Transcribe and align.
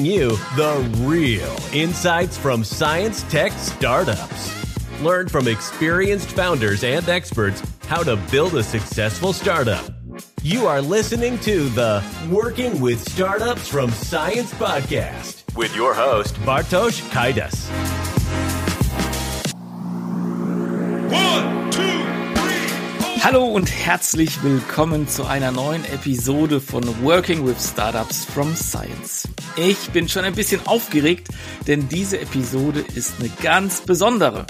bringing 0.00 0.20
you 0.20 0.30
the 0.56 0.96
real 1.00 1.56
insights 1.72 2.36
from 2.36 2.64
science 2.64 3.22
tech 3.24 3.52
startups. 3.52 5.02
Learn 5.02 5.28
from 5.28 5.48
experienced 5.48 6.30
founders 6.30 6.84
and 6.84 7.08
experts 7.08 7.62
how 7.86 8.02
to 8.02 8.16
build 8.30 8.54
a 8.54 8.62
successful 8.62 9.32
startup. 9.32 9.84
You 10.42 10.66
are 10.66 10.80
listening 10.80 11.38
to 11.40 11.68
the 11.70 12.02
Working 12.30 12.80
with 12.80 13.00
Startups 13.10 13.68
from 13.68 13.90
Science 13.90 14.52
podcast 14.54 15.56
with 15.56 15.74
your 15.74 15.94
host, 15.94 16.34
Bartosz 16.36 17.00
Kaidas. 17.10 17.99
Hallo 23.22 23.44
und 23.44 23.70
herzlich 23.70 24.42
willkommen 24.42 25.06
zu 25.06 25.26
einer 25.26 25.52
neuen 25.52 25.84
Episode 25.84 26.58
von 26.58 26.82
Working 27.02 27.46
with 27.46 27.62
Startups 27.62 28.24
from 28.24 28.56
Science. 28.56 29.28
Ich 29.56 29.90
bin 29.90 30.08
schon 30.08 30.24
ein 30.24 30.34
bisschen 30.34 30.66
aufgeregt, 30.66 31.28
denn 31.66 31.86
diese 31.90 32.18
Episode 32.18 32.82
ist 32.94 33.20
eine 33.20 33.28
ganz 33.42 33.82
besondere. 33.82 34.46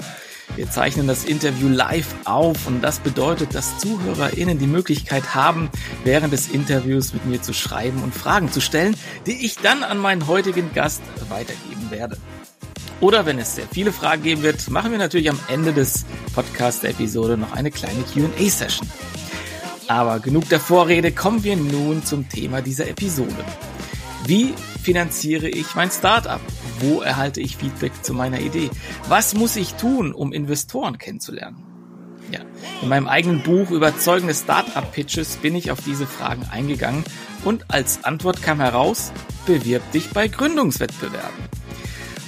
Wir 0.55 0.69
zeichnen 0.69 1.05
das 1.05 1.25
Interview 1.25 1.67
live 1.67 2.15
auf 2.23 2.65
und 2.65 2.81
das 2.81 2.99
bedeutet, 2.99 3.55
dass 3.55 3.77
ZuhörerInnen 3.79 4.57
die 4.57 4.67
Möglichkeit 4.67 5.35
haben, 5.35 5.69
während 6.05 6.31
des 6.31 6.47
Interviews 6.47 7.13
mit 7.13 7.25
mir 7.25 7.41
zu 7.41 7.53
schreiben 7.53 8.01
und 8.01 8.15
Fragen 8.15 8.53
zu 8.53 8.61
stellen, 8.61 8.95
die 9.25 9.45
ich 9.45 9.57
dann 9.57 9.83
an 9.83 9.97
meinen 9.97 10.27
heutigen 10.27 10.73
Gast 10.73 11.01
weitergeben 11.27 11.91
werde. 11.91 12.17
Oder 13.01 13.25
wenn 13.25 13.39
es 13.39 13.55
sehr 13.55 13.67
viele 13.67 13.91
Fragen 13.91 14.21
geben 14.21 14.43
wird, 14.43 14.69
machen 14.69 14.91
wir 14.91 14.99
natürlich 14.99 15.29
am 15.31 15.39
Ende 15.47 15.73
des 15.73 16.05
Podcast-Episode 16.35 17.35
noch 17.35 17.51
eine 17.51 17.71
kleine 17.71 18.03
Q&A-Session. 18.03 18.87
Aber 19.87 20.19
genug 20.19 20.47
der 20.49 20.59
Vorrede, 20.59 21.11
kommen 21.11 21.43
wir 21.43 21.57
nun 21.57 22.05
zum 22.05 22.29
Thema 22.29 22.61
dieser 22.61 22.87
Episode. 22.87 23.43
Wie 24.27 24.53
finanziere 24.83 25.49
ich 25.49 25.73
mein 25.73 25.89
Startup? 25.89 26.39
Wo 26.79 27.01
erhalte 27.01 27.41
ich 27.41 27.57
Feedback 27.57 27.91
zu 28.03 28.13
meiner 28.13 28.39
Idee? 28.39 28.69
Was 29.09 29.33
muss 29.33 29.55
ich 29.55 29.73
tun, 29.73 30.13
um 30.13 30.31
Investoren 30.31 30.99
kennenzulernen? 30.99 31.65
Ja, 32.31 32.41
in 32.83 32.87
meinem 32.87 33.07
eigenen 33.07 33.41
Buch 33.41 33.71
Überzeugende 33.71 34.35
Startup-Pitches 34.35 35.37
bin 35.37 35.55
ich 35.55 35.71
auf 35.71 35.79
diese 35.83 36.05
Fragen 36.05 36.47
eingegangen 36.51 37.03
und 37.43 37.65
als 37.71 38.03
Antwort 38.03 38.43
kam 38.43 38.59
heraus, 38.61 39.11
bewirb 39.47 39.91
dich 39.91 40.11
bei 40.11 40.27
Gründungswettbewerben. 40.27 41.60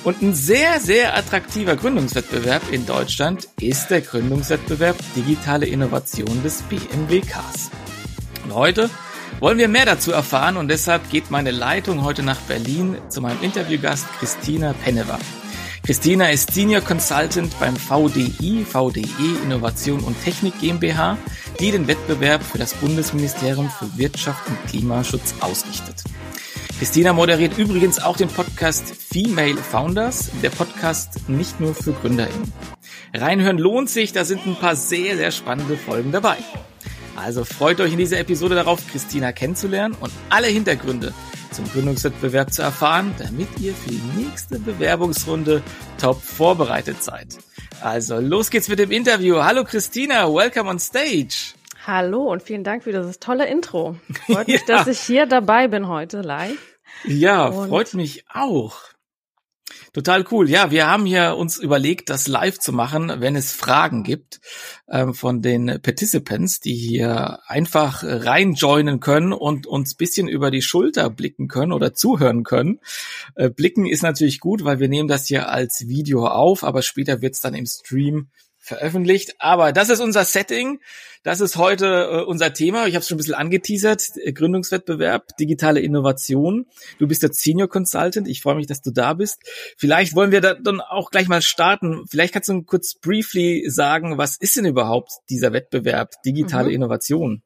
Und 0.04 0.22
ein 0.22 0.34
sehr, 0.34 0.82
sehr 0.82 1.16
attraktiver 1.16 1.78
Gründungswettbewerb 1.78 2.62
in 2.72 2.86
Deutschland 2.86 3.48
ist 3.62 3.88
der 3.88 4.02
Gründungswettbewerb 4.02 4.98
Digitale 5.16 5.66
Innovation 5.66 6.44
des 6.44 6.62
BMWKs. 6.64 7.72
Und 8.44 8.54
heute 8.54 8.90
wollen 9.40 9.58
wir 9.58 9.70
mehr 9.70 9.86
dazu 9.86 10.12
erfahren 10.12 10.58
und 10.58 10.68
deshalb 10.68 11.10
geht 11.10 11.32
meine 11.32 11.52
Leitung 11.52 12.04
heute 12.04 12.22
nach 12.22 12.40
Berlin 12.42 12.98
zu 13.08 13.22
meinem 13.22 13.42
Interviewgast 13.42 14.06
Christina 14.20 14.74
Pennewa. 14.84 15.18
Christina 15.86 16.30
ist 16.30 16.54
Senior 16.54 16.82
Consultant 16.82 17.58
beim 17.60 17.76
VDI, 17.76 18.66
VDE 18.66 19.44
Innovation 19.44 20.02
und 20.02 20.22
Technik 20.24 20.60
GmbH, 20.60 21.18
die 21.60 21.72
den 21.72 21.88
Wettbewerb 21.88 22.44
für 22.44 22.58
das 22.58 22.74
Bundesministerium 22.74 23.70
für 23.70 23.98
Wirtschaft 23.98 24.48
und 24.48 24.66
Klimaschutz 24.68 25.36
ausrichtet. 25.40 26.04
Christina 26.84 27.14
moderiert 27.14 27.58
übrigens 27.58 28.04
auch 28.04 28.18
den 28.18 28.28
Podcast 28.28 28.94
Female 28.94 29.56
Founders, 29.56 30.30
der 30.42 30.50
Podcast 30.50 31.30
nicht 31.30 31.62
nur 31.62 31.74
für 31.74 31.94
GründerInnen. 31.94 32.52
Reinhören 33.14 33.58
lohnt 33.58 33.90
sich, 33.90 34.12
da 34.12 34.26
sind 34.26 34.46
ein 34.46 34.58
paar 34.58 34.76
sehr, 34.76 35.16
sehr 35.16 35.32
spannende 35.32 35.78
Folgen 35.78 36.12
dabei. 36.12 36.36
Also 37.16 37.46
freut 37.46 37.80
euch 37.80 37.94
in 37.94 38.00
dieser 38.00 38.20
Episode 38.20 38.56
darauf, 38.56 38.86
Christina 38.92 39.32
kennenzulernen 39.32 39.96
und 40.02 40.12
alle 40.30 40.48
Hintergründe 40.48 41.14
zum 41.52 41.72
Gründungswettbewerb 41.72 42.52
zu 42.52 42.64
erfahren, 42.64 43.16
damit 43.18 43.48
ihr 43.62 43.74
für 43.74 43.92
die 43.92 44.02
nächste 44.18 44.60
Bewerbungsrunde 44.60 45.64
top 46.02 46.22
vorbereitet 46.22 47.02
seid. 47.02 47.38
Also 47.80 48.20
los 48.20 48.50
geht's 48.50 48.68
mit 48.68 48.80
dem 48.80 48.92
Interview. 48.92 49.42
Hallo 49.42 49.64
Christina, 49.64 50.28
welcome 50.28 50.70
on 50.70 50.80
stage. 50.80 51.54
Hallo 51.88 52.30
und 52.30 52.44
vielen 52.44 52.66
Dank 52.66 52.84
für 52.84 52.92
dieses 52.92 53.20
tolle 53.20 53.48
Intro. 53.48 53.96
Freut 54.26 54.48
mich, 54.50 54.68
ja. 54.68 54.68
dass 54.68 54.88
ich 54.88 55.00
hier 55.00 55.26
dabei 55.26 55.70
bin 55.70 55.88
heute 55.88 56.20
live. 56.20 56.73
Ja, 57.06 57.48
und 57.48 57.70
freut 57.70 57.94
mich 57.94 58.26
auch. 58.30 58.94
Total 59.94 60.26
cool. 60.32 60.50
Ja, 60.50 60.72
wir 60.72 60.88
haben 60.88 61.06
hier 61.06 61.36
uns 61.38 61.60
überlegt, 61.60 62.10
das 62.10 62.28
live 62.28 62.58
zu 62.58 62.74
machen, 62.74 63.12
wenn 63.18 63.36
es 63.36 63.54
Fragen 63.54 64.04
gibt 64.04 64.42
ähm, 64.90 65.14
von 65.14 65.42
den 65.42 65.80
Participants, 65.82 66.60
die 66.60 66.74
hier 66.74 67.40
einfach 67.46 68.04
reinjoinen 68.04 69.00
können 69.00 69.34
und 69.34 69.68
uns 69.68 69.96
bisschen 69.96 70.28
über 70.28 70.50
die 70.50 70.64
Schulter 70.64 71.10
blicken 71.12 71.48
können 71.48 71.72
oder 71.72 71.94
zuhören 71.94 72.44
können. 72.44 72.80
Äh, 73.36 73.50
blicken 73.50 73.86
ist 73.86 74.02
natürlich 74.02 74.40
gut, 74.40 74.64
weil 74.64 74.80
wir 74.80 74.90
nehmen 74.90 75.08
das 75.08 75.28
hier 75.28 75.50
als 75.50 75.88
Video 75.88 76.26
auf, 76.26 76.64
aber 76.64 76.82
später 76.82 77.22
wird's 77.22 77.42
dann 77.42 77.54
im 77.54 77.68
Stream 77.68 78.30
veröffentlicht. 78.64 79.36
Aber 79.40 79.74
das 79.74 79.90
ist 79.90 80.00
unser 80.00 80.24
Setting. 80.24 80.80
Das 81.22 81.42
ist 81.42 81.58
heute 81.58 81.86
äh, 81.86 82.24
unser 82.24 82.54
Thema. 82.54 82.88
Ich 82.88 82.96
habe 82.96 83.02
es 83.02 83.08
schon 83.08 83.16
ein 83.16 83.18
bisschen 83.18 83.34
angeteasert. 83.36 84.04
Gründungswettbewerb, 84.34 85.36
digitale 85.38 85.82
Innovation. 85.82 86.66
Du 86.98 87.08
bist 87.08 87.24
der 87.24 87.34
Senior 87.34 87.68
Consultant. 87.68 88.28
Ich 88.28 88.42
freue 88.42 88.56
mich, 88.56 88.68
dass 88.68 88.82
du 88.82 88.92
da 88.92 89.14
bist. 89.14 89.42
Vielleicht 89.78 90.16
wollen 90.16 90.32
wir 90.32 90.42
da 90.42 90.54
dann 90.54 90.82
auch 90.82 91.12
gleich 91.12 91.28
mal 91.28 91.42
starten. 91.42 92.06
Vielleicht 92.10 92.34
kannst 92.34 92.50
du 92.50 92.64
kurz 92.64 92.96
briefly 92.96 93.66
sagen, 93.68 94.18
was 94.18 94.38
ist 94.38 94.56
denn 94.56 94.66
überhaupt 94.66 95.12
dieser 95.30 95.54
Wettbewerb 95.54 96.14
digitale 96.26 96.70
mhm. 96.70 96.76
Innovation? 96.76 97.44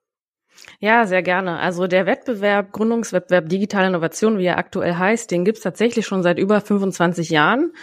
Ja, 0.79 1.05
sehr 1.05 1.23
gerne. 1.23 1.59
Also 1.59 1.87
der 1.87 2.05
Wettbewerb, 2.05 2.71
Gründungswettbewerb 2.71 3.49
Digitale 3.49 3.87
Innovation, 3.87 4.37
wie 4.37 4.45
er 4.45 4.57
aktuell 4.57 4.95
heißt, 4.95 5.29
den 5.31 5.45
gibt's 5.45 5.61
tatsächlich 5.61 6.05
schon 6.05 6.23
seit 6.23 6.39
über 6.39 6.61
25 6.61 7.29
Jahren 7.29 7.73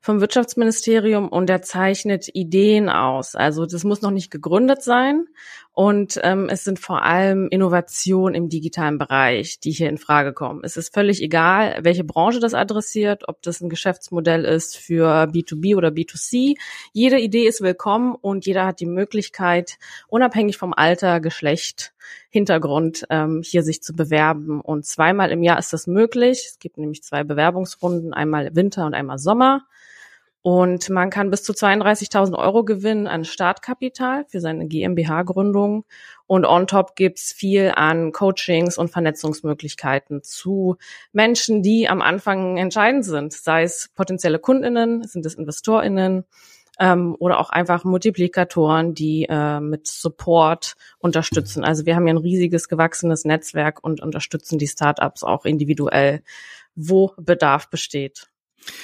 vom 0.00 0.20
Wirtschaftsministerium 0.20 1.28
und 1.28 1.48
der 1.48 1.62
zeichnet 1.62 2.28
Ideen 2.34 2.88
aus. 2.88 3.34
Also 3.34 3.66
das 3.66 3.84
muss 3.84 4.00
noch 4.00 4.10
nicht 4.10 4.30
gegründet 4.30 4.82
sein 4.82 5.26
und 5.72 6.18
ähm, 6.24 6.48
es 6.50 6.64
sind 6.64 6.80
vor 6.80 7.04
allem 7.04 7.48
Innovationen 7.48 8.34
im 8.34 8.48
digitalen 8.48 8.98
Bereich, 8.98 9.60
die 9.60 9.70
hier 9.70 9.88
in 9.88 9.98
Frage 9.98 10.32
kommen. 10.32 10.62
Es 10.64 10.76
ist 10.76 10.92
völlig 10.92 11.22
egal, 11.22 11.78
welche 11.82 12.02
Branche 12.02 12.40
das 12.40 12.54
adressiert, 12.54 13.28
ob 13.28 13.40
das 13.42 13.60
ein 13.60 13.68
Geschäftsmodell 13.68 14.44
ist 14.44 14.76
für 14.76 15.24
B2B 15.24 15.76
oder 15.76 15.88
B2C. 15.88 16.56
Jede 16.92 17.20
Idee 17.20 17.46
ist 17.46 17.60
willkommen 17.60 18.16
und 18.20 18.46
jeder 18.46 18.66
hat 18.66 18.80
die 18.80 18.86
Möglichkeit, 18.86 19.78
unabhängig 20.08 20.58
vom 20.58 20.74
Alter, 20.74 21.20
Geschlecht, 21.20 21.94
Hintergrund 22.30 23.06
ähm, 23.08 23.42
hier 23.44 23.62
sich 23.62 23.82
zu 23.82 23.94
bewerben. 23.94 24.60
Und 24.60 24.84
zweimal 24.86 25.30
im 25.30 25.42
Jahr 25.44 25.58
ist 25.58 25.72
das 25.72 25.86
möglich. 25.86 26.46
Es 26.50 26.58
gibt 26.58 26.78
nämlich 26.78 27.04
zwei 27.04 27.22
Bewerbungsrunden, 27.22 28.12
einmal 28.12 28.54
Winter 28.56 28.86
und 28.86 28.94
einmal 28.94 29.18
Sommer. 29.18 29.66
Und 30.42 30.88
man 30.88 31.10
kann 31.10 31.30
bis 31.30 31.42
zu 31.42 31.52
32.000 31.52 32.34
Euro 32.38 32.64
gewinnen 32.64 33.06
an 33.06 33.24
Startkapital 33.24 34.24
für 34.26 34.40
seine 34.40 34.66
GmbH-Gründung. 34.66 35.84
Und 36.26 36.46
on 36.46 36.66
top 36.66 36.96
gibt's 36.96 37.32
viel 37.32 37.72
an 37.74 38.12
Coachings 38.12 38.78
und 38.78 38.90
Vernetzungsmöglichkeiten 38.90 40.22
zu 40.22 40.76
Menschen, 41.12 41.62
die 41.62 41.88
am 41.88 42.00
Anfang 42.00 42.56
entscheidend 42.56 43.04
sind, 43.04 43.34
sei 43.34 43.64
es 43.64 43.90
potenzielle 43.94 44.38
Kundinnen, 44.38 45.04
sind 45.06 45.26
es 45.26 45.34
Investorinnen 45.34 46.24
ähm, 46.78 47.14
oder 47.18 47.38
auch 47.38 47.50
einfach 47.50 47.84
Multiplikatoren, 47.84 48.94
die 48.94 49.26
äh, 49.28 49.60
mit 49.60 49.86
Support 49.86 50.74
unterstützen. 50.98 51.64
Also 51.64 51.84
wir 51.84 51.94
haben 51.94 52.06
ja 52.06 52.14
ein 52.14 52.18
riesiges 52.18 52.68
gewachsenes 52.68 53.26
Netzwerk 53.26 53.84
und 53.84 54.00
unterstützen 54.00 54.58
die 54.58 54.68
Startups 54.68 55.22
auch 55.22 55.44
individuell, 55.44 56.22
wo 56.74 57.12
Bedarf 57.18 57.68
besteht. 57.68 58.29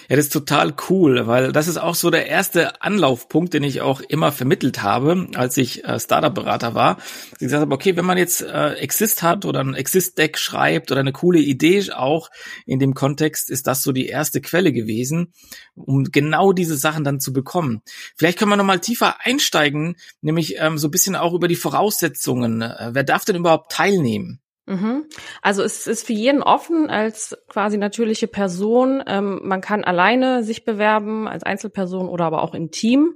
Ja, 0.09 0.17
das 0.17 0.27
ist 0.27 0.33
total 0.33 0.75
cool, 0.89 1.27
weil 1.27 1.53
das 1.53 1.69
ist 1.69 1.77
auch 1.77 1.95
so 1.95 2.11
der 2.11 2.27
erste 2.27 2.81
Anlaufpunkt, 2.83 3.55
den 3.55 3.63
ich 3.63 3.81
auch 3.81 4.01
immer 4.01 4.33
vermittelt 4.33 4.83
habe, 4.83 5.29
als 5.35 5.57
ich 5.57 5.85
äh, 5.85 5.99
Startup-Berater 5.99 6.75
war. 6.75 6.99
Ich 7.33 7.39
gesagt 7.39 7.61
habe, 7.61 7.75
okay, 7.75 7.97
wenn 7.97 8.05
man 8.05 8.19
jetzt 8.19 8.43
äh, 8.43 8.75
Exist 8.75 9.23
hat 9.23 9.45
oder 9.45 9.61
ein 9.61 9.75
Exist-Deck 9.75 10.39
schreibt 10.39 10.91
oder 10.91 11.01
eine 11.01 11.13
coole 11.13 11.41
Idee 11.41 11.93
auch 11.93 12.31
in 12.65 12.79
dem 12.79 12.95
Kontext, 12.95 13.51
ist 13.51 13.67
das 13.67 13.83
so 13.83 13.93
die 13.93 14.07
erste 14.07 14.41
Quelle 14.41 14.73
gewesen, 14.73 15.33
um 15.75 16.05
genau 16.05 16.53
diese 16.53 16.77
Sachen 16.77 17.05
dann 17.05 17.21
zu 17.21 17.33
bekommen. 17.33 17.83
Vielleicht 18.17 18.39
können 18.39 18.51
wir 18.51 18.57
nochmal 18.57 18.81
tiefer 18.81 19.17
einsteigen, 19.25 19.97
nämlich 20.21 20.57
ähm, 20.59 20.79
so 20.79 20.89
ein 20.89 20.93
bisschen 20.93 21.17
auch 21.17 21.35
über 21.35 21.49
die 21.49 21.57
Voraussetzungen. 21.57 22.63
Äh, 22.63 22.91
wer 22.93 23.05
darf 23.05 23.25
denn 23.25 23.37
überhaupt 23.37 23.73
teilnehmen? 23.73 24.41
Mhm. 24.67 25.05
Also 25.43 25.63
es 25.63 25.87
ist 25.87 26.07
für 26.07 26.13
jeden 26.13 26.43
offen 26.43 26.91
als 26.91 27.37
quasi 27.49 27.79
natürliche 27.79 28.27
Person. 28.27 29.03
Ähm, 29.07 29.41
man 29.45 29.61
kann 29.61 29.85
alleine 29.85 30.43
sich 30.43 30.65
bewerben 30.65 31.29
als 31.29 31.45
Einzelperson 31.45 32.09
oder 32.09 32.25
aber 32.25 32.43
auch 32.43 32.55
im 32.55 32.73
Team. 32.73 33.15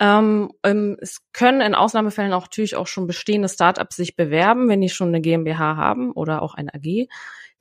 Ähm, 0.00 0.50
ähm, 0.62 0.96
es 1.00 1.20
können 1.32 1.60
in 1.60 1.74
Ausnahmefällen 1.74 2.32
auch 2.32 2.42
natürlich 2.42 2.76
auch 2.76 2.86
schon 2.86 3.06
bestehende 3.06 3.48
Startups 3.48 3.96
sich 3.96 4.16
bewerben, 4.16 4.68
wenn 4.68 4.80
die 4.80 4.88
schon 4.88 5.08
eine 5.08 5.20
GmbH 5.20 5.76
haben 5.76 6.12
oder 6.12 6.40
auch 6.42 6.54
eine 6.54 6.72
AG. 6.72 7.08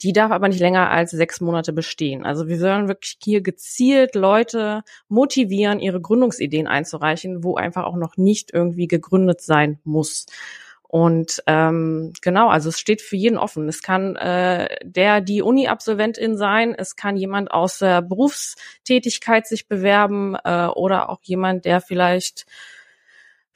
Die 0.03 0.13
darf 0.13 0.31
aber 0.31 0.47
nicht 0.47 0.59
länger 0.59 0.91
als 0.91 1.09
sechs 1.12 1.41
Monate 1.41 1.74
bestehen. 1.74 2.24
Also 2.24 2.47
wir 2.47 2.59
sollen 2.59 2.88
wirklich 2.88 3.18
hier 3.24 3.41
gezielt 3.41 4.13
Leute 4.13 4.83
motivieren, 5.09 5.79
ihre 5.79 6.00
Gründungsideen 6.00 6.68
einzureichen, 6.68 7.44
wo 7.44 7.56
einfach 7.56 7.83
auch 7.83 7.95
noch 7.95 8.15
nicht 8.15 8.53
irgendwie 8.53 8.88
gegründet 8.88 9.41
sein 9.41 9.79
muss. 9.83 10.27
Und 10.88 11.44
ähm, 11.48 12.13
genau, 12.22 12.48
also 12.50 12.69
es 12.69 12.80
steht 12.80 13.01
für 13.01 13.18
jeden 13.18 13.38
offen. 13.38 13.68
Es 13.68 13.81
kann 13.81 14.16
äh, 14.16 14.69
der, 14.84 15.19
die 15.22 15.42
Uni-Absolventin 15.42 16.38
sein, 16.38 16.74
es 16.74 16.95
kann 16.95 17.18
jemand 17.18 17.51
aus 17.51 17.80
der 17.80 18.01
Berufstätigkeit 18.01 19.45
sich 19.48 19.68
bewerben 19.68 20.36
äh, 20.44 20.68
oder 20.68 21.10
auch 21.10 21.19
jemand, 21.24 21.66
der 21.66 21.81
vielleicht 21.81 22.45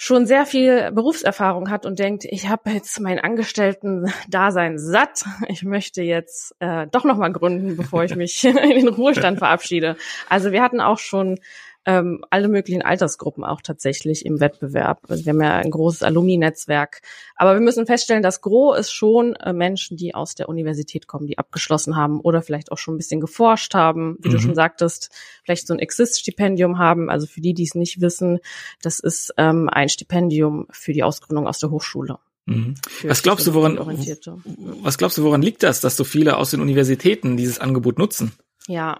schon 0.03 0.25
sehr 0.25 0.47
viel 0.47 0.91
Berufserfahrung 0.91 1.69
hat 1.69 1.85
und 1.85 1.99
denkt, 1.99 2.25
ich 2.25 2.49
habe 2.49 2.71
jetzt 2.71 2.99
mein 2.99 3.19
Angestellten-Dasein 3.19 4.79
satt. 4.79 5.25
Ich 5.47 5.61
möchte 5.61 6.01
jetzt 6.01 6.55
äh, 6.57 6.87
doch 6.91 7.03
noch 7.03 7.17
mal 7.17 7.31
gründen, 7.31 7.77
bevor 7.77 8.03
ich 8.03 8.15
mich 8.15 8.43
in 8.43 8.55
den 8.55 8.87
Ruhestand 8.87 9.37
verabschiede. 9.37 9.95
Also 10.27 10.51
wir 10.51 10.63
hatten 10.63 10.81
auch 10.81 10.97
schon 10.97 11.39
ähm, 11.85 12.23
alle 12.29 12.47
möglichen 12.47 12.83
Altersgruppen 12.83 13.43
auch 13.43 13.61
tatsächlich 13.61 14.25
im 14.25 14.39
Wettbewerb. 14.39 15.01
Also 15.09 15.25
wir 15.25 15.33
haben 15.33 15.41
ja 15.41 15.55
ein 15.55 15.71
großes 15.71 16.03
Alumni-Netzwerk. 16.03 17.01
Aber 17.35 17.53
wir 17.53 17.61
müssen 17.61 17.87
feststellen, 17.87 18.21
das 18.21 18.41
Gros 18.41 18.77
ist 18.77 18.91
schon 18.91 19.35
äh, 19.35 19.51
Menschen, 19.51 19.97
die 19.97 20.13
aus 20.13 20.35
der 20.35 20.47
Universität 20.47 21.07
kommen, 21.07 21.25
die 21.25 21.39
abgeschlossen 21.39 21.95
haben 21.95 22.19
oder 22.19 22.41
vielleicht 22.41 22.71
auch 22.71 22.77
schon 22.77 22.95
ein 22.95 22.97
bisschen 22.97 23.19
geforscht 23.19 23.73
haben, 23.73 24.17
wie 24.21 24.29
mhm. 24.29 24.33
du 24.33 24.39
schon 24.39 24.55
sagtest, 24.55 25.09
vielleicht 25.43 25.65
so 25.65 25.73
ein 25.73 25.79
Exist-Stipendium 25.79 26.77
haben. 26.77 27.09
Also 27.09 27.25
für 27.25 27.41
die, 27.41 27.53
die 27.53 27.63
es 27.63 27.73
nicht 27.73 27.99
wissen, 27.99 28.39
das 28.81 28.99
ist 28.99 29.33
ähm, 29.37 29.67
ein 29.67 29.89
Stipendium 29.89 30.67
für 30.71 30.93
die 30.93 31.03
Ausgründung 31.03 31.47
aus 31.47 31.59
der 31.59 31.71
Hochschule. 31.71 32.19
Mhm. 32.45 32.75
Was 33.03 33.23
glaubst 33.23 33.47
du, 33.47 33.53
woran, 33.53 33.77
was 34.83 34.97
glaubst 34.97 35.17
du, 35.17 35.23
woran 35.23 35.41
liegt 35.41 35.63
das, 35.63 35.81
dass 35.81 35.97
so 35.97 36.03
viele 36.03 36.37
aus 36.37 36.51
den 36.51 36.61
Universitäten 36.61 37.37
dieses 37.37 37.59
Angebot 37.59 37.97
nutzen? 37.97 38.33
Ja, 38.67 38.99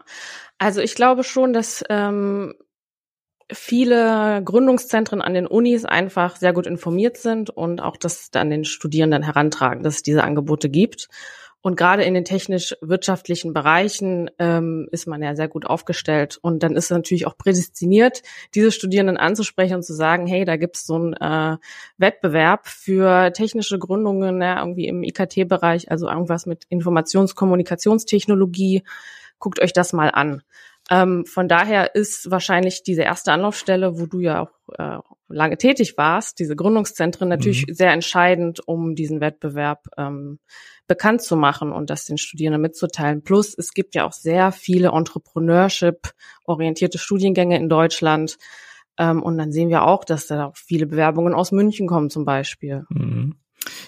also 0.57 0.81
ich 0.81 0.95
glaube 0.95 1.23
schon, 1.23 1.53
dass 1.53 1.83
ähm, 1.89 2.55
viele 3.51 4.41
Gründungszentren 4.43 5.21
an 5.21 5.33
den 5.33 5.47
Unis 5.47 5.85
einfach 5.85 6.35
sehr 6.35 6.53
gut 6.53 6.67
informiert 6.67 7.17
sind 7.17 7.49
und 7.49 7.81
auch 7.81 7.97
das 7.97 8.31
dann 8.31 8.49
den 8.49 8.65
Studierenden 8.65 9.23
herantragen, 9.23 9.83
dass 9.83 9.95
es 9.95 10.03
diese 10.03 10.23
Angebote 10.23 10.69
gibt. 10.69 11.09
Und 11.63 11.75
gerade 11.75 12.03
in 12.03 12.15
den 12.15 12.25
technisch-wirtschaftlichen 12.25 13.53
Bereichen 13.53 14.31
ähm, 14.39 14.87
ist 14.91 15.05
man 15.05 15.21
ja 15.21 15.35
sehr 15.35 15.47
gut 15.47 15.67
aufgestellt. 15.67 16.39
Und 16.41 16.63
dann 16.63 16.75
ist 16.75 16.85
es 16.85 16.89
natürlich 16.89 17.27
auch 17.27 17.37
prädestiniert, 17.37 18.23
diese 18.55 18.71
Studierenden 18.71 19.17
anzusprechen 19.17 19.75
und 19.75 19.83
zu 19.83 19.93
sagen, 19.93 20.25
hey, 20.25 20.43
da 20.43 20.57
gibt's 20.57 20.87
so 20.87 20.95
einen 20.95 21.13
äh, 21.13 21.57
Wettbewerb 21.97 22.67
für 22.67 23.31
technische 23.33 23.77
Gründungen, 23.77 24.41
ja, 24.41 24.57
irgendwie 24.59 24.87
im 24.87 25.03
IKT-Bereich, 25.03 25.91
also 25.91 26.09
irgendwas 26.09 26.47
mit 26.47 26.65
Informationskommunikationstechnologie. 26.69 28.81
Guckt 29.37 29.61
euch 29.61 29.73
das 29.73 29.93
mal 29.93 30.09
an. 30.09 30.41
Ähm, 30.91 31.25
von 31.25 31.47
daher 31.47 31.95
ist 31.95 32.29
wahrscheinlich 32.29 32.83
diese 32.83 33.03
erste 33.03 33.31
Anlaufstelle, 33.31 33.97
wo 33.97 34.07
du 34.07 34.19
ja 34.19 34.41
auch 34.41 34.51
äh, 34.77 34.97
lange 35.29 35.57
tätig 35.57 35.97
warst, 35.97 36.37
diese 36.39 36.57
Gründungszentren 36.57 37.29
natürlich 37.29 37.65
mhm. 37.65 37.73
sehr 37.73 37.93
entscheidend, 37.93 38.59
um 38.67 38.93
diesen 38.93 39.21
Wettbewerb 39.21 39.87
ähm, 39.97 40.39
bekannt 40.87 41.21
zu 41.21 41.37
machen 41.37 41.71
und 41.71 41.89
das 41.89 42.03
den 42.03 42.17
Studierenden 42.17 42.61
mitzuteilen. 42.61 43.23
Plus 43.23 43.57
es 43.57 43.73
gibt 43.73 43.95
ja 43.95 44.05
auch 44.05 44.11
sehr 44.11 44.51
viele 44.51 44.89
Entrepreneurship-orientierte 44.89 46.97
Studiengänge 46.97 47.55
in 47.55 47.69
Deutschland. 47.69 48.37
Ähm, 48.97 49.23
und 49.23 49.37
dann 49.37 49.53
sehen 49.53 49.69
wir 49.69 49.83
auch, 49.83 50.03
dass 50.03 50.27
da 50.27 50.47
auch 50.47 50.57
viele 50.57 50.87
Bewerbungen 50.87 51.33
aus 51.33 51.53
München 51.53 51.87
kommen 51.87 52.09
zum 52.09 52.25
Beispiel. 52.25 52.83
Mhm. 52.89 53.35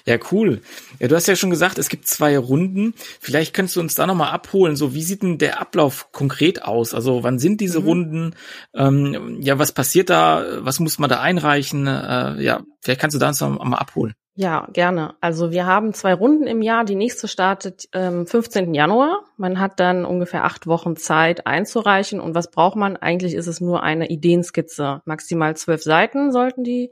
Ja, 0.06 0.18
cool. 0.32 0.62
Ja, 1.00 1.08
du 1.08 1.16
hast 1.16 1.28
ja 1.28 1.36
schon 1.36 1.50
gesagt, 1.50 1.78
es 1.78 1.90
gibt 1.90 2.08
zwei 2.08 2.38
Runden. 2.38 2.94
Vielleicht 3.20 3.54
könntest 3.54 3.76
du 3.76 3.80
uns 3.80 3.96
da 3.96 4.06
nochmal 4.06 4.32
abholen. 4.32 4.76
So, 4.76 4.94
wie 4.94 5.04
sieht 5.04 5.24
denn 5.24 5.38
der 5.38 5.60
Ablauf 5.60 6.12
konkret 6.12 6.64
aus? 6.64 6.94
Also, 6.94 7.24
wann 7.24 7.40
sind 7.40 7.62
diese 7.62 7.80
mhm. 7.82 7.86
Runden? 7.86 8.36
Ähm, 8.74 9.38
ja, 9.42 9.60
was 9.60 9.72
passiert 9.72 10.10
da? 10.10 10.46
Was 10.60 10.80
muss 10.80 11.00
man 11.00 11.10
da 11.10 11.22
einreichen? 11.22 11.88
Äh, 11.88 12.42
ja, 12.42 12.62
vielleicht 12.82 13.02
kannst 13.02 13.16
du 13.16 13.20
da 13.20 13.30
uns 13.30 13.42
nochmal 13.42 13.80
abholen. 13.80 14.14
Ja, 14.36 14.68
gerne. 14.74 15.14
Also 15.22 15.52
wir 15.52 15.68
haben 15.68 15.94
zwei 15.94 16.14
Runden 16.16 16.48
im 16.48 16.64
Jahr. 16.64 16.86
Die 16.86 16.96
nächste 16.96 17.28
startet 17.28 17.88
ähm, 17.94 18.26
15. 18.26 18.74
Januar. 18.74 19.26
Man 19.38 19.60
hat 19.60 19.80
dann 19.80 20.06
ungefähr 20.06 20.44
acht 20.44 20.66
Wochen 20.66 20.96
Zeit 20.96 21.46
einzureichen. 21.46 22.20
Und 22.20 22.34
was 22.34 22.50
braucht 22.50 22.76
man? 22.76 22.98
Eigentlich 22.98 23.36
ist 23.36 23.46
es 23.46 23.62
nur 23.62 23.84
eine 23.84 24.10
Ideenskizze. 24.10 25.02
Maximal 25.06 25.56
zwölf 25.56 25.84
Seiten 25.84 26.32
sollten 26.32 26.64
die 26.64 26.90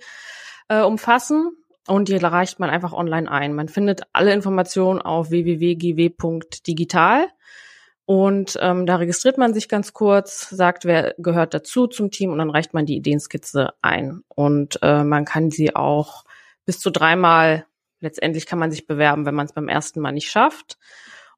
äh, 0.70 0.82
umfassen 0.82 1.52
und 1.88 2.10
die 2.10 2.16
reicht 2.18 2.60
man 2.60 2.70
einfach 2.70 2.94
online 2.94 3.30
ein. 3.32 3.54
Man 3.54 3.68
findet 3.68 4.02
alle 4.14 4.34
Informationen 4.34 5.02
auf 5.02 5.32
www.gw.digital 5.32 7.28
und 8.06 8.58
ähm, 8.60 8.86
da 8.86 8.98
registriert 8.98 9.38
man 9.38 9.54
sich 9.54 9.70
ganz 9.70 9.94
kurz, 9.94 10.50
sagt, 10.50 10.84
wer 10.86 11.16
gehört 11.18 11.54
dazu 11.54 11.88
zum 11.88 12.12
Team 12.12 12.32
und 12.32 12.40
dann 12.40 12.50
reicht 12.50 12.74
man 12.74 12.86
die 12.86 12.98
Ideenskizze 12.98 13.74
ein. 13.82 14.24
Und 14.28 14.80
äh, 14.82 15.04
man 15.04 15.24
kann 15.24 15.50
sie 15.50 15.76
auch 15.76 16.26
bis 16.66 16.80
zu 16.80 16.90
dreimal, 16.90 17.66
letztendlich 18.02 18.46
kann 18.46 18.60
man 18.60 18.72
sich 18.72 18.86
bewerben, 18.86 19.26
wenn 19.26 19.36
man 19.36 19.46
es 19.46 19.54
beim 19.54 19.70
ersten 19.70 20.02
Mal 20.02 20.12
nicht 20.12 20.30
schafft. 20.30 20.78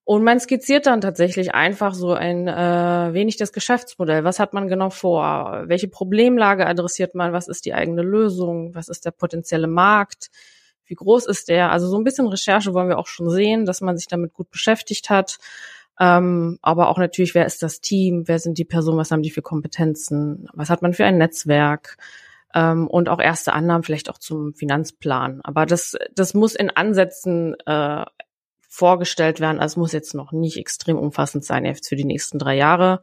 Und 0.05 0.23
man 0.23 0.39
skizziert 0.39 0.85
dann 0.85 0.99
tatsächlich 0.99 1.53
einfach 1.53 1.93
so 1.93 2.11
ein 2.11 2.47
äh, 2.47 3.13
wenig 3.13 3.37
das 3.37 3.53
Geschäftsmodell. 3.53 4.25
Was 4.25 4.39
hat 4.39 4.53
man 4.53 4.67
genau 4.67 4.89
vor? 4.89 5.63
Welche 5.67 5.87
Problemlage 5.87 6.67
adressiert 6.67 7.15
man? 7.15 7.31
Was 7.31 7.47
ist 7.47 7.65
die 7.65 7.73
eigene 7.73 8.01
Lösung? 8.01 8.75
Was 8.75 8.89
ist 8.89 9.05
der 9.05 9.11
potenzielle 9.11 9.67
Markt? 9.67 10.29
Wie 10.85 10.95
groß 10.95 11.25
ist 11.25 11.47
der? 11.47 11.71
Also 11.71 11.87
so 11.87 11.97
ein 11.97 12.03
bisschen 12.03 12.27
Recherche 12.27 12.73
wollen 12.73 12.89
wir 12.89 12.99
auch 12.99 13.07
schon 13.07 13.29
sehen, 13.29 13.65
dass 13.65 13.79
man 13.79 13.95
sich 13.95 14.07
damit 14.07 14.33
gut 14.33 14.51
beschäftigt 14.51 15.09
hat. 15.09 15.37
Ähm, 15.97 16.59
aber 16.61 16.89
auch 16.89 16.97
natürlich, 16.97 17.33
wer 17.33 17.45
ist 17.45 17.63
das 17.63 17.79
Team? 17.79 18.27
Wer 18.27 18.39
sind 18.39 18.57
die 18.57 18.65
Personen? 18.65 18.97
Was 18.97 19.11
haben 19.11 19.21
die 19.21 19.31
für 19.31 19.41
Kompetenzen? 19.41 20.49
Was 20.53 20.69
hat 20.69 20.81
man 20.81 20.93
für 20.93 21.05
ein 21.05 21.17
Netzwerk? 21.17 21.97
Ähm, 22.53 22.87
und 22.87 23.07
auch 23.07 23.21
erste 23.21 23.53
Annahmen 23.53 23.83
vielleicht 23.83 24.09
auch 24.09 24.17
zum 24.17 24.53
Finanzplan. 24.53 25.39
Aber 25.43 25.65
das, 25.65 25.95
das 26.13 26.33
muss 26.33 26.55
in 26.55 26.69
Ansätzen 26.69 27.55
äh, 27.65 28.03
vorgestellt 28.73 29.39
werden. 29.39 29.59
Also 29.59 29.73
es 29.73 29.77
muss 29.77 29.91
jetzt 29.91 30.15
noch 30.15 30.31
nicht 30.31 30.57
extrem 30.57 30.97
umfassend 30.97 31.45
sein, 31.45 31.63
jetzt 31.63 31.87
für 31.87 31.95
die 31.95 32.05
nächsten 32.05 32.39
drei 32.39 32.55
Jahre. 32.55 33.01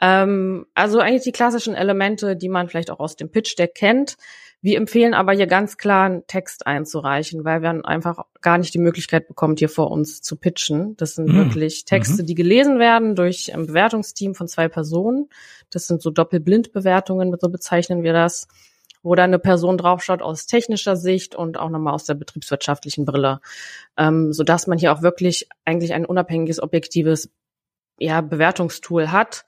Ähm, 0.00 0.64
also 0.72 1.00
eigentlich 1.00 1.24
die 1.24 1.32
klassischen 1.32 1.74
Elemente, 1.74 2.34
die 2.34 2.48
man 2.48 2.70
vielleicht 2.70 2.90
auch 2.90 2.98
aus 2.98 3.14
dem 3.14 3.30
Pitch 3.30 3.58
Deck 3.58 3.74
kennt. 3.74 4.16
Wir 4.62 4.78
empfehlen 4.78 5.12
aber 5.12 5.32
hier 5.32 5.46
ganz 5.46 5.76
klar 5.76 6.06
einen 6.06 6.26
Text 6.26 6.66
einzureichen, 6.66 7.44
weil 7.44 7.60
wir 7.60 7.84
einfach 7.84 8.24
gar 8.40 8.56
nicht 8.56 8.72
die 8.72 8.78
Möglichkeit 8.78 9.28
bekommen, 9.28 9.56
hier 9.58 9.68
vor 9.68 9.90
uns 9.90 10.22
zu 10.22 10.36
pitchen. 10.36 10.96
Das 10.96 11.14
sind 11.16 11.28
mhm. 11.28 11.36
wirklich 11.36 11.84
Texte, 11.84 12.24
die 12.24 12.34
gelesen 12.34 12.78
werden 12.78 13.14
durch 13.14 13.54
ein 13.54 13.66
Bewertungsteam 13.66 14.34
von 14.34 14.48
zwei 14.48 14.68
Personen. 14.68 15.28
Das 15.68 15.86
sind 15.86 16.00
so 16.00 16.10
Doppelblindbewertungen, 16.10 17.36
so 17.38 17.50
bezeichnen 17.50 18.02
wir 18.02 18.14
das 18.14 18.48
wo 19.02 19.14
da 19.14 19.24
eine 19.24 19.38
Person 19.38 19.78
draufschaut 19.78 20.22
aus 20.22 20.46
technischer 20.46 20.96
Sicht 20.96 21.34
und 21.34 21.58
auch 21.58 21.70
nochmal 21.70 21.94
aus 21.94 22.04
der 22.04 22.14
betriebswirtschaftlichen 22.14 23.04
Brille, 23.04 23.40
ähm, 23.96 24.32
so 24.32 24.44
dass 24.44 24.66
man 24.66 24.78
hier 24.78 24.92
auch 24.92 25.02
wirklich 25.02 25.48
eigentlich 25.64 25.92
ein 25.92 26.06
unabhängiges, 26.06 26.62
objektives 26.62 27.30
ja, 27.98 28.20
Bewertungstool 28.20 29.10
hat. 29.10 29.44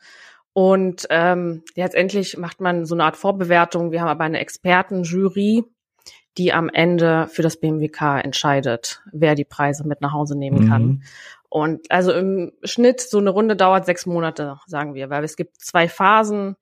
Und 0.53 1.07
ähm, 1.11 1.63
letztendlich 1.75 2.37
macht 2.37 2.61
man 2.61 2.85
so 2.85 2.95
eine 2.95 3.05
Art 3.05 3.17
Vorbewertung. 3.17 3.91
Wir 3.91 4.01
haben 4.01 4.09
aber 4.09 4.25
eine 4.25 4.39
Expertenjury, 4.39 5.65
die 6.39 6.53
am 6.53 6.69
Ende 6.69 7.29
für 7.29 7.43
das 7.43 7.59
BMWK 7.59 8.21
entscheidet, 8.23 9.03
wer 9.13 9.35
die 9.35 9.45
Preise 9.45 9.87
mit 9.87 10.01
nach 10.01 10.13
Hause 10.13 10.37
nehmen 10.39 10.69
kann. 10.69 10.83
Mhm. 10.83 11.03
Und 11.49 11.91
also 11.91 12.13
im 12.13 12.53
Schnitt 12.65 13.01
so 13.01 13.19
eine 13.19 13.31
Runde 13.31 13.55
dauert 13.55 13.87
sechs 13.87 14.07
Monate, 14.07 14.59
sagen 14.67 14.95
wir, 14.95 15.11
weil 15.11 15.23
es 15.23 15.37
gibt 15.37 15.61
zwei 15.61 15.89
Phasen. 15.89 16.57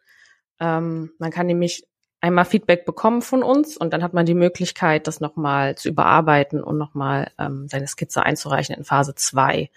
Ähm, 0.60 1.12
man 1.18 1.30
kann 1.30 1.46
nämlich 1.46 1.86
einmal 2.22 2.44
Feedback 2.44 2.86
bekommen 2.86 3.20
von 3.20 3.42
uns 3.42 3.76
und 3.76 3.92
dann 3.92 4.02
hat 4.02 4.14
man 4.14 4.24
die 4.24 4.34
Möglichkeit, 4.34 5.06
das 5.06 5.20
nochmal 5.20 5.74
zu 5.74 5.88
überarbeiten 5.88 6.62
und 6.62 6.78
nochmal 6.78 7.30
ähm, 7.38 7.66
seine 7.68 7.88
Skizze 7.88 8.22
einzureichen 8.22 8.76
in 8.76 8.84
Phase 8.84 9.14
zwei. 9.16 9.70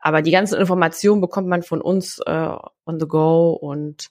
Aber 0.00 0.20
die 0.20 0.32
ganzen 0.32 0.58
Informationen 0.60 1.20
bekommt 1.20 1.48
man 1.48 1.62
von 1.62 1.80
uns 1.80 2.18
äh, 2.18 2.48
on 2.84 3.00
the 3.00 3.06
go 3.06 3.52
und 3.52 4.10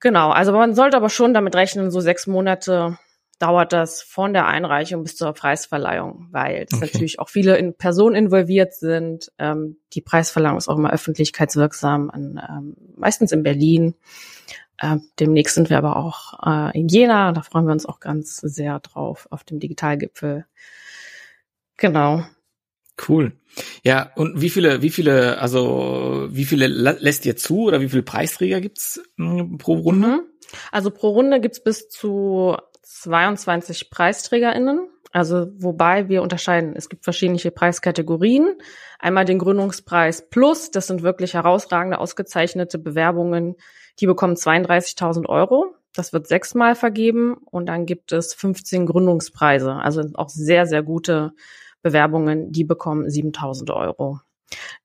genau, 0.00 0.30
also 0.30 0.52
man 0.52 0.74
sollte 0.74 0.96
aber 0.96 1.08
schon 1.08 1.32
damit 1.32 1.54
rechnen, 1.54 1.90
so 1.92 2.00
sechs 2.00 2.26
Monate 2.26 2.98
dauert 3.38 3.72
das 3.72 4.02
von 4.02 4.34
der 4.34 4.46
Einreichung 4.46 5.02
bis 5.02 5.16
zur 5.16 5.32
Preisverleihung, 5.32 6.28
weil 6.30 6.66
es 6.68 6.74
okay. 6.74 6.86
natürlich 6.86 7.20
auch 7.20 7.30
viele 7.30 7.56
in 7.56 7.72
Personen 7.72 8.14
involviert 8.14 8.74
sind. 8.74 9.32
Ähm, 9.38 9.78
die 9.94 10.02
Preisverleihung 10.02 10.58
ist 10.58 10.68
auch 10.68 10.76
immer 10.76 10.92
öffentlichkeitswirksam, 10.92 12.10
an, 12.10 12.40
ähm, 12.46 12.76
meistens 12.96 13.32
in 13.32 13.42
Berlin. 13.42 13.94
Äh, 14.80 14.96
demnächst 15.18 15.54
sind 15.54 15.70
wir 15.70 15.78
aber 15.78 15.96
auch 15.96 16.40
äh, 16.44 16.78
in 16.78 16.88
Jena. 16.88 17.32
Da 17.32 17.42
freuen 17.42 17.66
wir 17.66 17.72
uns 17.72 17.86
auch 17.86 18.00
ganz 18.00 18.38
sehr 18.38 18.80
drauf 18.80 19.28
auf 19.30 19.44
dem 19.44 19.60
Digitalgipfel. 19.60 20.46
Genau. 21.76 22.24
Cool. 23.08 23.32
Ja, 23.82 24.10
und 24.16 24.40
wie 24.40 24.50
viele, 24.50 24.82
wie 24.82 24.90
viele, 24.90 25.38
also 25.38 26.28
wie 26.30 26.44
viele 26.44 26.66
lässt 26.66 27.26
ihr 27.26 27.36
zu 27.36 27.64
oder 27.64 27.80
wie 27.80 27.88
viele 27.88 28.02
Preisträger 28.02 28.60
gibt's 28.60 29.00
hm, 29.16 29.58
pro 29.58 29.74
Runde? 29.74 30.08
Mhm. 30.08 30.22
Also 30.72 30.90
pro 30.90 31.10
Runde 31.10 31.40
gibt's 31.40 31.62
bis 31.62 31.88
zu 31.88 32.56
22 32.82 33.90
PreisträgerInnen. 33.90 34.88
Also 35.12 35.48
wobei 35.56 36.08
wir 36.08 36.22
unterscheiden, 36.22 36.74
es 36.76 36.88
gibt 36.88 37.04
verschiedene 37.04 37.38
Preiskategorien. 37.50 38.54
Einmal 38.98 39.24
den 39.24 39.38
Gründungspreis 39.38 40.28
Plus, 40.30 40.70
das 40.70 40.86
sind 40.86 41.02
wirklich 41.02 41.34
herausragende, 41.34 41.98
ausgezeichnete 41.98 42.78
Bewerbungen, 42.78 43.56
die 43.98 44.06
bekommen 44.06 44.34
32.000 44.34 45.26
Euro. 45.26 45.74
Das 45.94 46.12
wird 46.12 46.28
sechsmal 46.28 46.74
vergeben 46.76 47.34
und 47.50 47.66
dann 47.66 47.84
gibt 47.84 48.12
es 48.12 48.32
15 48.34 48.86
Gründungspreise. 48.86 49.74
Also 49.74 50.02
auch 50.14 50.28
sehr, 50.28 50.66
sehr 50.66 50.82
gute 50.82 51.32
Bewerbungen, 51.82 52.52
die 52.52 52.64
bekommen 52.64 53.10
7000 53.10 53.70
Euro. 53.70 54.20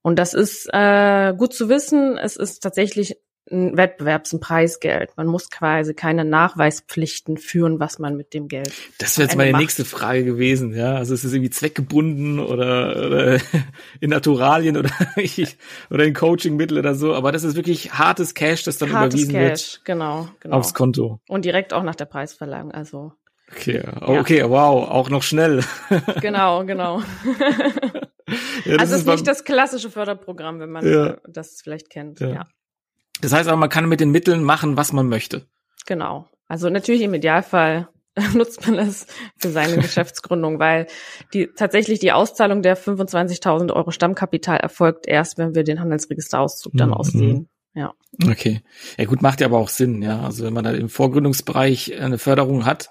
Und 0.02 0.18
das 0.18 0.34
ist 0.34 0.68
äh, 0.72 1.34
gut 1.38 1.54
zu 1.54 1.70
wissen. 1.70 2.18
Es 2.18 2.36
ist 2.36 2.62
tatsächlich 2.62 3.18
ein 3.52 3.78
Wettbewerbs-, 3.78 4.34
ein 4.34 4.40
Preisgeld. 4.40 5.12
Man 5.18 5.28
muss 5.28 5.50
quasi 5.50 5.94
keine 5.94 6.26
Nachweispflichten 6.26 7.38
führen, 7.38 7.80
was 7.80 8.00
man 8.00 8.18
mit 8.18 8.34
dem 8.34 8.48
Geld. 8.48 8.74
Das 8.98 9.18
wäre 9.18 9.28
jetzt 9.28 9.38
meine 9.38 9.52
macht. 9.52 9.62
nächste 9.62 9.86
Frage 9.86 10.24
gewesen, 10.24 10.74
ja. 10.74 10.96
Also 10.96 11.14
ist 11.14 11.24
es 11.24 11.34
irgendwie 11.34 11.52
zweckgebunden 11.52 12.40
oder, 12.40 13.06
oder 13.06 13.40
in 14.00 14.10
Naturalien 14.10 14.78
oder, 14.78 14.90
oder 15.90 16.04
in 16.04 16.14
Coachingmittel 16.14 16.80
oder 16.80 16.96
so. 16.96 17.14
Aber 17.14 17.32
das 17.32 17.44
ist 17.44 17.56
wirklich 17.56 17.94
hartes 17.94 18.34
Cash, 18.34 18.64
das 18.64 18.78
dann 18.78 18.94
hartes 18.94 19.22
überwiesen 19.22 19.34
Cash, 19.34 19.74
wird. 19.74 19.86
Genau, 19.86 20.28
genau. 20.40 20.58
Aufs 20.58 20.74
Konto. 20.74 21.20
Und 21.28 21.46
direkt 21.46 21.74
auch 21.74 21.84
nach 21.84 21.96
der 21.96 22.06
Preisverleihung. 22.06 22.72
Also. 22.72 23.14
Okay, 23.52 23.84
okay, 24.02 24.40
ja. 24.40 24.50
wow, 24.50 24.90
auch 24.90 25.12
noch 25.12 25.22
schnell. 25.22 25.64
genau, 26.20 26.66
genau. 26.66 27.02
ja, 28.66 28.78
also 28.78 28.96
es 28.96 29.02
ist 29.02 29.08
nicht 29.08 29.28
das 29.28 29.44
klassische 29.44 29.92
Förderprogramm, 29.92 30.60
wenn 30.60 30.72
man 30.72 30.92
ja. 30.92 31.18
das 31.28 31.62
vielleicht 31.64 31.92
kennt. 31.92 32.20
Ja. 32.22 32.48
Das 33.22 33.34
heißt 33.34 33.48
aber, 33.48 33.58
man 33.58 33.70
kann 33.70 33.88
mit 33.88 34.00
den 34.00 34.12
Mitteln 34.12 34.44
machen, 34.44 34.78
was 34.78 34.94
man 34.94 35.08
möchte. 35.08 35.48
Genau. 35.86 36.28
Also 36.48 36.70
natürlich 36.70 37.02
im 37.02 37.14
Idealfall 37.14 37.90
nutzt 38.34 38.66
man 38.66 38.78
es 38.78 39.08
für 39.38 39.50
seine 39.50 39.78
Geschäftsgründung, 39.82 40.60
weil 40.60 40.88
die 41.34 41.48
tatsächlich 41.48 42.00
die 42.00 42.12
Auszahlung 42.12 42.62
der 42.62 42.78
25.000 42.78 43.74
Euro 43.74 43.92
Stammkapital 43.92 44.58
erfolgt 44.58 45.08
erst, 45.08 45.38
wenn 45.38 45.56
wir 45.56 45.64
den 45.64 45.80
Handelsregisterauszug 45.80 46.74
dann 46.76 46.90
mhm. 46.90 46.96
aussehen. 46.96 47.50
Ja. 47.74 47.94
Okay. 48.26 48.62
Ja 48.98 49.04
gut, 49.04 49.22
macht 49.22 49.42
ja 49.42 49.48
aber 49.48 49.58
auch 49.58 49.68
Sinn, 49.68 50.02
ja. 50.02 50.22
Also 50.22 50.46
wenn 50.46 50.54
man 50.54 50.64
da 50.64 50.72
im 50.72 50.88
Vorgründungsbereich 50.88 52.00
eine 52.00 52.18
Förderung 52.18 52.66
hat, 52.66 52.90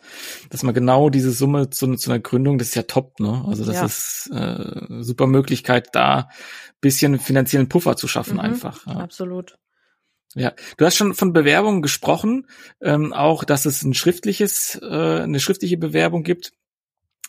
dass 0.50 0.62
man 0.62 0.74
genau 0.74 1.08
diese 1.08 1.32
Summe 1.32 1.70
zu, 1.70 1.94
zu 1.94 2.10
einer 2.10 2.20
Gründung, 2.20 2.58
das 2.58 2.68
ist 2.68 2.74
ja 2.74 2.82
top, 2.82 3.18
ne? 3.18 3.42
Also 3.48 3.64
das 3.64 3.76
ja. 3.76 3.84
ist 3.86 4.30
äh, 4.34 5.02
super 5.02 5.26
Möglichkeit, 5.26 5.88
da 5.92 6.28
bisschen 6.82 7.18
finanziellen 7.18 7.70
Puffer 7.70 7.96
zu 7.96 8.06
schaffen 8.08 8.34
mhm, 8.34 8.40
einfach. 8.40 8.86
Ja. 8.86 8.96
Absolut. 8.96 9.56
Ja, 10.34 10.52
du 10.76 10.84
hast 10.84 10.96
schon 10.96 11.14
von 11.14 11.32
Bewerbungen 11.32 11.80
gesprochen, 11.80 12.48
ähm, 12.80 13.12
auch 13.12 13.44
dass 13.44 13.66
es 13.66 13.82
ein 13.82 13.94
schriftliches, 13.94 14.80
äh, 14.82 15.22
eine 15.22 15.38
schriftliche 15.38 15.76
Bewerbung 15.76 16.24
gibt. 16.24 16.52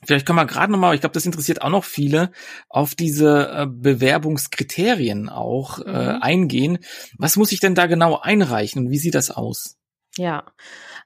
Vielleicht 0.03 0.25
können 0.25 0.37
wir 0.37 0.45
gerade 0.45 0.71
nochmal, 0.71 0.93
ich 0.93 1.01
glaube, 1.01 1.13
das 1.13 1.25
interessiert 1.25 1.61
auch 1.61 1.69
noch 1.69 1.83
viele, 1.83 2.31
auf 2.67 2.95
diese 2.95 3.49
äh, 3.49 3.67
Bewerbungskriterien 3.67 5.29
auch 5.29 5.79
äh, 5.79 6.13
mhm. 6.15 6.21
eingehen. 6.21 6.79
Was 7.17 7.37
muss 7.37 7.51
ich 7.51 7.59
denn 7.59 7.75
da 7.75 7.85
genau 7.85 8.19
einreichen 8.19 8.85
und 8.85 8.91
wie 8.91 8.97
sieht 8.97 9.15
das 9.15 9.31
aus? 9.31 9.77
Ja, 10.17 10.45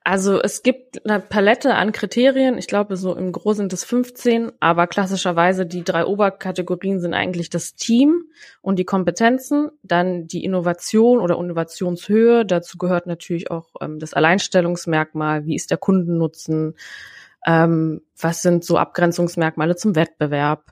also 0.04 0.42
es 0.42 0.64
gibt 0.64 1.06
eine 1.06 1.20
Palette 1.20 1.76
an 1.76 1.92
Kriterien. 1.92 2.58
Ich 2.58 2.68
glaube, 2.68 2.96
so 2.96 3.16
im 3.16 3.32
Großen 3.32 3.64
sind 3.64 3.74
es 3.74 3.84
15, 3.84 4.52
aber 4.60 4.88
klassischerweise 4.88 5.66
die 5.66 5.84
drei 5.84 6.06
Oberkategorien 6.06 7.00
sind 7.00 7.14
eigentlich 7.14 7.50
das 7.50 7.76
Team 7.76 8.24
und 8.62 8.80
die 8.80 8.86
Kompetenzen, 8.86 9.70
dann 9.84 10.26
die 10.26 10.44
Innovation 10.46 11.20
oder 11.20 11.38
Innovationshöhe. 11.38 12.46
Dazu 12.46 12.78
gehört 12.78 13.08
natürlich 13.08 13.52
auch 13.52 13.68
ähm, 13.82 14.00
das 14.00 14.14
Alleinstellungsmerkmal, 14.14 15.46
wie 15.46 15.56
ist 15.56 15.70
der 15.70 15.78
Kundennutzen, 15.78 16.76
ähm, 17.46 18.02
was 18.18 18.42
sind 18.42 18.64
so 18.64 18.78
Abgrenzungsmerkmale 18.78 19.76
zum 19.76 19.96
Wettbewerb. 19.96 20.72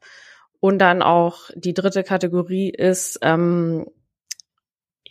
Und 0.59 0.79
dann 0.79 1.03
auch 1.03 1.51
die 1.53 1.73
dritte 1.73 2.03
Kategorie 2.03 2.69
ist, 2.69 3.19
ähm, 3.21 3.85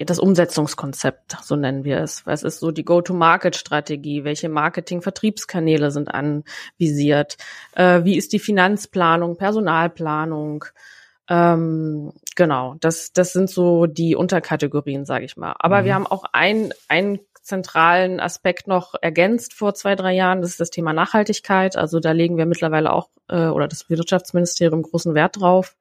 das 0.05 0.19
Umsetzungskonzept, 0.19 1.37
so 1.43 1.57
nennen 1.57 1.85
wir 1.85 2.01
es. 2.01 2.27
Was 2.27 2.43
ist 2.43 2.59
so 2.59 2.71
die 2.71 2.85
Go-to-Market-Strategie? 2.85 4.25
Welche 4.25 4.49
Marketing-Vertriebskanäle 4.49 5.91
sind 5.91 6.09
anvisiert? 6.09 7.37
Äh, 7.73 8.05
wie 8.05 8.17
ist 8.17 8.33
die 8.33 8.39
Finanzplanung, 8.39 9.37
Personalplanung? 9.37 10.67
Ähm, 11.29 12.13
genau, 12.35 12.77
das, 12.81 13.13
das 13.13 13.33
sind 13.33 13.49
so 13.49 13.87
die 13.87 14.15
Unterkategorien, 14.17 15.07
sage 15.07 15.25
ich 15.25 15.37
mal. 15.37 15.55
Aber 15.59 15.81
mhm. 15.81 15.85
wir 15.87 15.95
haben 15.95 16.07
auch 16.07 16.25
ein, 16.33 16.75
einen 16.89 17.21
zentralen 17.43 18.21
Aspekt 18.21 18.67
noch 18.67 18.95
ergänzt 19.01 19.55
vor 19.55 19.75
zwei, 19.75 19.95
drei 19.95 20.13
Jahren. 20.13 20.43
Das 20.43 20.51
ist 20.51 20.61
das 20.61 20.71
Thema 20.71 20.93
Nachhaltigkeit. 20.93 21.77
Also 21.77 22.01
da 22.01 22.13
legen 22.13 22.37
wir 22.37 22.47
mittlerweile 22.47 22.93
auch, 22.93 23.09
äh, 23.29 23.47
oder 23.47 23.69
das 23.69 23.89
Wirtschaftsministerium 23.89 24.83
großen 24.83 25.15
Wert 25.15 25.41
drauf 25.41 25.77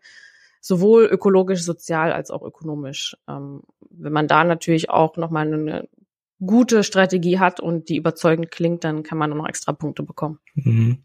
sowohl 0.66 1.06
ökologisch, 1.06 1.64
sozial 1.64 2.12
als 2.12 2.32
auch 2.32 2.42
ökonomisch. 2.42 3.16
Ähm, 3.30 3.62
wenn 3.92 4.12
man 4.12 4.28
da 4.28 4.44
natürlich 4.44 4.90
auch 4.90 5.16
nochmal 5.16 5.46
eine 5.46 5.88
gute 6.44 6.84
Strategie 6.84 7.38
hat 7.38 7.60
und 7.60 7.88
die 7.88 7.98
überzeugend 7.98 8.50
klingt, 8.50 8.84
dann 8.84 9.04
kann 9.04 9.20
man 9.20 9.30
noch 9.30 9.48
extra 9.48 9.74
Punkte 9.74 10.02
bekommen. 10.02 10.40
Mhm. 10.56 11.04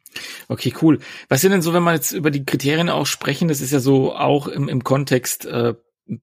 Okay, 0.49 0.73
cool. 0.81 0.99
Was 1.29 1.43
sind 1.43 1.53
denn 1.53 1.61
so, 1.61 1.75
wenn 1.75 1.83
man 1.83 1.95
jetzt 1.95 2.13
über 2.13 2.31
die 2.31 2.47
Kriterien 2.47 2.89
auch 2.89 3.05
sprechen, 3.05 3.49
das 3.49 3.61
ist 3.61 3.71
ja 3.71 3.81
so 3.81 4.15
auch 4.15 4.49
im, 4.49 4.67
im 4.69 4.83
Kontext 4.83 5.45
äh, 5.45 5.75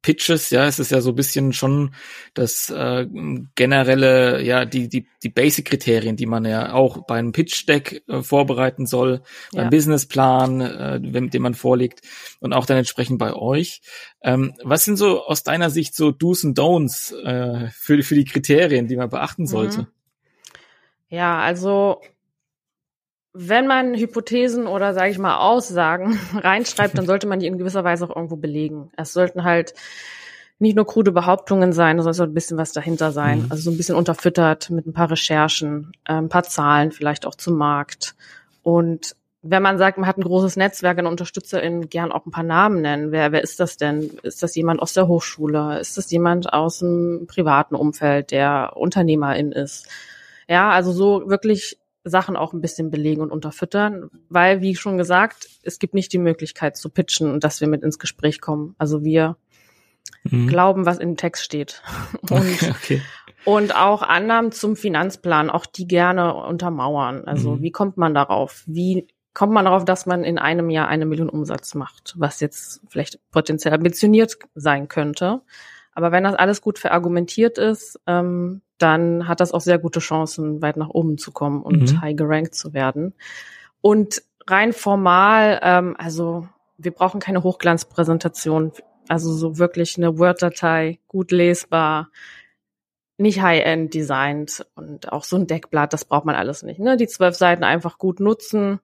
Pitches, 0.01 0.49
ja, 0.49 0.65
es 0.65 0.79
ist 0.79 0.91
ja 0.91 1.01
so 1.01 1.09
ein 1.09 1.15
bisschen 1.15 1.53
schon 1.53 1.93
das 2.33 2.69
äh, 2.69 3.07
generelle, 3.55 4.41
ja, 4.43 4.65
die, 4.65 4.89
die, 4.89 5.07
die 5.23 5.29
Basic-Kriterien, 5.29 6.15
die 6.15 6.25
man 6.25 6.45
ja 6.45 6.73
auch 6.73 7.05
bei 7.07 7.17
einem 7.17 7.31
Pitch-Deck 7.31 8.03
äh, 8.07 8.21
vorbereiten 8.21 8.85
soll, 8.85 9.21
ja. 9.53 9.61
beim 9.61 9.69
Businessplan, 9.69 10.61
äh, 10.61 10.99
den 11.01 11.41
man 11.41 11.53
vorlegt 11.53 12.01
und 12.39 12.53
auch 12.53 12.65
dann 12.65 12.77
entsprechend 12.77 13.19
bei 13.19 13.33
euch. 13.33 13.81
Ähm, 14.21 14.53
was 14.63 14.83
sind 14.85 14.97
so 14.97 15.23
aus 15.25 15.43
deiner 15.43 15.69
Sicht 15.69 15.95
so 15.95 16.11
Do's 16.11 16.43
und 16.43 16.57
Don'ts 16.57 17.13
äh, 17.23 17.69
für, 17.69 18.01
für 18.03 18.15
die 18.15 18.25
Kriterien, 18.25 18.87
die 18.87 18.97
man 18.97 19.09
beachten 19.09 19.43
mhm. 19.43 19.47
sollte? 19.47 19.87
Ja, 21.09 21.39
also 21.39 22.01
wenn 23.39 23.67
man 23.67 23.93
Hypothesen 23.93 24.65
oder 24.65 24.93
sage 24.95 25.11
ich 25.11 25.19
mal 25.19 25.37
Aussagen 25.37 26.19
reinschreibt, 26.33 26.97
dann 26.97 27.05
sollte 27.05 27.27
man 27.27 27.39
die 27.39 27.45
in 27.45 27.57
gewisser 27.57 27.83
Weise 27.83 28.05
auch 28.05 28.15
irgendwo 28.15 28.35
belegen. 28.35 28.91
Es 28.97 29.13
sollten 29.13 29.43
halt 29.43 29.75
nicht 30.59 30.75
nur 30.75 30.87
krude 30.87 31.11
Behauptungen 31.11 31.71
sein, 31.71 31.97
sondern 31.97 32.11
es 32.11 32.17
soll 32.17 32.27
ein 32.27 32.33
bisschen 32.33 32.57
was 32.57 32.71
dahinter 32.71 33.11
sein. 33.11 33.43
Mhm. 33.43 33.47
Also 33.51 33.63
so 33.63 33.71
ein 33.71 33.77
bisschen 33.77 33.95
unterfüttert 33.95 34.71
mit 34.71 34.87
ein 34.87 34.93
paar 34.93 35.11
Recherchen, 35.11 35.91
äh, 36.05 36.13
ein 36.13 36.29
paar 36.29 36.43
Zahlen 36.43 36.91
vielleicht 36.91 37.27
auch 37.27 37.35
zum 37.35 37.57
Markt. 37.57 38.15
Und 38.63 39.15
wenn 39.43 39.61
man 39.61 39.77
sagt, 39.77 39.99
man 39.99 40.07
hat 40.07 40.17
ein 40.17 40.23
großes 40.23 40.55
Netzwerk 40.55 40.97
an 40.97 41.05
UnterstützerInnen, 41.05 41.89
gern 41.89 42.11
auch 42.11 42.25
ein 42.25 42.31
paar 42.31 42.43
Namen 42.43 42.81
nennen. 42.81 43.11
Wer, 43.11 43.31
wer 43.31 43.43
ist 43.43 43.59
das 43.59 43.77
denn? 43.77 44.17
Ist 44.23 44.41
das 44.41 44.55
jemand 44.55 44.81
aus 44.81 44.93
der 44.93 45.07
Hochschule? 45.07 45.79
Ist 45.79 45.95
das 45.97 46.09
jemand 46.09 46.51
aus 46.51 46.79
dem 46.79 47.27
privaten 47.27 47.75
Umfeld, 47.75 48.31
der 48.31 48.73
Unternehmerin 48.75 49.51
ist? 49.51 49.87
Ja, 50.49 50.71
also 50.71 50.91
so 50.91 51.29
wirklich 51.29 51.77
Sachen 52.09 52.35
auch 52.35 52.53
ein 52.53 52.61
bisschen 52.61 52.89
belegen 52.89 53.21
und 53.21 53.31
unterfüttern, 53.31 54.09
weil, 54.29 54.61
wie 54.61 54.75
schon 54.75 54.97
gesagt, 54.97 55.49
es 55.63 55.79
gibt 55.79 55.93
nicht 55.93 56.13
die 56.13 56.17
Möglichkeit 56.17 56.77
zu 56.77 56.89
pitchen 56.89 57.31
und 57.31 57.43
dass 57.43 57.61
wir 57.61 57.67
mit 57.67 57.83
ins 57.83 57.99
Gespräch 57.99 58.41
kommen. 58.41 58.75
Also 58.77 59.03
wir 59.03 59.37
mhm. 60.23 60.47
glauben, 60.47 60.85
was 60.85 60.97
im 60.97 61.17
Text 61.17 61.43
steht. 61.43 61.81
Und, 62.29 62.69
okay. 62.69 63.01
und 63.45 63.75
auch 63.75 64.01
Annahmen 64.01 64.51
zum 64.51 64.75
Finanzplan, 64.75 65.49
auch 65.49 65.65
die 65.65 65.87
gerne 65.87 66.33
untermauern. 66.33 67.25
Also 67.25 67.55
mhm. 67.55 67.61
wie 67.61 67.71
kommt 67.71 67.95
man 67.97 68.13
darauf? 68.13 68.63
Wie 68.65 69.07
kommt 69.37 69.53
man 69.53 69.65
darauf, 69.65 69.85
dass 69.85 70.07
man 70.07 70.23
in 70.23 70.39
einem 70.39 70.71
Jahr 70.71 70.87
eine 70.87 71.05
Million 71.05 71.29
Umsatz 71.29 71.75
macht, 71.75 72.15
was 72.17 72.39
jetzt 72.39 72.81
vielleicht 72.89 73.19
potenziell 73.29 73.71
ambitioniert 73.71 74.39
sein 74.55 74.87
könnte. 74.87 75.41
Aber 75.93 76.11
wenn 76.11 76.23
das 76.23 76.33
alles 76.33 76.59
gut 76.59 76.79
verargumentiert 76.79 77.59
ist, 77.59 77.99
ähm, 78.07 78.63
dann 78.77 79.27
hat 79.27 79.39
das 79.39 79.51
auch 79.51 79.61
sehr 79.61 79.79
gute 79.79 79.99
Chancen, 79.99 80.61
weit 80.61 80.77
nach 80.77 80.89
oben 80.89 81.17
zu 81.17 81.31
kommen 81.31 81.61
und 81.61 81.93
mhm. 81.93 82.01
high 82.01 82.15
gerankt 82.15 82.55
zu 82.55 82.73
werden. 82.73 83.13
Und 83.81 84.21
rein 84.47 84.73
formal, 84.73 85.59
ähm, 85.63 85.95
also 85.97 86.47
wir 86.77 86.91
brauchen 86.91 87.19
keine 87.19 87.43
Hochglanzpräsentation, 87.43 88.71
also 89.07 89.33
so 89.33 89.57
wirklich 89.57 89.97
eine 89.97 90.17
Word-Datei, 90.17 90.99
gut 91.07 91.31
lesbar, 91.31 92.09
nicht 93.17 93.41
high-end 93.41 93.93
designt 93.93 94.65
und 94.75 95.11
auch 95.11 95.23
so 95.23 95.37
ein 95.37 95.47
Deckblatt, 95.47 95.91
das 95.91 96.05
braucht 96.05 96.25
man 96.25 96.35
alles 96.35 96.61
nicht. 96.63 96.79
Ne? 96.79 96.97
Die 96.97 97.07
zwölf 97.07 97.35
Seiten 97.35 97.63
einfach 97.63 97.97
gut 97.97 98.19
nutzen 98.19 98.79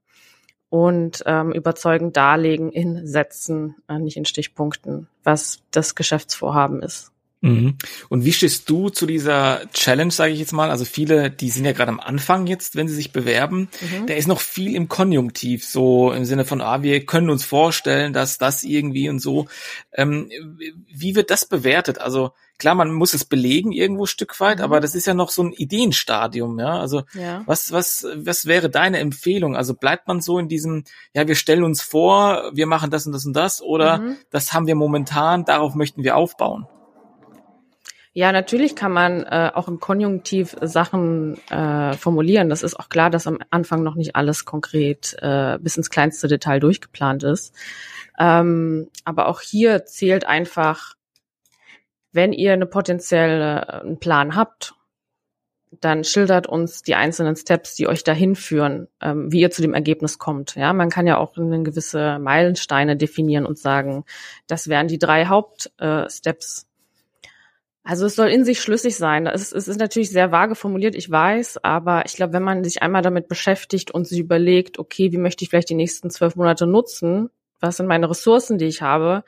und 0.70 1.24
ähm, 1.28 1.52
überzeugend 1.52 2.18
darlegen 2.18 2.72
in 2.72 3.06
Sätzen, 3.06 3.76
äh, 3.88 4.00
nicht 4.00 4.18
in 4.18 4.26
Stichpunkten, 4.26 5.08
was 5.24 5.62
das 5.70 5.94
Geschäftsvorhaben 5.94 6.82
ist. 6.82 7.13
Mhm. 7.44 7.76
Und 8.08 8.24
wie 8.24 8.32
stehst 8.32 8.70
du 8.70 8.90
zu 8.90 9.06
dieser 9.06 9.70
Challenge, 9.74 10.12
sage 10.12 10.32
ich 10.32 10.40
jetzt 10.40 10.54
mal? 10.54 10.72
Also 10.72 10.86
viele, 10.86 11.30
die 11.30 11.50
sind 11.50 11.66
ja 11.66 11.74
gerade 11.74 11.92
am 11.92 12.00
Anfang 12.00 12.48
jetzt, 12.48 12.78
wenn 12.78 12.88
sie 12.88 12.96
sich 12.96 13.12
bewerben. 13.12 13.68
Mhm. 13.82 14.08
Da 14.08 14.14
ist 14.14 14.30
noch 14.30 14.40
viel 14.40 14.76
im 14.76 14.88
Konjunktiv, 14.88 15.66
so 15.66 16.14
im 16.14 16.24
Sinne 16.24 16.46
von, 16.46 16.62
ah, 16.62 16.84
wir 16.84 17.06
können 17.06 17.30
uns 17.30 17.44
vorstellen, 17.44 18.14
dass 18.14 18.38
das 18.38 18.64
irgendwie 18.64 19.10
und 19.10 19.20
so. 19.20 19.48
Ähm, 19.92 20.30
wie 20.88 21.16
wird 21.16 21.32
das 21.32 21.46
bewertet? 21.46 22.00
Also 22.00 22.32
klar, 22.60 22.76
man 22.76 22.94
muss 22.94 23.14
es 23.14 23.26
belegen 23.26 23.74
irgendwo 23.74 24.06
Stück 24.06 24.40
weit, 24.40 24.60
mhm. 24.60 24.64
aber 24.64 24.80
das 24.80 24.96
ist 24.96 25.06
ja 25.06 25.14
noch 25.14 25.30
so 25.30 25.44
ein 25.44 25.52
Ideenstadium, 25.52 26.58
ja. 26.60 26.80
Also 26.80 27.04
ja. 27.14 27.44
was, 27.46 27.74
was, 27.74 28.08
was 28.16 28.46
wäre 28.46 28.70
deine 28.70 29.00
Empfehlung? 29.00 29.58
Also 29.58 29.74
bleibt 29.74 30.08
man 30.08 30.22
so 30.22 30.40
in 30.40 30.48
diesem, 30.48 30.86
ja, 31.14 31.28
wir 31.28 31.36
stellen 31.36 31.66
uns 31.66 31.82
vor, 31.82 32.52
wir 32.54 32.68
machen 32.68 32.90
das 32.90 33.06
und 33.06 33.12
das 33.12 33.26
und 33.26 33.34
das, 33.34 33.62
oder 33.62 33.98
mhm. 33.98 34.16
das 34.30 34.54
haben 34.54 34.66
wir 34.66 34.76
momentan, 34.76 35.44
darauf 35.44 35.76
möchten 35.76 36.06
wir 36.06 36.16
aufbauen? 36.16 36.68
Ja, 38.16 38.32
natürlich 38.32 38.76
kann 38.76 38.92
man 38.92 39.24
äh, 39.24 39.50
auch 39.56 39.68
im 39.68 39.80
Konjunktiv 39.80 40.56
Sachen 40.62 41.40
äh, 41.50 41.94
formulieren. 41.94 42.48
Das 42.48 42.62
ist 42.62 42.80
auch 42.80 42.90
klar, 42.90 43.10
dass 43.10 43.26
am 43.26 43.40
Anfang 43.50 43.82
noch 43.82 43.96
nicht 43.96 44.16
alles 44.16 44.46
konkret 44.46 45.16
äh, 45.20 45.58
bis 45.60 45.78
ins 45.78 45.90
kleinste 45.90 46.28
Detail 46.28 46.60
durchgeplant 46.60 47.24
ist. 47.24 47.56
Ähm, 48.20 48.90
aber 49.04 49.28
auch 49.28 49.42
hier 49.42 49.86
zählt 49.86 50.28
einfach, 50.28 50.94
wenn 52.12 52.34
ihr 52.34 52.54
eine 52.54 52.68
potenzielle 52.68 53.66
äh, 53.68 53.82
einen 53.82 54.00
Plan 54.00 54.36
habt, 54.36 54.76
dann 55.82 56.04
schildert 56.04 56.46
uns 56.46 56.84
die 56.84 56.94
einzelnen 56.94 57.36
Steps, 57.36 57.74
die 57.74 57.88
euch 57.88 58.04
dahin 58.04 58.36
führen, 58.36 58.88
ähm, 59.02 59.32
wie 59.32 59.40
ihr 59.40 59.50
zu 59.50 59.64
dem 59.64 59.74
Ergebnis 59.74 60.20
kommt. 60.20 60.54
Ja, 60.56 60.72
man 60.74 60.92
kann 60.92 61.08
ja 61.08 61.18
auch 61.18 61.36
eine 61.36 61.64
gewisse 61.64 62.20
Meilensteine 62.20 62.96
definieren 62.96 63.48
und 63.48 63.58
sagen, 63.58 64.06
das 64.46 64.68
wären 64.68 64.88
die 64.88 65.00
drei 65.00 65.26
Hauptsteps. 65.26 66.64
Äh, 66.64 66.73
also 67.84 68.06
es 68.06 68.16
soll 68.16 68.30
in 68.30 68.46
sich 68.46 68.62
schlüssig 68.62 68.96
sein. 68.96 69.28
Es, 69.28 69.52
es 69.52 69.68
ist 69.68 69.80
natürlich 69.80 70.10
sehr 70.10 70.32
vage 70.32 70.56
formuliert, 70.56 70.96
ich 70.96 71.12
weiß, 71.12 71.64
aber 71.64 72.06
ich 72.06 72.14
glaube, 72.14 72.34
wenn 72.34 72.44
man 72.44 72.64
sich 72.64 72.82
einmal 72.82 73.02
damit 73.02 73.28
beschäftigt 73.28 73.92
und 73.92 74.08
sich 74.08 74.20
überlegt, 74.20 74.80
okay, 74.80 75.12
wie 75.12 75.18
möchte 75.18 75.44
ich 75.44 75.50
vielleicht 75.50 75.70
die 75.70 75.76
nächsten 75.76 76.10
zwölf 76.10 76.36
Monate 76.36 76.66
nutzen, 76.66 77.30
was 77.60 77.78
sind 77.78 77.88
meine 77.88 78.10
Ressourcen, 78.10 78.58
die 78.58 78.66
ich 78.66 78.82
habe, 78.82 79.24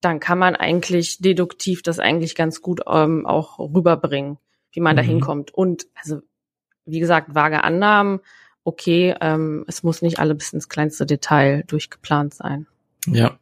dann 0.00 0.18
kann 0.18 0.38
man 0.38 0.56
eigentlich 0.56 1.18
deduktiv 1.18 1.82
das 1.82 2.00
eigentlich 2.00 2.34
ganz 2.34 2.60
gut 2.60 2.80
ähm, 2.88 3.24
auch 3.24 3.60
rüberbringen, 3.60 4.38
wie 4.72 4.80
man 4.80 4.94
mhm. 4.94 4.96
da 4.96 5.02
hinkommt. 5.02 5.54
Und 5.54 5.86
also, 5.94 6.22
wie 6.84 6.98
gesagt, 6.98 7.36
vage 7.36 7.62
Annahmen, 7.62 8.20
okay, 8.64 9.14
ähm, 9.20 9.64
es 9.68 9.84
muss 9.84 10.02
nicht 10.02 10.18
alle 10.18 10.34
bis 10.34 10.52
ins 10.52 10.68
kleinste 10.68 11.06
Detail 11.06 11.62
durchgeplant 11.68 12.34
sein. 12.34 12.66
Ja, 13.06 13.38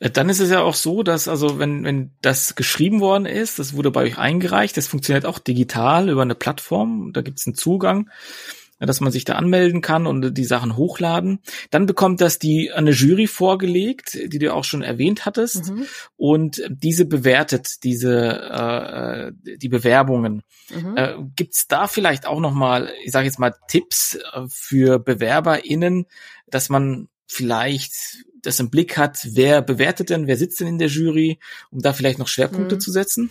äh, 0.00 0.10
dann 0.10 0.28
ist 0.28 0.40
es 0.40 0.50
ja 0.50 0.60
auch 0.62 0.74
so, 0.74 1.02
dass 1.02 1.28
also 1.28 1.58
wenn 1.58 1.84
wenn 1.84 2.10
das 2.20 2.56
geschrieben 2.56 3.00
worden 3.00 3.26
ist, 3.26 3.58
das 3.58 3.74
wurde 3.74 3.90
bei 3.90 4.02
euch 4.02 4.18
eingereicht, 4.18 4.76
das 4.76 4.88
funktioniert 4.88 5.26
auch 5.26 5.38
digital 5.38 6.08
über 6.08 6.22
eine 6.22 6.34
Plattform, 6.34 7.12
da 7.12 7.22
gibt 7.22 7.38
es 7.38 7.46
einen 7.46 7.54
Zugang, 7.54 8.10
dass 8.80 9.00
man 9.00 9.12
sich 9.12 9.24
da 9.24 9.34
anmelden 9.34 9.80
kann 9.82 10.06
und 10.06 10.34
die 10.36 10.44
Sachen 10.44 10.76
hochladen. 10.76 11.40
Dann 11.70 11.86
bekommt 11.86 12.20
das 12.20 12.38
die 12.38 12.72
eine 12.72 12.90
Jury 12.90 13.26
vorgelegt, 13.26 14.14
die 14.14 14.38
du 14.38 14.52
auch 14.52 14.64
schon 14.64 14.82
erwähnt 14.82 15.26
hattest, 15.26 15.70
mhm. 15.70 15.86
und 16.16 16.62
diese 16.68 17.04
bewertet 17.04 17.84
diese 17.84 19.32
äh, 19.36 19.56
die 19.56 19.68
Bewerbungen. 19.68 20.42
Mhm. 20.74 20.96
Äh, 20.96 21.14
Gibt 21.36 21.54
da 21.68 21.86
vielleicht 21.86 22.26
auch 22.26 22.40
noch 22.40 22.52
mal, 22.52 22.90
ich 23.04 23.12
sage 23.12 23.26
jetzt 23.26 23.38
mal 23.38 23.54
Tipps 23.68 24.16
äh, 24.16 24.42
für 24.48 24.98
BewerberInnen, 24.98 26.06
dass 26.48 26.68
man 26.68 27.08
vielleicht 27.28 28.24
das 28.42 28.58
im 28.58 28.70
Blick 28.70 28.96
hat, 28.96 29.18
wer 29.32 29.62
bewertet 29.62 30.10
denn, 30.10 30.26
wer 30.26 30.36
sitzt 30.36 30.60
denn 30.60 30.66
in 30.68 30.78
der 30.78 30.88
Jury, 30.88 31.38
um 31.70 31.80
da 31.80 31.92
vielleicht 31.92 32.18
noch 32.18 32.28
Schwerpunkte 32.28 32.76
mhm. 32.76 32.80
zu 32.80 32.90
setzen? 32.90 33.30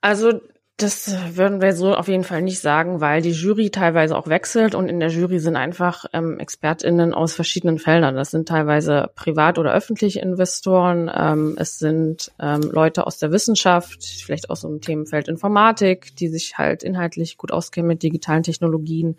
Also 0.00 0.40
das 0.76 1.14
würden 1.36 1.62
wir 1.62 1.72
so 1.72 1.94
auf 1.94 2.08
jeden 2.08 2.24
Fall 2.24 2.42
nicht 2.42 2.58
sagen, 2.58 3.00
weil 3.00 3.22
die 3.22 3.30
Jury 3.30 3.70
teilweise 3.70 4.16
auch 4.16 4.26
wechselt 4.26 4.74
und 4.74 4.88
in 4.88 4.98
der 4.98 5.08
Jury 5.08 5.38
sind 5.38 5.54
einfach 5.54 6.06
ähm, 6.12 6.40
ExpertInnen 6.40 7.14
aus 7.14 7.32
verschiedenen 7.34 7.78
Feldern. 7.78 8.16
Das 8.16 8.32
sind 8.32 8.48
teilweise 8.48 9.08
privat- 9.14 9.58
oder 9.58 9.72
öffentliche 9.72 10.18
Investoren, 10.18 11.08
ähm, 11.14 11.54
es 11.58 11.78
sind 11.78 12.32
ähm, 12.40 12.62
Leute 12.72 13.06
aus 13.06 13.18
der 13.18 13.30
Wissenschaft, 13.30 14.04
vielleicht 14.04 14.50
aus 14.50 14.62
dem 14.62 14.80
Themenfeld 14.80 15.28
Informatik, 15.28 16.16
die 16.16 16.26
sich 16.26 16.58
halt 16.58 16.82
inhaltlich 16.82 17.36
gut 17.36 17.52
auskennen 17.52 17.86
mit 17.86 18.02
digitalen 18.02 18.42
Technologien. 18.42 19.16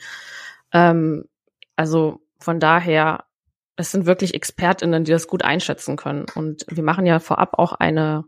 Ähm, 0.74 1.24
also 1.78 2.20
von 2.38 2.60
daher 2.60 3.24
es 3.76 3.92
sind 3.92 4.06
wirklich 4.06 4.34
ExpertInnen, 4.34 5.04
die 5.04 5.12
das 5.12 5.28
gut 5.28 5.44
einschätzen 5.44 5.96
können. 5.96 6.26
Und 6.36 6.66
wir 6.70 6.84
machen 6.84 7.06
ja 7.06 7.20
vorab 7.20 7.60
auch 7.60 7.74
eine 7.74 8.26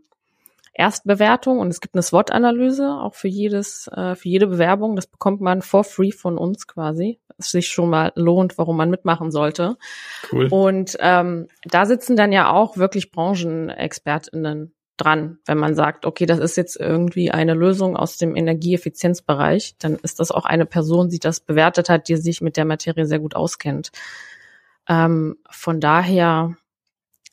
Erstbewertung 0.78 1.58
und 1.58 1.68
es 1.68 1.80
gibt 1.80 1.94
eine 1.94 2.02
SWOT-Analyse 2.02 2.98
auch 3.00 3.14
für 3.14 3.28
jedes, 3.28 3.88
äh, 3.88 4.14
für 4.14 4.28
jede 4.28 4.46
Bewerbung. 4.46 4.94
Das 4.94 5.08
bekommt 5.08 5.40
man 5.40 5.60
for 5.60 5.82
free 5.82 6.12
von 6.12 6.38
uns 6.38 6.66
quasi. 6.68 7.18
Es 7.36 7.50
sich 7.50 7.68
schon 7.68 7.90
mal 7.90 8.12
lohnt, 8.14 8.58
warum 8.58 8.76
man 8.76 8.90
mitmachen 8.90 9.30
sollte. 9.30 9.76
Cool. 10.30 10.48
Und 10.50 10.96
ähm, 11.00 11.48
da 11.64 11.84
sitzen 11.86 12.16
dann 12.16 12.32
ja 12.32 12.50
auch 12.50 12.76
wirklich 12.76 13.10
BranchenexpertInnen 13.10 14.72
dran. 14.96 15.38
Wenn 15.46 15.58
man 15.58 15.74
sagt, 15.74 16.06
okay, 16.06 16.26
das 16.26 16.38
ist 16.38 16.56
jetzt 16.56 16.78
irgendwie 16.78 17.30
eine 17.30 17.54
Lösung 17.54 17.96
aus 17.96 18.16
dem 18.16 18.36
Energieeffizienzbereich, 18.36 19.76
dann 19.78 19.96
ist 19.96 20.20
das 20.20 20.30
auch 20.30 20.44
eine 20.44 20.66
Person, 20.66 21.08
die 21.08 21.20
das 21.20 21.40
bewertet 21.40 21.88
hat, 21.88 22.08
die 22.08 22.16
sich 22.16 22.40
mit 22.40 22.56
der 22.56 22.64
Materie 22.64 23.06
sehr 23.06 23.20
gut 23.20 23.34
auskennt. 23.34 23.90
Ähm, 24.88 25.36
von 25.50 25.80
daher, 25.80 26.56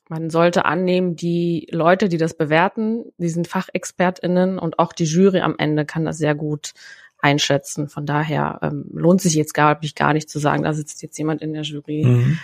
man 0.09 0.29
sollte 0.29 0.65
annehmen, 0.65 1.15
die 1.15 1.67
Leute, 1.71 2.09
die 2.09 2.17
das 2.17 2.35
bewerten, 2.37 3.05
die 3.17 3.29
sind 3.29 3.47
FachexpertInnen 3.47 4.59
und 4.59 4.77
auch 4.77 4.93
die 4.93 5.05
Jury 5.05 5.39
am 5.39 5.55
Ende 5.57 5.85
kann 5.85 6.05
das 6.05 6.17
sehr 6.17 6.35
gut 6.35 6.73
einschätzen. 7.19 7.87
Von 7.87 8.05
daher 8.05 8.59
ähm, 8.61 8.85
lohnt 8.93 9.21
sich 9.21 9.33
jetzt, 9.33 9.53
glaube 9.53 9.79
ich, 9.83 9.95
gar 9.95 10.13
nicht 10.13 10.29
zu 10.29 10.37
sagen, 10.37 10.63
da 10.63 10.73
sitzt 10.73 11.01
jetzt 11.01 11.17
jemand 11.17 11.41
in 11.41 11.53
der 11.53 11.63
Jury. 11.63 12.05
Mhm. 12.05 12.39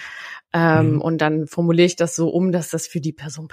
Ähm, 0.54 0.94
mhm. 0.94 1.02
Und 1.02 1.20
dann 1.20 1.48
formuliere 1.48 1.86
ich 1.86 1.96
das 1.96 2.16
so 2.16 2.30
um, 2.30 2.52
dass 2.52 2.70
das 2.70 2.88
für 2.88 3.00
die 3.00 3.14
Person. 3.14 3.50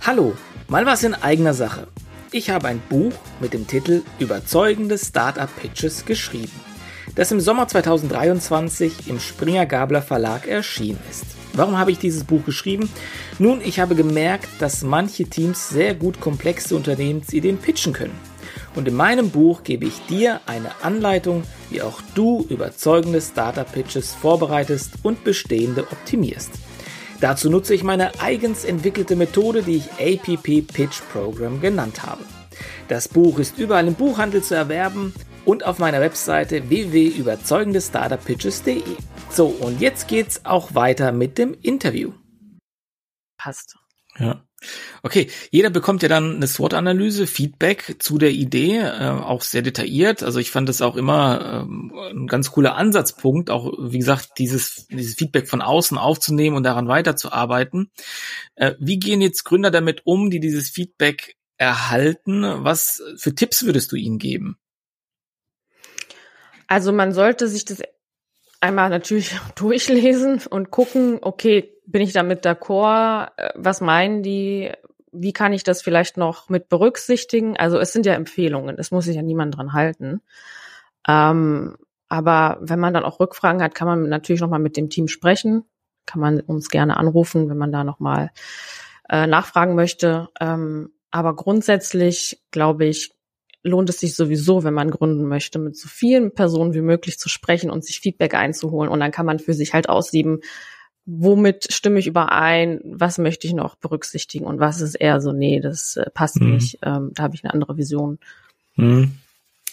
Hallo, 0.00 0.36
mal 0.68 0.84
was 0.84 1.02
in 1.04 1.14
eigener 1.14 1.54
Sache. 1.54 1.88
Ich 2.30 2.50
habe 2.50 2.68
ein 2.68 2.82
Buch 2.88 3.14
mit 3.40 3.54
dem 3.54 3.66
Titel 3.66 4.02
Überzeugende 4.18 4.98
Startup 4.98 5.48
Pitches 5.56 6.04
geschrieben 6.04 6.67
das 7.18 7.32
im 7.32 7.40
Sommer 7.40 7.66
2023 7.66 9.08
im 9.08 9.18
Springer 9.18 9.66
Gabler 9.66 10.02
Verlag 10.02 10.46
erschienen 10.46 11.00
ist. 11.10 11.24
Warum 11.52 11.76
habe 11.76 11.90
ich 11.90 11.98
dieses 11.98 12.22
Buch 12.22 12.44
geschrieben? 12.44 12.88
Nun, 13.40 13.60
ich 13.60 13.80
habe 13.80 13.96
gemerkt, 13.96 14.46
dass 14.60 14.84
manche 14.84 15.24
Teams 15.24 15.68
sehr 15.68 15.96
gut 15.96 16.20
komplexe 16.20 16.76
Unternehmensideen 16.76 17.58
pitchen 17.58 17.92
können. 17.92 18.16
Und 18.76 18.86
in 18.86 18.94
meinem 18.94 19.30
Buch 19.30 19.64
gebe 19.64 19.84
ich 19.84 19.98
dir 20.06 20.40
eine 20.46 20.70
Anleitung, 20.84 21.42
wie 21.70 21.82
auch 21.82 22.00
du 22.14 22.46
überzeugende 22.48 23.20
Startup-Pitches 23.20 24.14
vorbereitest 24.14 24.92
und 25.02 25.24
bestehende 25.24 25.88
optimierst. 25.90 26.52
Dazu 27.20 27.50
nutze 27.50 27.74
ich 27.74 27.82
meine 27.82 28.12
eigens 28.20 28.64
entwickelte 28.64 29.16
Methode, 29.16 29.64
die 29.64 29.78
ich 29.78 29.90
APP 29.94 30.72
Pitch 30.72 31.00
Program 31.12 31.60
genannt 31.60 32.06
habe. 32.06 32.22
Das 32.86 33.08
Buch 33.08 33.40
ist 33.40 33.58
überall 33.58 33.88
im 33.88 33.94
Buchhandel 33.94 34.40
zu 34.40 34.54
erwerben 34.54 35.12
und 35.44 35.64
auf 35.64 35.78
meiner 35.78 36.00
Webseite 36.00 36.68
www.überzeugendestartuppitches.de. 36.68 38.82
So, 39.30 39.46
und 39.46 39.80
jetzt 39.80 40.08
geht's 40.08 40.44
auch 40.44 40.74
weiter 40.74 41.12
mit 41.12 41.38
dem 41.38 41.56
Interview. 41.62 42.12
Passt. 43.36 43.76
Ja. 44.18 44.44
Okay, 45.04 45.30
jeder 45.52 45.70
bekommt 45.70 46.02
ja 46.02 46.08
dann 46.08 46.36
eine 46.36 46.48
SWOT-Analyse, 46.48 47.28
Feedback 47.28 47.96
zu 48.00 48.18
der 48.18 48.32
Idee, 48.32 48.78
äh, 48.78 49.10
auch 49.10 49.42
sehr 49.42 49.62
detailliert. 49.62 50.24
Also 50.24 50.40
ich 50.40 50.50
fand 50.50 50.68
das 50.68 50.82
auch 50.82 50.96
immer 50.96 51.62
ähm, 51.62 51.92
ein 52.10 52.26
ganz 52.26 52.50
cooler 52.50 52.74
Ansatzpunkt, 52.74 53.50
auch 53.50 53.72
wie 53.78 53.98
gesagt, 53.98 54.32
dieses, 54.38 54.88
dieses 54.88 55.14
Feedback 55.14 55.48
von 55.48 55.62
außen 55.62 55.96
aufzunehmen 55.96 56.56
und 56.56 56.64
daran 56.64 56.88
weiterzuarbeiten. 56.88 57.92
Äh, 58.56 58.74
wie 58.80 58.98
gehen 58.98 59.20
jetzt 59.20 59.44
Gründer 59.44 59.70
damit 59.70 60.02
um, 60.04 60.30
die 60.30 60.40
dieses 60.40 60.70
Feedback 60.70 61.36
erhalten? 61.56 62.42
Was 62.42 63.00
für 63.16 63.36
Tipps 63.36 63.64
würdest 63.64 63.92
du 63.92 63.96
ihnen 63.96 64.18
geben? 64.18 64.58
Also 66.68 66.92
man 66.92 67.12
sollte 67.12 67.48
sich 67.48 67.64
das 67.64 67.82
einmal 68.60 68.90
natürlich 68.90 69.36
durchlesen 69.56 70.40
und 70.48 70.70
gucken, 70.70 71.18
okay, 71.20 71.74
bin 71.86 72.02
ich 72.02 72.12
damit 72.12 72.44
d'accord? 72.46 73.30
Äh, 73.36 73.50
was 73.56 73.80
meinen 73.80 74.22
die? 74.22 74.70
Wie 75.10 75.32
kann 75.32 75.54
ich 75.54 75.64
das 75.64 75.82
vielleicht 75.82 76.18
noch 76.18 76.50
mit 76.50 76.68
berücksichtigen? 76.68 77.56
Also 77.56 77.78
es 77.78 77.92
sind 77.92 78.04
ja 78.06 78.12
Empfehlungen, 78.12 78.78
es 78.78 78.90
muss 78.90 79.06
sich 79.06 79.16
ja 79.16 79.22
niemand 79.22 79.56
dran 79.56 79.72
halten. 79.72 80.20
Ähm, 81.08 81.76
aber 82.10 82.58
wenn 82.60 82.78
man 82.78 82.94
dann 82.94 83.04
auch 83.04 83.18
Rückfragen 83.18 83.62
hat, 83.62 83.74
kann 83.74 83.88
man 83.88 84.08
natürlich 84.08 84.40
nochmal 84.40 84.60
mit 84.60 84.76
dem 84.76 84.90
Team 84.90 85.08
sprechen. 85.08 85.64
Kann 86.04 86.20
man 86.20 86.40
uns 86.40 86.68
gerne 86.68 86.98
anrufen, 86.98 87.48
wenn 87.48 87.56
man 87.58 87.72
da 87.72 87.84
nochmal 87.84 88.30
äh, 89.08 89.26
nachfragen 89.26 89.74
möchte. 89.74 90.28
Ähm, 90.40 90.92
aber 91.10 91.34
grundsätzlich, 91.34 92.42
glaube 92.50 92.84
ich, 92.84 93.14
lohnt 93.68 93.90
es 93.90 94.00
sich 94.00 94.14
sowieso, 94.14 94.64
wenn 94.64 94.74
man 94.74 94.90
gründen 94.90 95.24
möchte, 95.24 95.58
mit 95.58 95.76
so 95.76 95.88
vielen 95.88 96.32
Personen 96.32 96.74
wie 96.74 96.80
möglich 96.80 97.18
zu 97.18 97.28
sprechen 97.28 97.70
und 97.70 97.84
sich 97.84 98.00
Feedback 98.00 98.34
einzuholen. 98.34 98.90
Und 98.90 99.00
dann 99.00 99.12
kann 99.12 99.26
man 99.26 99.38
für 99.38 99.54
sich 99.54 99.74
halt 99.74 99.88
aussieben, 99.88 100.40
womit 101.06 101.72
stimme 101.72 101.98
ich 101.98 102.06
überein, 102.06 102.80
was 102.84 103.16
möchte 103.18 103.46
ich 103.46 103.54
noch 103.54 103.76
berücksichtigen 103.76 104.44
und 104.44 104.60
was 104.60 104.82
ist 104.82 104.94
eher 104.94 105.20
so, 105.20 105.32
nee, 105.32 105.60
das 105.60 105.96
äh, 105.96 106.10
passt 106.10 106.40
mhm. 106.40 106.54
nicht, 106.54 106.78
ähm, 106.82 107.12
da 107.14 107.22
habe 107.22 107.34
ich 107.34 107.44
eine 107.44 107.54
andere 107.54 107.78
Vision. 107.78 108.18
Mhm. 108.76 109.12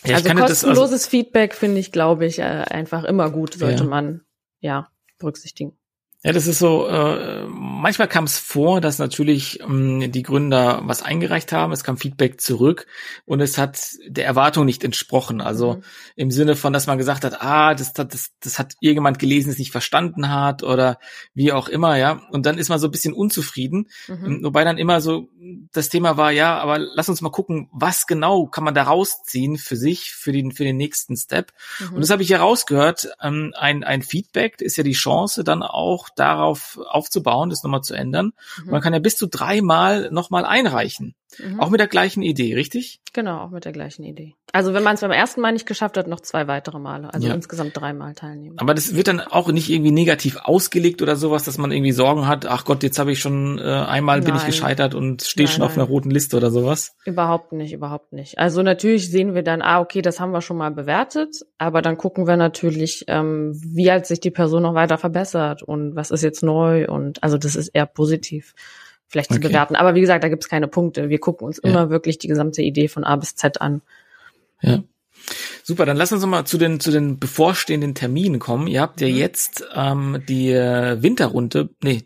Ja, 0.06 0.16
also 0.16 0.30
kostenloses 0.34 0.94
also 0.94 1.10
Feedback 1.10 1.54
finde 1.54 1.80
ich, 1.80 1.92
glaube 1.92 2.26
ich, 2.26 2.40
äh, 2.40 2.44
einfach 2.44 3.04
immer 3.04 3.30
gut, 3.32 3.56
sollte 3.56 3.84
ja. 3.84 3.90
man 3.90 4.22
ja 4.62 4.90
berücksichtigen. 5.18 5.74
Ja, 6.26 6.34
das 6.34 6.48
ist 6.48 6.58
so, 6.58 6.88
äh, 6.88 7.46
manchmal 7.50 8.08
kam 8.08 8.24
es 8.24 8.40
vor, 8.40 8.82
dass 8.82 8.98
natürlich 8.98 9.60
ähm, 9.60 10.12
die 10.12 10.24
Gründer 10.24 10.82
was 10.86 11.04
eingereicht 11.04 11.52
haben, 11.52 11.72
es 11.72 11.84
kam 11.84 11.98
Feedback 11.98 12.42
zurück 12.42 12.88
und 13.26 13.42
es 13.42 13.60
hat 13.60 13.90
der 14.08 14.26
Erwartung 14.26 14.66
nicht 14.66 14.84
entsprochen. 14.84 15.40
Also 15.40 15.76
mhm. 15.76 15.84
im 16.16 16.32
Sinne 16.32 16.56
von, 16.56 16.74
dass 16.74 16.88
man 16.88 16.98
gesagt 16.98 17.26
hat, 17.26 17.44
ah, 17.44 17.76
das, 17.76 17.94
das, 17.94 18.32
das 18.40 18.58
hat 18.58 18.74
irgendjemand 18.80 19.20
gelesen, 19.20 19.50
das 19.50 19.60
nicht 19.60 19.72
verstanden 19.72 20.32
hat 20.32 20.64
oder 20.64 20.98
wie 21.36 21.52
auch 21.52 21.68
immer, 21.68 21.96
ja. 21.96 22.20
Und 22.32 22.48
dann 22.48 22.58
ist 22.58 22.70
man 22.70 22.80
so 22.80 22.88
ein 22.88 22.92
bisschen 22.92 23.14
unzufrieden. 23.14 23.90
Mhm. 24.08 24.26
Ähm, 24.26 24.40
wobei 24.46 24.64
dann 24.64 24.80
immer 24.80 25.02
so 25.02 25.30
das 25.74 25.90
Thema 25.90 26.18
war, 26.18 26.32
ja, 26.32 26.58
aber 26.58 26.80
lass 26.80 27.08
uns 27.08 27.22
mal 27.22 27.30
gucken, 27.30 27.70
was 27.72 28.08
genau 28.08 28.48
kann 28.48 28.64
man 28.64 28.74
da 28.74 28.82
rausziehen 28.82 29.58
für 29.58 29.76
sich, 29.76 30.12
für 30.12 30.32
den, 30.32 30.52
für 30.52 30.64
den 30.64 30.78
nächsten 30.78 31.16
Step. 31.18 31.52
Mhm. 31.80 31.98
Und 31.98 32.02
das 32.02 32.10
habe 32.10 32.24
ich 32.24 32.30
ja 32.30 32.40
rausgehört. 32.40 33.10
Ähm, 33.22 33.54
ein, 33.56 33.84
ein 33.84 34.02
Feedback 34.02 34.60
ist 34.62 34.76
ja 34.78 34.84
die 34.84 34.94
Chance, 34.94 35.44
dann 35.44 35.62
auch 35.62 36.10
darauf 36.16 36.80
aufzubauen, 36.88 37.50
das 37.50 37.64
nochmal 37.64 37.82
zu 37.82 37.94
ändern. 37.94 38.34
Mhm. 38.64 38.72
Man 38.72 38.82
kann 38.82 38.94
ja 38.94 39.00
bis 39.00 39.18
zu 39.18 39.28
dreimal 39.28 40.10
nochmal 40.12 40.46
einreichen. 40.46 41.16
Mhm. 41.40 41.60
Auch 41.60 41.70
mit 41.70 41.80
der 41.80 41.88
gleichen 41.88 42.22
Idee, 42.22 42.56
richtig? 42.56 43.00
Genau, 43.14 43.40
auch 43.40 43.50
mit 43.50 43.66
der 43.66 43.72
gleichen 43.72 44.04
Idee. 44.04 44.36
Also 44.52 44.74
wenn 44.74 44.84
man 44.84 44.96
es 44.96 45.02
beim 45.02 45.12
ersten 45.12 45.42
Mal 45.42 45.52
nicht 45.52 45.66
geschafft 45.66 45.98
hat, 45.98 46.08
noch 46.08 46.20
zwei 46.20 46.48
weitere 46.48 46.80
Male. 46.80 47.14
Also 47.14 47.28
ja. 47.28 47.34
insgesamt 47.34 47.76
dreimal 47.76 48.14
teilnehmen. 48.14 48.58
Aber 48.58 48.74
das 48.74 48.96
wird 48.96 49.08
dann 49.08 49.20
auch 49.20 49.52
nicht 49.52 49.70
irgendwie 49.70 49.92
negativ 49.92 50.38
ausgelegt 50.38 51.02
oder 51.02 51.16
sowas, 51.16 51.44
dass 51.44 51.58
man 51.58 51.72
irgendwie 51.72 51.92
Sorgen 51.92 52.28
hat, 52.28 52.46
ach 52.46 52.66
Gott, 52.66 52.84
jetzt 52.84 53.00
habe 53.00 53.12
ich 53.12 53.20
schon 53.20 53.60
äh, 53.60 53.64
einmal 53.64 54.20
nein. 54.20 54.26
bin 54.26 54.36
ich 54.36 54.46
gescheitert 54.46 54.96
und 54.96 55.24
stehe 55.24 55.48
schon 55.48 55.60
nein. 55.60 55.70
auf 55.70 55.78
einer 55.78 55.86
roten 55.86 56.10
Liste 56.10 56.38
oder 56.38 56.52
sowas. 56.52 56.96
Überhaupt 57.06 57.52
nicht, 57.52 57.74
überhaupt 57.74 58.14
nicht. 58.14 58.38
Also 58.38 58.62
natürlich 58.64 59.10
sehen 59.10 59.34
wir 59.34 59.44
dann, 59.44 59.62
ah, 59.62 59.80
okay, 59.80 60.02
das 60.02 60.20
haben 60.20 60.32
wir 60.32 60.42
schon 60.42 60.58
mal 60.58 60.72
bewertet, 60.72 61.46
aber 61.58 61.82
dann 61.82 61.98
gucken 61.98 62.28
wir 62.28 62.38
natürlich, 62.38 63.06
ähm, 63.08 63.52
wie 63.62 63.92
hat 63.92 64.06
sich 64.06 64.20
die 64.20 64.32
Person 64.32 64.64
noch 64.64 64.74
weiter 64.74 64.98
verbessert 64.98 65.64
und 65.64 65.96
was 65.96 66.12
ist 66.12 66.22
jetzt 66.22 66.44
neu 66.44 66.88
und 66.88 67.24
also 67.24 67.38
das 67.38 67.56
ist 67.56 67.70
eher 67.70 67.86
positiv 67.86 68.54
vielleicht 69.08 69.32
zu 69.32 69.38
okay. 69.38 69.48
bewerten. 69.48 69.76
Aber 69.76 69.96
wie 69.96 70.02
gesagt, 70.02 70.24
da 70.24 70.30
gibt 70.30 70.44
es 70.44 70.50
keine 70.50 70.68
Punkte. 70.68 71.10
Wir 71.10 71.20
gucken 71.20 71.48
uns 71.48 71.60
ja. 71.64 71.70
immer 71.70 71.90
wirklich 71.90 72.18
die 72.18 72.28
gesamte 72.28 72.62
Idee 72.62 72.88
von 72.88 73.04
A 73.04 73.16
bis 73.16 73.36
Z 73.36 73.62
an. 73.62 73.82
Ja. 74.62 74.84
Super, 75.64 75.86
dann 75.86 75.98
lass 75.98 76.12
uns 76.12 76.26
mal 76.26 76.46
zu 76.46 76.58
den 76.58 76.80
zu 76.80 76.92
den 76.92 77.18
bevorstehenden 77.18 77.96
Terminen 77.96 78.40
kommen. 78.40 78.68
Ihr 78.68 78.82
habt 78.82 79.02
ja 79.02 79.08
mhm. 79.08 79.16
jetzt 79.16 79.66
ähm, 79.74 80.24
die 80.28 80.52
äh, 80.52 81.02
Winterrunde, 81.02 81.70
nee, 81.84 82.04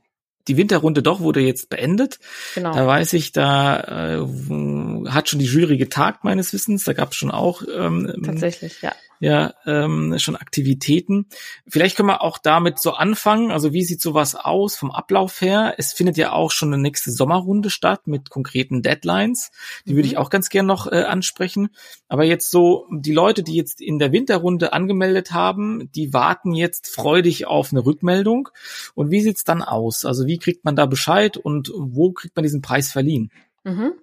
die 0.47 0.57
Winterrunde 0.57 1.03
doch 1.03 1.19
wurde 1.19 1.41
jetzt 1.41 1.69
beendet. 1.69 2.19
Genau. 2.55 2.73
Da 2.73 2.87
weiß 2.87 3.13
ich, 3.13 3.31
da 3.31 4.17
äh, 4.17 5.09
hat 5.09 5.29
schon 5.29 5.39
die 5.39 5.45
Jury 5.45 5.77
getagt 5.77 6.23
meines 6.23 6.53
Wissens. 6.53 6.85
Da 6.85 6.93
gab 6.93 7.11
es 7.11 7.17
schon 7.17 7.31
auch 7.31 7.61
ähm, 7.75 8.21
tatsächlich, 8.23 8.81
ja 8.81 8.93
ja 9.19 9.53
ähm, 9.65 10.17
schon 10.17 10.35
Aktivitäten. 10.35 11.27
Vielleicht 11.67 11.97
können 11.97 12.07
wir 12.07 12.21
auch 12.21 12.37
damit 12.37 12.79
so 12.79 12.91
anfangen. 12.91 13.51
Also 13.51 13.73
wie 13.73 13.83
sieht 13.83 14.01
sowas 14.01 14.35
aus 14.35 14.75
vom 14.75 14.91
Ablauf 14.91 15.41
her? 15.41 15.75
Es 15.77 15.93
findet 15.93 16.17
ja 16.17 16.31
auch 16.31 16.51
schon 16.51 16.73
eine 16.73 16.81
nächste 16.81 17.11
Sommerrunde 17.11 17.69
statt 17.69 18.07
mit 18.07 18.29
konkreten 18.29 18.81
Deadlines. 18.81 19.51
Die 19.85 19.91
mhm. 19.91 19.97
würde 19.97 20.07
ich 20.07 20.17
auch 20.17 20.29
ganz 20.29 20.49
gern 20.49 20.65
noch 20.65 20.87
äh, 20.87 21.03
ansprechen. 21.03 21.69
Aber 22.07 22.23
jetzt 22.23 22.49
so 22.49 22.87
die 22.91 23.13
Leute, 23.13 23.43
die 23.43 23.55
jetzt 23.55 23.81
in 23.81 23.99
der 23.99 24.11
Winterrunde 24.11 24.73
angemeldet 24.73 25.31
haben, 25.31 25.91
die 25.93 26.13
warten 26.13 26.53
jetzt 26.53 26.87
freudig 26.87 27.45
auf 27.45 27.71
eine 27.71 27.85
Rückmeldung. 27.85 28.49
Und 28.95 29.11
wie 29.11 29.21
sieht's 29.21 29.43
dann 29.43 29.61
aus? 29.61 30.05
Also 30.05 30.27
wie 30.27 30.39
kriegt 30.39 30.63
man 30.63 30.75
da 30.75 30.85
Bescheid 30.85 31.35
und 31.35 31.71
wo 31.75 32.13
kriegt 32.13 32.35
man 32.35 32.43
diesen 32.43 32.61
Preis 32.61 32.91
verliehen? 32.91 33.31
Mhm. 33.63 33.93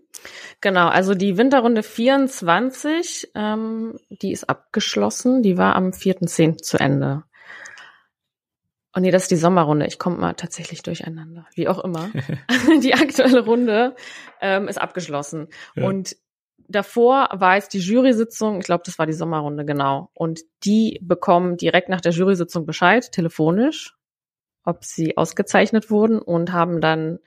Genau, 0.61 0.89
also 0.89 1.15
die 1.15 1.37
Winterrunde 1.37 1.83
24, 1.83 3.31
ähm, 3.35 3.99
die 4.11 4.33
ist 4.33 4.49
abgeschlossen. 4.49 5.43
Die 5.43 5.59
war 5.59 5.77
am 5.77 5.91
4.10. 5.91 6.63
zu 6.63 6.79
Ende. 6.79 7.25
Oh 8.97 9.01
nee, 9.01 9.11
das 9.11 9.23
ist 9.25 9.31
die 9.31 9.37
Sommerrunde. 9.37 9.87
Ich 9.87 9.99
komme 9.99 10.17
mal 10.17 10.33
tatsächlich 10.33 10.83
durcheinander. 10.83 11.47
Wie 11.55 11.69
auch 11.69 11.85
immer. 11.85 12.11
die 12.83 12.95
aktuelle 12.95 13.45
Runde 13.45 13.95
ähm, 14.41 14.69
ist 14.69 14.81
abgeschlossen. 14.81 15.49
Ja. 15.75 15.87
Und 15.87 16.17
davor 16.69 17.29
war 17.33 17.57
jetzt 17.57 17.75
die 17.75 17.79
Jury-Sitzung, 17.79 18.61
ich 18.61 18.67
glaube, 18.67 18.83
das 18.87 18.99
war 18.99 19.07
die 19.07 19.13
Sommerrunde, 19.13 19.65
genau. 19.65 20.11
Und 20.15 20.41
die 20.65 20.99
bekommen 21.03 21.57
direkt 21.59 21.89
nach 21.89 22.01
der 22.01 22.13
Jury-Sitzung 22.13 22.67
Bescheid, 22.67 23.11
telefonisch, 23.13 23.97
ob 24.65 24.85
sie 24.85 25.17
ausgezeichnet 25.17 25.91
wurden 25.91 26.19
und 26.19 26.53
haben 26.53 26.81
dann 26.81 27.19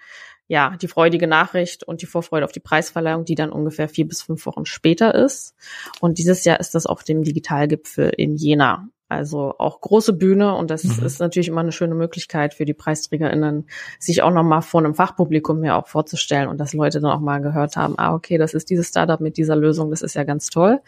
ja, 0.50 0.76
die 0.82 0.88
freudige 0.88 1.28
Nachricht 1.28 1.84
und 1.84 2.02
die 2.02 2.08
Vorfreude 2.08 2.44
auf 2.44 2.52
die 2.52 2.60
Preisverleihung, 2.60 3.24
die 3.24 3.36
dann 3.36 3.52
ungefähr 3.52 3.88
vier 3.88 4.08
bis 4.08 4.24
fünf 4.24 4.48
Wochen 4.48 4.66
später 4.66 5.14
ist. 5.14 5.56
Und 6.02 6.18
dieses 6.18 6.44
Jahr 6.44 6.60
ist 6.60 6.74
das 6.74 6.88
auf 6.88 7.04
dem 7.04 7.24
Digitalgipfel 7.24 8.10
in 8.10 8.36
Jena. 8.36 8.90
Also 9.08 9.56
auch 9.60 9.80
große 9.80 10.14
Bühne 10.14 10.56
und 10.56 10.72
das 10.72 10.84
mhm. 10.84 11.06
ist 11.06 11.20
natürlich 11.20 11.48
immer 11.48 11.62
eine 11.62 11.72
schöne 11.72 11.96
Möglichkeit 11.96 12.56
für 12.56 12.66
die 12.66 12.74
PreisträgerInnen, 12.74 13.68
sich 14.00 14.24
auch 14.24 14.32
nochmal 14.32 14.62
vor 14.64 14.82
einem 14.82 14.96
Fachpublikum 14.96 15.64
hier 15.64 15.76
auch 15.76 15.88
vorzustellen 15.88 16.48
und 16.48 16.60
dass 16.60 16.74
Leute 16.74 17.00
dann 17.00 17.12
auch 17.12 17.20
mal 17.20 17.42
gehört 17.42 17.76
haben, 17.76 17.96
ah, 17.98 18.14
okay, 18.14 18.38
das 18.38 18.54
ist 18.54 18.70
dieses 18.70 18.88
Startup 18.90 19.20
mit 19.20 19.38
dieser 19.38 19.56
Lösung, 19.56 19.90
das 19.92 20.02
ist 20.02 20.16
ja 20.16 20.24
ganz 20.24 20.48
toll. 20.48 20.80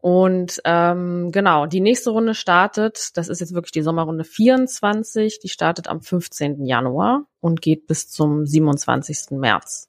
Und 0.00 0.60
ähm, 0.64 1.32
genau, 1.32 1.66
die 1.66 1.80
nächste 1.80 2.10
Runde 2.10 2.34
startet, 2.34 3.16
das 3.16 3.28
ist 3.28 3.40
jetzt 3.40 3.54
wirklich 3.54 3.72
die 3.72 3.82
Sommerrunde 3.82 4.24
24, 4.24 5.40
die 5.40 5.48
startet 5.48 5.88
am 5.88 6.00
15. 6.00 6.64
Januar 6.64 7.24
und 7.40 7.60
geht 7.62 7.86
bis 7.86 8.08
zum 8.08 8.46
27. 8.46 9.32
März. 9.32 9.88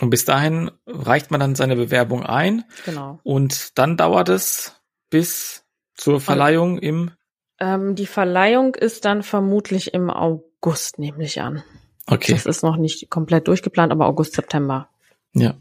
Und 0.00 0.10
bis 0.10 0.24
dahin 0.24 0.70
reicht 0.86 1.30
man 1.30 1.40
dann 1.40 1.54
seine 1.54 1.76
Bewerbung 1.76 2.24
ein. 2.24 2.64
Genau. 2.84 3.20
Und 3.22 3.78
dann 3.78 3.96
dauert 3.96 4.28
es 4.28 4.80
bis 5.10 5.64
zur 5.94 6.20
Verleihung 6.20 6.78
im. 6.78 7.10
Ähm, 7.58 7.94
die 7.94 8.06
Verleihung 8.06 8.74
ist 8.74 9.04
dann 9.04 9.22
vermutlich 9.22 9.92
im 9.92 10.10
August, 10.10 10.98
nehme 10.98 11.22
ich 11.24 11.40
an. 11.40 11.62
Okay. 12.06 12.32
Das 12.32 12.46
ist 12.46 12.62
noch 12.62 12.76
nicht 12.76 13.10
komplett 13.10 13.48
durchgeplant, 13.48 13.92
aber 13.92 14.06
August, 14.06 14.34
September. 14.34 14.88
Ja. 15.32 15.54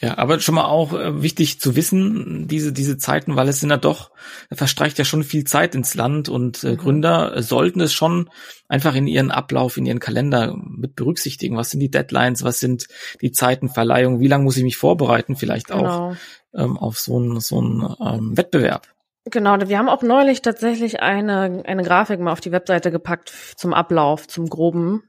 Ja, 0.00 0.16
aber 0.16 0.40
schon 0.40 0.54
mal 0.54 0.64
auch 0.64 0.92
äh, 0.92 1.22
wichtig 1.22 1.60
zu 1.60 1.76
wissen, 1.76 2.46
diese, 2.48 2.72
diese 2.72 2.98
Zeiten, 2.98 3.36
weil 3.36 3.48
es 3.48 3.60
sind 3.60 3.70
ja 3.70 3.76
doch, 3.76 4.10
verstreicht 4.52 4.98
ja 4.98 5.04
schon 5.04 5.24
viel 5.24 5.44
Zeit 5.44 5.74
ins 5.74 5.94
Land 5.94 6.28
und 6.28 6.64
äh, 6.64 6.72
mhm. 6.72 6.76
Gründer 6.76 7.42
sollten 7.42 7.80
es 7.80 7.92
schon 7.92 8.30
einfach 8.68 8.94
in 8.94 9.06
ihren 9.06 9.30
Ablauf, 9.30 9.76
in 9.76 9.86
ihren 9.86 10.00
Kalender 10.00 10.56
mit 10.56 10.96
berücksichtigen. 10.96 11.56
Was 11.56 11.70
sind 11.70 11.80
die 11.80 11.90
Deadlines, 11.90 12.44
was 12.44 12.60
sind 12.60 12.86
die 13.20 13.32
Zeitenverleihungen, 13.32 14.20
wie 14.20 14.28
lange 14.28 14.44
muss 14.44 14.56
ich 14.56 14.62
mich 14.62 14.76
vorbereiten, 14.76 15.36
vielleicht 15.36 15.72
auch 15.72 15.82
genau. 15.82 16.16
ähm, 16.54 16.78
auf 16.78 16.98
so 16.98 17.18
einen 17.18 17.40
so 17.40 17.60
einen 17.60 17.94
ähm, 18.00 18.36
Wettbewerb. 18.36 18.88
Genau, 19.24 19.58
wir 19.60 19.78
haben 19.78 19.90
auch 19.90 20.02
neulich 20.02 20.40
tatsächlich 20.40 21.02
eine, 21.02 21.62
eine 21.66 21.82
Grafik 21.82 22.18
mal 22.20 22.32
auf 22.32 22.40
die 22.40 22.52
Webseite 22.52 22.90
gepackt 22.90 23.32
zum 23.56 23.74
Ablauf, 23.74 24.26
zum 24.26 24.48
Groben, 24.48 25.02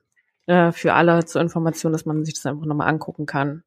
äh, 0.48 0.74
für 0.74 0.94
alle 0.94 1.24
zur 1.24 1.42
Information, 1.42 1.94
dass 1.94 2.06
man 2.06 2.26
sich 2.26 2.34
das 2.34 2.46
einfach 2.46 2.66
nochmal 2.66 2.90
angucken 2.90 3.26
kann 3.26 3.64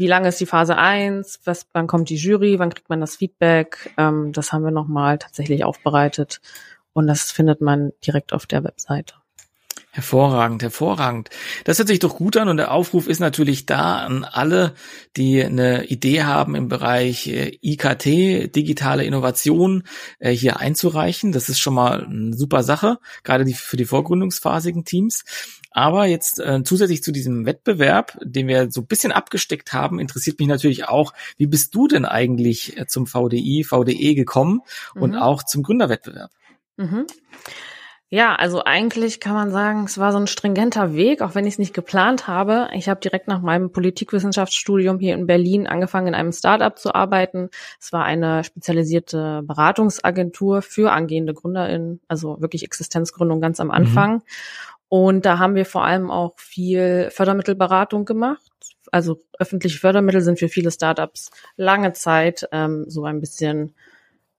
wie 0.00 0.06
lange 0.06 0.28
ist 0.28 0.40
die 0.40 0.46
Phase 0.46 0.78
1, 0.78 1.40
was, 1.44 1.66
wann 1.74 1.86
kommt 1.86 2.08
die 2.08 2.16
Jury, 2.16 2.58
wann 2.58 2.70
kriegt 2.70 2.88
man 2.88 3.02
das 3.02 3.16
Feedback. 3.16 3.90
Ähm, 3.98 4.32
das 4.32 4.50
haben 4.50 4.64
wir 4.64 4.70
nochmal 4.70 5.18
tatsächlich 5.18 5.62
aufbereitet 5.62 6.40
und 6.94 7.06
das 7.06 7.30
findet 7.30 7.60
man 7.60 7.92
direkt 8.02 8.32
auf 8.32 8.46
der 8.46 8.64
Webseite. 8.64 9.14
Hervorragend, 9.92 10.62
hervorragend. 10.62 11.28
Das 11.64 11.78
hört 11.78 11.88
sich 11.88 11.98
doch 11.98 12.16
gut 12.16 12.38
an 12.38 12.48
und 12.48 12.56
der 12.56 12.72
Aufruf 12.72 13.08
ist 13.08 13.18
natürlich 13.18 13.66
da 13.66 13.98
an 13.98 14.24
alle, 14.24 14.72
die 15.18 15.44
eine 15.44 15.84
Idee 15.84 16.22
haben 16.22 16.54
im 16.54 16.68
Bereich 16.68 17.26
äh, 17.26 17.58
IKT, 17.60 18.56
digitale 18.56 19.04
Innovation, 19.04 19.82
äh, 20.18 20.30
hier 20.30 20.60
einzureichen. 20.60 21.32
Das 21.32 21.50
ist 21.50 21.58
schon 21.58 21.74
mal 21.74 22.04
eine 22.04 22.34
super 22.34 22.62
Sache, 22.62 22.98
gerade 23.22 23.44
die, 23.44 23.52
für 23.52 23.76
die 23.76 23.84
vorgründungsphasigen 23.84 24.86
Teams. 24.86 25.24
Aber 25.70 26.06
jetzt 26.06 26.40
äh, 26.40 26.62
zusätzlich 26.64 27.02
zu 27.02 27.12
diesem 27.12 27.46
Wettbewerb, 27.46 28.18
den 28.22 28.48
wir 28.48 28.70
so 28.70 28.80
ein 28.80 28.86
bisschen 28.86 29.12
abgesteckt 29.12 29.72
haben, 29.72 30.00
interessiert 30.00 30.38
mich 30.38 30.48
natürlich 30.48 30.88
auch, 30.88 31.12
wie 31.36 31.46
bist 31.46 31.74
du 31.74 31.86
denn 31.86 32.04
eigentlich 32.04 32.76
äh, 32.76 32.86
zum 32.86 33.06
VDI, 33.06 33.64
VDE 33.64 34.14
gekommen 34.14 34.60
mhm. 34.94 35.02
und 35.02 35.16
auch 35.16 35.42
zum 35.44 35.62
Gründerwettbewerb? 35.62 36.30
Mhm. 36.76 37.06
Ja, 38.12 38.34
also 38.34 38.64
eigentlich 38.64 39.20
kann 39.20 39.34
man 39.34 39.52
sagen, 39.52 39.84
es 39.84 39.96
war 39.96 40.10
so 40.10 40.18
ein 40.18 40.26
stringenter 40.26 40.94
Weg, 40.94 41.22
auch 41.22 41.36
wenn 41.36 41.46
ich 41.46 41.54
es 41.54 41.58
nicht 41.60 41.74
geplant 41.74 42.26
habe. 42.26 42.68
Ich 42.72 42.88
habe 42.88 42.98
direkt 42.98 43.28
nach 43.28 43.40
meinem 43.40 43.70
Politikwissenschaftsstudium 43.70 44.98
hier 44.98 45.14
in 45.14 45.28
Berlin 45.28 45.68
angefangen, 45.68 46.08
in 46.08 46.14
einem 46.16 46.32
Startup 46.32 46.76
zu 46.76 46.92
arbeiten. 46.92 47.50
Es 47.78 47.92
war 47.92 48.04
eine 48.04 48.42
spezialisierte 48.42 49.42
Beratungsagentur 49.44 50.60
für 50.60 50.90
angehende 50.90 51.34
GründerInnen, 51.34 52.00
also 52.08 52.40
wirklich 52.40 52.64
Existenzgründung 52.64 53.40
ganz 53.40 53.60
am 53.60 53.68
mhm. 53.68 53.74
Anfang. 53.74 54.14
Mhm. 54.14 54.22
Und 54.90 55.24
da 55.24 55.38
haben 55.38 55.54
wir 55.54 55.64
vor 55.64 55.84
allem 55.84 56.10
auch 56.10 56.34
viel 56.36 57.10
Fördermittelberatung 57.12 58.04
gemacht. 58.04 58.50
Also 58.90 59.22
öffentliche 59.38 59.78
Fördermittel 59.78 60.20
sind 60.20 60.40
für 60.40 60.48
viele 60.48 60.72
Startups 60.72 61.30
lange 61.56 61.92
Zeit 61.92 62.48
ähm, 62.50 62.86
so 62.88 63.04
ein 63.04 63.20
bisschen 63.20 63.76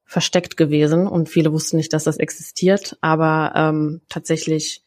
versteckt 0.03 0.57
gewesen 0.57 1.07
und 1.07 1.29
viele 1.29 1.53
wussten 1.53 1.77
nicht, 1.77 1.93
dass 1.93 2.03
das 2.03 2.17
existiert. 2.17 2.97
Aber 2.99 3.53
ähm, 3.55 4.01
tatsächlich 4.09 4.83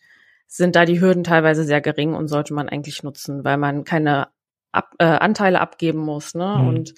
sind 0.47 0.77
da 0.77 0.85
die 0.85 1.01
Hürden 1.01 1.25
teilweise 1.25 1.65
sehr 1.65 1.81
gering 1.81 2.13
und 2.13 2.29
sollte 2.29 2.53
man 2.53 2.69
eigentlich 2.69 3.03
nutzen, 3.03 3.43
weil 3.43 3.57
man 3.57 3.85
keine 3.85 4.29
Ab 4.71 4.93
äh, 4.99 5.05
Anteile 5.05 5.61
abgeben 5.61 6.01
muss. 6.01 6.35
Ne? 6.35 6.59
Mhm. 6.59 6.69
Und 6.69 6.95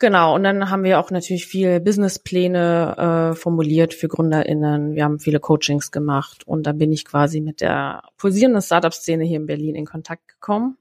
Genau, 0.00 0.36
und 0.36 0.44
dann 0.44 0.70
haben 0.70 0.84
wir 0.84 1.00
auch 1.00 1.10
natürlich 1.10 1.46
viel 1.46 1.80
Businesspläne 1.80 3.32
äh, 3.32 3.34
formuliert 3.34 3.94
für 3.94 4.06
GründerInnen. 4.06 4.94
Wir 4.94 5.02
haben 5.02 5.18
viele 5.18 5.40
Coachings 5.40 5.90
gemacht 5.90 6.46
und 6.46 6.68
da 6.68 6.72
bin 6.72 6.92
ich 6.92 7.04
quasi 7.04 7.40
mit 7.40 7.60
der 7.60 8.02
pulsierenden 8.16 8.62
Startup-Szene 8.62 9.24
hier 9.24 9.38
in 9.38 9.46
Berlin 9.46 9.74
in 9.74 9.86
Kontakt 9.86 10.28
gekommen. 10.28 10.76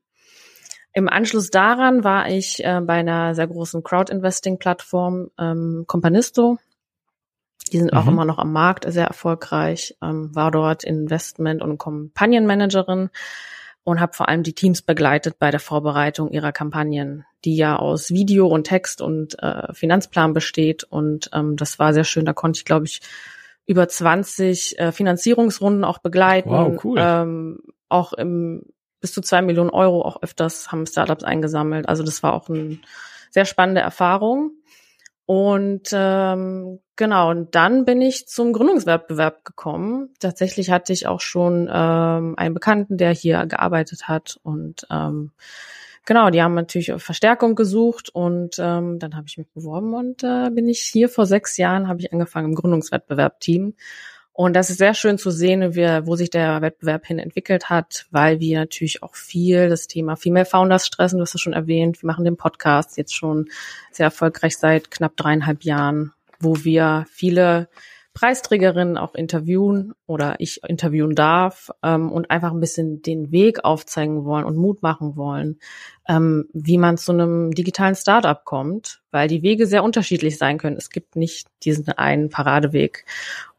Im 0.94 1.10
Anschluss 1.10 1.50
daran 1.50 2.04
war 2.04 2.30
ich 2.30 2.64
äh, 2.64 2.80
bei 2.82 2.94
einer 2.94 3.34
sehr 3.34 3.48
großen 3.48 3.82
Crowd-Investing-Plattform, 3.82 5.32
ähm, 5.40 5.86
Companisto. 5.88 6.60
Die 7.72 7.80
sind 7.80 7.94
mhm. 7.94 7.98
auch 7.98 8.08
immer 8.08 8.26
noch 8.26 8.38
am 8.38 8.54
Markt 8.54 8.86
sehr 8.88 9.08
erfolgreich, 9.08 9.98
ähm, 10.00 10.36
war 10.36 10.52
dort 10.52 10.84
Investment- 10.84 11.64
und 11.64 11.80
Companion-Managerin 11.80 13.10
und 13.88 14.02
habe 14.02 14.12
vor 14.12 14.28
allem 14.28 14.44
die 14.44 14.52
Teams 14.52 14.82
begleitet 14.82 15.40
bei 15.40 15.50
der 15.50 15.62
Vorbereitung 15.62 16.30
ihrer 16.30 16.52
Kampagnen, 16.52 17.24
die 17.46 17.56
ja 17.56 17.78
aus 17.78 18.12
Video 18.12 18.48
und 18.48 18.66
Text 18.66 19.02
und 19.02 19.42
äh, 19.42 19.74
Finanzplan 19.74 20.34
besteht. 20.34 20.84
Und 20.84 21.30
ähm, 21.32 21.56
das 21.56 21.80
war 21.80 21.94
sehr 21.94 22.04
schön. 22.04 22.26
Da 22.26 22.34
konnte 22.34 22.58
ich, 22.58 22.66
glaube 22.66 22.86
ich, 22.86 23.00
über 23.66 23.88
20 23.88 24.78
äh, 24.78 24.92
Finanzierungsrunden 24.92 25.86
auch 25.86 26.00
begleiten. 26.00 26.50
Wow, 26.50 26.84
cool. 26.84 26.98
Ähm, 27.02 27.60
auch 27.88 28.12
im 28.12 28.64
bis 29.00 29.14
zu 29.14 29.22
zwei 29.22 29.42
Millionen 29.42 29.70
Euro 29.70 30.02
auch 30.02 30.22
öfters 30.22 30.70
haben 30.70 30.86
Startups 30.86 31.24
eingesammelt. 31.24 31.88
Also 31.88 32.04
das 32.04 32.22
war 32.24 32.34
auch 32.34 32.50
eine 32.50 32.80
sehr 33.32 33.46
spannende 33.46 33.80
Erfahrung. 33.80 34.52
Und 35.28 35.90
ähm, 35.92 36.80
genau, 36.96 37.32
und 37.32 37.54
dann 37.54 37.84
bin 37.84 38.02
ich 38.02 38.30
zum 38.30 38.54
Gründungswettbewerb 38.54 39.44
gekommen. 39.44 40.14
Tatsächlich 40.22 40.72
hatte 40.72 40.94
ich 40.94 41.06
auch 41.06 41.20
schon 41.20 41.70
ähm, 41.70 42.36
einen 42.38 42.54
Bekannten, 42.54 42.96
der 42.96 43.12
hier 43.12 43.46
gearbeitet 43.46 44.08
hat. 44.08 44.40
Und 44.42 44.88
ähm, 44.90 45.32
genau, 46.06 46.30
die 46.30 46.42
haben 46.42 46.54
natürlich 46.54 46.94
Verstärkung 46.96 47.56
gesucht 47.56 48.10
und 48.10 48.56
ähm, 48.58 49.00
dann 49.00 49.18
habe 49.18 49.28
ich 49.28 49.38
mich 49.38 49.50
beworben 49.50 49.94
und 49.94 50.24
äh, 50.24 50.50
bin 50.50 50.70
ich 50.70 50.80
hier 50.80 51.10
vor 51.10 51.26
sechs 51.26 51.58
Jahren, 51.58 51.90
habe 51.90 52.00
ich 52.00 52.14
angefangen 52.14 52.48
im 52.48 52.56
Gründungswettbewerb-Team. 52.56 53.74
Und 54.38 54.54
das 54.54 54.70
ist 54.70 54.78
sehr 54.78 54.94
schön 54.94 55.18
zu 55.18 55.32
sehen, 55.32 55.74
wie, 55.74 56.06
wo 56.06 56.16
sich 56.16 56.30
der 56.30 56.62
Wettbewerb 56.62 57.08
hin 57.08 57.18
entwickelt 57.18 57.72
hat, 57.72 58.06
weil 58.12 58.40
wir 58.40 58.60
natürlich 58.60 59.02
auch 59.02 59.16
viel 59.16 59.68
das 59.68 59.88
Thema 59.88 60.16
Female 60.16 60.46
Founders 60.46 60.86
stressen, 60.86 61.18
du 61.18 61.24
hast 61.24 61.34
es 61.34 61.42
schon 61.42 61.54
erwähnt. 61.54 62.04
Wir 62.04 62.06
machen 62.06 62.24
den 62.24 62.38
Podcast 62.38 62.98
jetzt 62.98 63.16
schon 63.16 63.48
sehr 63.92 64.04
erfolgreich 64.04 64.56
seit 64.56 64.92
knapp 64.92 65.18
dreieinhalb 65.18 65.64
Jahren, 65.64 66.14
wo 66.40 66.64
wir 66.64 67.08
viele 67.10 67.68
Preisträgerinnen 68.14 69.00
auch 69.00 69.16
interviewen 69.16 69.94
oder 70.06 70.36
ich 70.38 70.62
interviewen 70.68 71.16
darf 71.16 71.72
ähm, 71.82 72.12
und 72.12 72.30
einfach 72.30 72.52
ein 72.52 72.60
bisschen 72.60 73.02
den 73.02 73.32
Weg 73.32 73.66
aufzeigen 73.66 74.24
wollen 74.24 74.46
und 74.46 74.56
Mut 74.56 74.84
machen 74.84 75.16
wollen, 75.16 75.58
ähm, 76.08 76.48
wie 76.54 76.78
man 76.78 77.00
zu 77.00 77.12
einem 77.12 77.56
digitalen 77.56 77.96
Startup 77.96 78.44
kommt, 78.46 79.02
weil 79.10 79.28
die 79.28 79.42
Wege 79.42 79.66
sehr 79.66 79.84
unterschiedlich 79.84 80.38
sein 80.38 80.60
können. 80.60 80.78
Es 80.78 80.92
gibt 80.92 81.16
nicht 81.16 81.48
diesen 81.64 81.90
einen 81.90 82.30
Paradeweg 82.30 83.04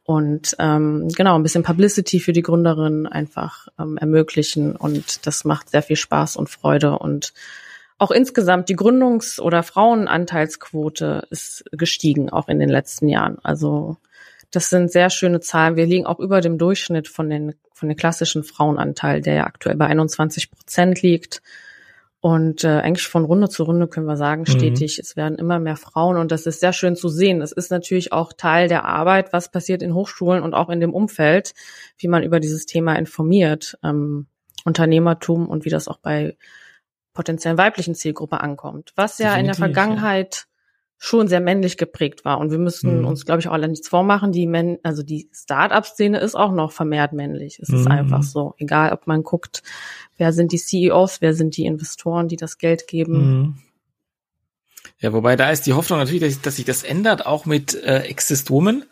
und 0.08 0.56
ähm, 0.58 1.08
genau 1.08 1.34
ein 1.34 1.42
bisschen 1.42 1.64
Publicity 1.64 2.18
für 2.18 2.32
die 2.32 2.40
Gründerin 2.40 3.06
einfach 3.06 3.68
ähm, 3.78 3.98
ermöglichen 3.98 4.74
und 4.74 5.26
das 5.26 5.44
macht 5.44 5.68
sehr 5.68 5.82
viel 5.82 5.96
Spaß 5.96 6.36
und 6.36 6.48
Freude 6.48 6.98
und 6.98 7.34
auch 7.98 8.10
insgesamt 8.10 8.70
die 8.70 8.76
Gründungs- 8.76 9.38
oder 9.38 9.62
Frauenanteilsquote 9.62 11.26
ist 11.28 11.64
gestiegen 11.72 12.30
auch 12.30 12.48
in 12.48 12.58
den 12.58 12.70
letzten 12.70 13.06
Jahren. 13.08 13.36
Also 13.42 13.98
das 14.50 14.70
sind 14.70 14.90
sehr 14.90 15.10
schöne 15.10 15.40
Zahlen. 15.40 15.76
Wir 15.76 15.84
liegen 15.84 16.06
auch 16.06 16.20
über 16.20 16.40
dem 16.40 16.56
Durchschnitt 16.56 17.06
von 17.06 17.28
den 17.28 17.54
von 17.74 17.90
den 17.90 17.98
klassischen 17.98 18.44
Frauenanteil, 18.44 19.20
der 19.20 19.34
ja 19.34 19.44
aktuell 19.44 19.76
bei 19.76 19.88
21 19.88 20.50
Prozent 20.50 21.02
liegt. 21.02 21.42
Und 22.20 22.64
äh, 22.64 22.80
eigentlich 22.80 23.06
von 23.06 23.24
Runde 23.24 23.48
zu 23.48 23.62
Runde 23.62 23.86
können 23.86 24.06
wir 24.06 24.16
sagen, 24.16 24.44
stetig, 24.44 24.98
mhm. 24.98 25.02
es 25.02 25.16
werden 25.16 25.38
immer 25.38 25.60
mehr 25.60 25.76
Frauen 25.76 26.16
und 26.16 26.32
das 26.32 26.46
ist 26.46 26.58
sehr 26.58 26.72
schön 26.72 26.96
zu 26.96 27.08
sehen. 27.08 27.38
Das 27.38 27.52
ist 27.52 27.70
natürlich 27.70 28.12
auch 28.12 28.32
Teil 28.32 28.66
der 28.66 28.84
Arbeit, 28.84 29.32
was 29.32 29.52
passiert 29.52 29.82
in 29.82 29.94
Hochschulen 29.94 30.42
und 30.42 30.52
auch 30.52 30.68
in 30.68 30.80
dem 30.80 30.92
Umfeld, 30.92 31.54
wie 31.96 32.08
man 32.08 32.24
über 32.24 32.40
dieses 32.40 32.66
Thema 32.66 32.96
informiert, 32.96 33.78
ähm, 33.84 34.26
Unternehmertum 34.64 35.48
und 35.48 35.64
wie 35.64 35.70
das 35.70 35.86
auch 35.86 35.98
bei 35.98 36.36
potenziellen 37.14 37.58
weiblichen 37.58 37.94
Zielgruppe 37.94 38.40
ankommt. 38.40 38.92
Was 38.96 39.18
ja 39.18 39.36
Definitiv, 39.36 39.40
in 39.40 39.46
der 39.46 39.54
Vergangenheit 39.54 40.47
schon 40.98 41.28
sehr 41.28 41.40
männlich 41.40 41.76
geprägt 41.76 42.24
war. 42.24 42.38
Und 42.38 42.50
wir 42.50 42.58
müssen 42.58 43.00
mhm. 43.00 43.06
uns, 43.06 43.24
glaube 43.24 43.40
ich, 43.40 43.48
auch 43.48 43.52
alle 43.52 43.68
nichts 43.68 43.88
vormachen. 43.88 44.32
Die 44.32 44.46
Men 44.46 44.78
also 44.82 45.02
die 45.02 45.28
Start-up-Szene 45.32 46.18
ist 46.18 46.34
auch 46.34 46.52
noch 46.52 46.72
vermehrt 46.72 47.12
männlich. 47.12 47.60
Es 47.62 47.68
ist 47.68 47.84
mhm. 47.84 47.92
einfach 47.92 48.22
so. 48.24 48.54
Egal, 48.58 48.92
ob 48.92 49.06
man 49.06 49.22
guckt, 49.22 49.62
wer 50.16 50.32
sind 50.32 50.52
die 50.52 50.58
CEOs, 50.58 51.20
wer 51.20 51.34
sind 51.34 51.56
die 51.56 51.66
Investoren, 51.66 52.26
die 52.26 52.36
das 52.36 52.58
Geld 52.58 52.88
geben. 52.88 53.14
Mhm. 53.14 53.58
Ja, 55.00 55.12
wobei 55.12 55.36
da 55.36 55.50
ist 55.50 55.66
die 55.66 55.74
Hoffnung 55.74 56.00
natürlich, 56.00 56.22
dass, 56.22 56.40
dass 56.42 56.56
sich 56.56 56.64
das 56.64 56.82
ändert, 56.82 57.24
auch 57.24 57.46
mit 57.46 57.74
äh, 57.74 58.00
Exist 58.00 58.50
Woman, 58.50 58.84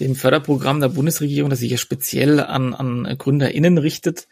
dem 0.00 0.14
Förderprogramm 0.14 0.80
der 0.80 0.88
Bundesregierung, 0.88 1.48
das 1.48 1.60
sich 1.60 1.70
ja 1.70 1.78
speziell 1.78 2.40
an, 2.40 2.74
an 2.74 3.16
GründerInnen 3.16 3.78
richtet 3.78 4.28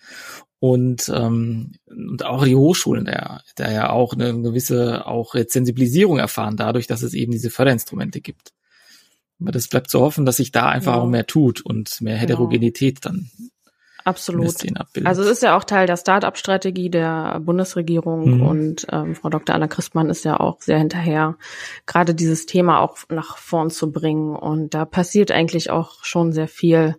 und 0.61 1.11
ähm, 1.14 1.73
und 1.87 2.25
auch 2.25 2.44
die 2.44 2.55
Hochschulen, 2.55 3.07
der, 3.07 3.42
der 3.59 3.73
ja 3.73 3.90
auch 3.90 4.12
eine 4.12 4.40
gewisse 4.40 5.07
auch 5.07 5.35
Sensibilisierung 5.35 6.18
erfahren 6.18 6.57
dadurch, 6.57 6.87
dass 6.87 7.03
es 7.03 7.14
eben 7.14 7.33
diese 7.33 7.51
Förderinstrumente 7.51 8.20
gibt. 8.20 8.53
Aber 9.40 9.53
das 9.53 9.68
bleibt 9.68 9.90
zu 9.90 10.01
hoffen, 10.01 10.27
dass 10.27 10.37
sich 10.37 10.53
da 10.53 10.68
einfach 10.68 10.96
ja. 10.96 11.01
auch 11.01 11.09
mehr 11.09 11.27
tut 11.27 11.62
und 11.62 12.01
mehr 12.03 12.14
genau. 12.14 12.23
Heterogenität 12.23 13.01
genau. 13.01 13.14
dann 13.14 13.31
Absolut. 14.05 14.46
Also 15.05 15.23
es 15.23 15.29
ist 15.29 15.42
ja 15.42 15.57
auch 15.57 15.64
Teil 15.64 15.87
der 15.87 15.96
Start-up-Strategie 15.96 16.90
der 16.90 17.40
Bundesregierung 17.40 18.37
mhm. 18.37 18.42
und 18.42 18.87
ähm, 18.90 19.14
Frau 19.14 19.29
Dr. 19.29 19.55
Anna 19.55 19.68
Christmann 19.68 20.11
ist 20.11 20.25
ja 20.25 20.38
auch 20.38 20.61
sehr 20.61 20.79
hinterher, 20.79 21.37
gerade 21.87 22.14
dieses 22.14 22.46
Thema 22.46 22.81
auch 22.81 22.99
nach 23.09 23.37
vorn 23.37 23.70
zu 23.70 23.92
bringen. 23.92 24.35
Und 24.35 24.75
da 24.75 24.85
passiert 24.85 25.31
eigentlich 25.31 25.70
auch 25.70 26.05
schon 26.05 26.33
sehr 26.33 26.49
viel. 26.49 26.96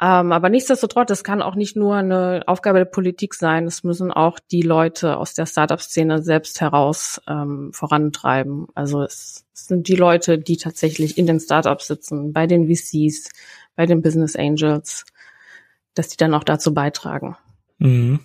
Ähm, 0.00 0.30
aber 0.30 0.48
nichtsdestotrotz, 0.48 1.10
es 1.10 1.24
kann 1.24 1.42
auch 1.42 1.56
nicht 1.56 1.76
nur 1.76 1.96
eine 1.96 2.44
Aufgabe 2.46 2.78
der 2.78 2.84
Politik 2.84 3.34
sein, 3.34 3.66
es 3.66 3.82
müssen 3.82 4.12
auch 4.12 4.38
die 4.38 4.62
Leute 4.62 5.16
aus 5.16 5.34
der 5.34 5.46
Startup-Szene 5.46 6.22
selbst 6.22 6.60
heraus 6.60 7.20
ähm, 7.26 7.72
vorantreiben. 7.72 8.68
Also 8.74 9.02
es, 9.02 9.44
es 9.52 9.66
sind 9.66 9.88
die 9.88 9.96
Leute, 9.96 10.38
die 10.38 10.56
tatsächlich 10.56 11.18
in 11.18 11.26
den 11.26 11.40
Startups 11.40 11.88
sitzen, 11.88 12.32
bei 12.32 12.46
den 12.46 12.68
VCs, 12.68 13.30
bei 13.74 13.86
den 13.86 14.00
Business 14.00 14.36
Angels, 14.36 15.04
dass 15.94 16.08
die 16.08 16.16
dann 16.16 16.34
auch 16.34 16.44
dazu 16.44 16.72
beitragen. 16.72 17.36
Mhm. 17.78 18.20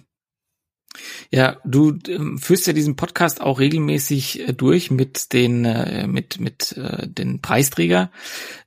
Ja, 1.31 1.57
du 1.65 1.97
ähm, 2.07 2.37
führst 2.37 2.67
ja 2.67 2.73
diesen 2.73 2.95
Podcast 2.95 3.41
auch 3.41 3.59
regelmäßig 3.59 4.47
äh, 4.47 4.53
durch 4.53 4.91
mit 4.91 5.33
den 5.33 5.65
äh, 5.65 6.07
mit 6.07 6.39
mit 6.39 6.77
äh, 6.77 7.07
den 7.07 7.41
Preisträger. 7.41 8.11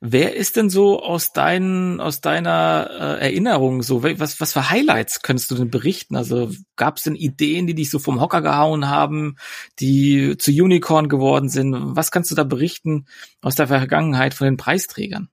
Wer 0.01 0.35
ist 0.35 0.57
denn 0.57 0.69
so 0.69 1.01
aus 1.01 1.33
deinen 1.33 1.99
aus 2.01 2.21
deiner 2.21 2.89
äh, 2.91 3.25
Erinnerung 3.25 3.83
so 3.83 4.03
was 4.03 4.41
was 4.41 4.53
für 4.53 4.69
Highlights 4.69 5.21
könntest 5.21 5.51
du 5.51 5.55
denn 5.55 5.71
berichten? 5.71 6.15
Also 6.15 6.51
gab 6.75 6.97
es 6.97 7.03
denn 7.03 7.15
Ideen, 7.15 7.67
die 7.67 7.75
dich 7.75 7.89
so 7.89 7.99
vom 7.99 8.19
Hocker 8.19 8.41
gehauen 8.41 8.89
haben, 8.89 9.35
die 9.79 10.35
zu 10.37 10.51
Unicorn 10.51 11.09
geworden 11.09 11.49
sind? 11.49 11.73
Was 11.95 12.11
kannst 12.11 12.31
du 12.31 12.35
da 12.35 12.43
berichten 12.43 13.05
aus 13.41 13.55
der 13.55 13.67
Vergangenheit 13.67 14.33
von 14.33 14.45
den 14.45 14.57
Preisträgern? 14.57 15.29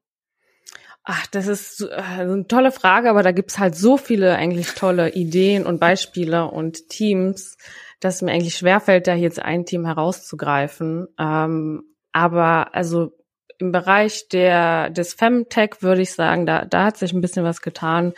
Ach, 1.05 1.27
das 1.27 1.47
ist 1.47 1.83
äh, 1.83 1.95
eine 1.95 2.47
tolle 2.49 2.73
Frage, 2.73 3.11
aber 3.11 3.23
da 3.23 3.33
gibt's 3.33 3.59
halt 3.59 3.77
so 3.77 3.99
viele 3.99 4.37
eigentlich 4.37 4.69
tolle 4.75 5.11
Ideen 5.11 5.67
und 5.67 5.79
Beispiele 5.79 6.47
und 6.47 6.89
Teams, 6.89 7.59
dass 8.01 8.17
es 8.17 8.23
mir 8.23 8.33
eigentlich 8.33 8.57
schwerfällt, 8.57 9.07
da 9.07 9.15
jetzt 9.15 9.41
ein 9.41 9.67
Team 9.67 9.85
herauszugreifen. 9.85 11.07
Ähm, 11.19 11.85
aber 12.13 12.75
also 12.75 13.13
im 13.59 13.71
Bereich 13.71 14.29
der 14.29 14.91
des 14.91 15.15
Femtech 15.15 15.77
würde 15.81 16.03
ich 16.03 16.13
sagen, 16.13 16.47
da, 16.47 16.65
da 16.65 16.87
hat 16.87 16.97
sich 16.97 17.13
ein 17.13 17.21
bisschen 17.21 17.45
was 17.45 17.61
getan. 17.61 18.15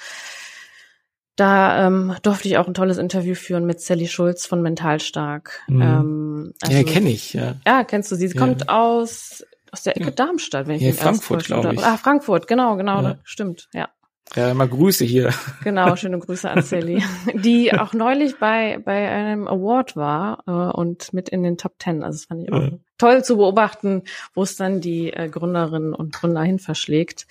Da 1.34 1.86
ähm, 1.86 2.16
durfte 2.22 2.48
ich 2.48 2.56
auch 2.56 2.66
ein 2.66 2.72
tolles 2.72 2.96
Interview 2.96 3.34
führen 3.34 3.66
mit 3.66 3.80
Sally 3.80 4.06
Schulz 4.06 4.46
von 4.46 4.62
Mentalstark. 4.62 5.60
Mhm. 5.68 5.82
Ähm, 5.82 6.54
also, 6.62 6.76
ja, 6.76 6.82
kenne 6.84 7.10
ich, 7.10 7.34
ja. 7.34 7.56
Ja, 7.66 7.84
kennst 7.84 8.10
du 8.10 8.16
sie? 8.16 8.28
Sie 8.28 8.36
ja. 8.36 8.40
kommt 8.40 8.68
aus 8.70 9.44
aus 9.76 9.82
der 9.82 9.96
Ecke 9.96 10.06
ja. 10.06 10.10
Darmstadt, 10.12 10.66
wenn 10.66 10.76
ich 10.76 10.82
ja, 10.82 10.92
Frankfurt, 10.92 11.44
glaube 11.44 11.74
ich. 11.74 11.84
Ah, 11.84 11.98
Frankfurt, 11.98 12.48
genau, 12.48 12.76
genau, 12.76 13.02
ja. 13.02 13.18
stimmt, 13.24 13.68
ja. 13.74 13.90
Ja, 14.34 14.54
mal 14.54 14.68
Grüße 14.68 15.04
hier. 15.04 15.32
Genau, 15.62 15.94
schöne 15.94 16.18
Grüße 16.18 16.50
an 16.50 16.62
Sally, 16.62 17.02
die 17.34 17.72
auch 17.72 17.92
neulich 17.92 18.38
bei 18.38 18.78
bei 18.84 19.08
einem 19.08 19.46
Award 19.46 19.94
war 19.94 20.42
äh, 20.46 20.76
und 20.76 21.12
mit 21.12 21.28
in 21.28 21.42
den 21.44 21.58
Top 21.58 21.78
Ten. 21.78 22.02
Also 22.02 22.18
das 22.18 22.24
fand 22.24 22.42
ich 22.42 22.52
auch 22.52 22.62
ja. 22.62 22.70
toll 22.98 23.22
zu 23.22 23.36
beobachten, 23.36 24.02
wo 24.34 24.42
es 24.42 24.56
dann 24.56 24.80
die 24.80 25.12
äh, 25.12 25.28
Gründerinnen 25.28 25.94
und 25.94 26.12
Gründer 26.12 26.42
hin 26.42 26.58
verschlägt. 26.58 27.26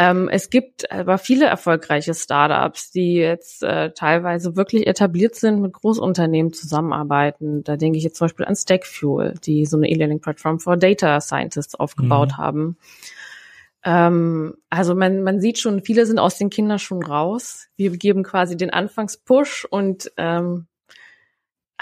Ähm, 0.00 0.30
es 0.30 0.48
gibt 0.48 0.90
aber 0.90 1.18
viele 1.18 1.44
erfolgreiche 1.44 2.14
Startups, 2.14 2.90
die 2.90 3.16
jetzt 3.16 3.62
äh, 3.62 3.92
teilweise 3.92 4.56
wirklich 4.56 4.86
etabliert 4.86 5.34
sind, 5.34 5.60
mit 5.60 5.74
Großunternehmen 5.74 6.54
zusammenarbeiten. 6.54 7.62
Da 7.64 7.76
denke 7.76 7.98
ich 7.98 8.04
jetzt 8.04 8.16
zum 8.16 8.24
Beispiel 8.24 8.46
an 8.46 8.56
Stackfuel, 8.56 9.34
die 9.44 9.66
so 9.66 9.76
eine 9.76 9.90
E-Learning-Plattform 9.90 10.58
für 10.58 10.78
Data 10.78 11.20
Scientists 11.20 11.74
aufgebaut 11.74 12.30
mhm. 12.30 12.36
haben. 12.38 12.78
Ähm, 13.84 14.54
also 14.70 14.94
man, 14.94 15.22
man 15.22 15.38
sieht 15.38 15.58
schon, 15.58 15.82
viele 15.82 16.06
sind 16.06 16.18
aus 16.18 16.38
den 16.38 16.48
Kinderschuhen 16.48 17.02
raus. 17.02 17.66
Wir 17.76 17.90
geben 17.90 18.22
quasi 18.22 18.56
den 18.56 18.70
Anfangspush 18.70 19.66
und 19.68 20.10
ähm, 20.16 20.66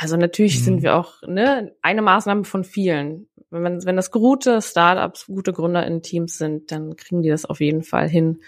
Also 0.00 0.16
natürlich 0.16 0.60
mhm. 0.60 0.64
sind 0.64 0.82
wir 0.82 0.94
auch 0.94 1.22
ne, 1.26 1.72
eine 1.82 2.02
Maßnahme 2.02 2.44
von 2.44 2.62
vielen. 2.62 3.26
Wenn, 3.50 3.62
man, 3.62 3.84
wenn 3.84 3.96
das 3.96 4.12
gute 4.12 4.62
Startups, 4.62 5.26
gute 5.26 5.52
Gründer 5.52 5.84
in 5.84 6.02
Teams 6.02 6.38
sind, 6.38 6.70
dann 6.70 6.94
kriegen 6.94 7.22
die 7.22 7.30
das 7.30 7.44
auf 7.44 7.58
jeden 7.58 7.82
Fall 7.82 8.08
hin, 8.08 8.40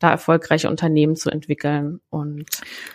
da 0.00 0.10
erfolgreiche 0.10 0.68
Unternehmen 0.68 1.14
zu 1.14 1.30
entwickeln. 1.30 2.00
Und, 2.10 2.46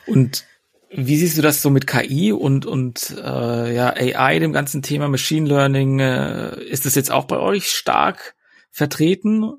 und 0.08 0.46
wie 0.90 1.16
siehst 1.16 1.38
du 1.38 1.42
das 1.42 1.62
so 1.62 1.70
mit 1.70 1.88
KI 1.88 2.34
und 2.34 2.66
und 2.66 3.16
äh, 3.18 3.74
ja 3.74 3.94
AI, 3.96 4.40
dem 4.40 4.52
ganzen 4.52 4.82
Thema 4.82 5.08
Machine 5.08 5.48
Learning? 5.48 6.00
Äh, 6.00 6.62
ist 6.66 6.86
das 6.86 6.96
jetzt 6.96 7.12
auch 7.12 7.24
bei 7.24 7.40
euch 7.40 7.72
stark 7.72 8.36
vertreten? 8.72 9.54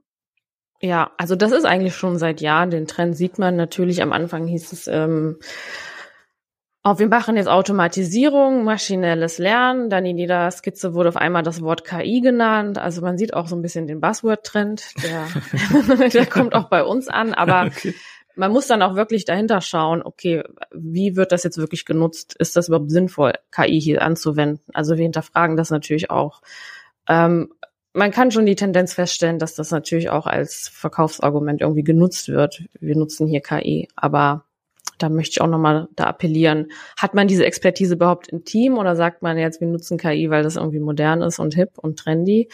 Ja, 0.82 1.12
also 1.16 1.36
das 1.36 1.52
ist 1.52 1.64
eigentlich 1.64 1.96
schon 1.96 2.18
seit 2.18 2.42
Jahren. 2.42 2.68
Den 2.68 2.86
Trend 2.86 3.16
sieht 3.16 3.38
man 3.38 3.56
natürlich. 3.56 4.02
Am 4.02 4.12
Anfang 4.12 4.46
hieß 4.46 4.72
es 4.72 4.88
ähm, 4.88 5.38
Oh, 6.84 6.98
wir 6.98 7.06
machen 7.06 7.36
jetzt 7.36 7.46
Automatisierung, 7.46 8.64
maschinelles 8.64 9.38
Lernen. 9.38 9.88
Dann 9.88 10.04
in 10.04 10.18
jeder 10.18 10.50
Skizze 10.50 10.94
wurde 10.94 11.10
auf 11.10 11.16
einmal 11.16 11.44
das 11.44 11.62
Wort 11.62 11.84
KI 11.84 12.20
genannt. 12.20 12.76
Also 12.76 13.02
man 13.02 13.16
sieht 13.16 13.34
auch 13.34 13.46
so 13.46 13.54
ein 13.54 13.62
bisschen 13.62 13.86
den 13.86 14.00
Buzzword-Trend. 14.00 14.94
Der, 15.04 16.08
der 16.08 16.26
kommt 16.26 16.56
auch 16.56 16.68
bei 16.68 16.82
uns 16.82 17.06
an. 17.06 17.34
Aber 17.34 17.66
okay. 17.66 17.94
man 18.34 18.50
muss 18.50 18.66
dann 18.66 18.82
auch 18.82 18.96
wirklich 18.96 19.24
dahinter 19.24 19.60
schauen, 19.60 20.02
okay, 20.02 20.42
wie 20.72 21.14
wird 21.14 21.30
das 21.30 21.44
jetzt 21.44 21.56
wirklich 21.56 21.84
genutzt? 21.84 22.34
Ist 22.40 22.56
das 22.56 22.66
überhaupt 22.66 22.90
sinnvoll, 22.90 23.34
KI 23.52 23.80
hier 23.80 24.02
anzuwenden? 24.02 24.64
Also 24.74 24.96
wir 24.96 25.04
hinterfragen 25.04 25.56
das 25.56 25.70
natürlich 25.70 26.10
auch. 26.10 26.42
Ähm, 27.08 27.52
man 27.92 28.10
kann 28.10 28.32
schon 28.32 28.46
die 28.46 28.56
Tendenz 28.56 28.94
feststellen, 28.94 29.38
dass 29.38 29.54
das 29.54 29.70
natürlich 29.70 30.10
auch 30.10 30.26
als 30.26 30.66
Verkaufsargument 30.66 31.60
irgendwie 31.60 31.84
genutzt 31.84 32.28
wird. 32.28 32.64
Wir 32.80 32.96
nutzen 32.96 33.28
hier 33.28 33.40
KI, 33.40 33.86
aber 33.94 34.46
da 34.98 35.08
möchte 35.08 35.32
ich 35.32 35.40
auch 35.40 35.48
nochmal 35.48 35.88
da 35.96 36.04
appellieren. 36.04 36.70
Hat 36.96 37.14
man 37.14 37.28
diese 37.28 37.44
Expertise 37.44 37.94
überhaupt 37.94 38.28
im 38.28 38.44
Team 38.44 38.78
oder 38.78 38.96
sagt 38.96 39.22
man 39.22 39.38
jetzt, 39.38 39.60
wir 39.60 39.68
nutzen 39.68 39.98
KI, 39.98 40.30
weil 40.30 40.42
das 40.42 40.56
irgendwie 40.56 40.80
modern 40.80 41.22
ist 41.22 41.38
und 41.38 41.54
hip 41.54 41.78
und 41.78 41.98
trendy? 41.98 42.48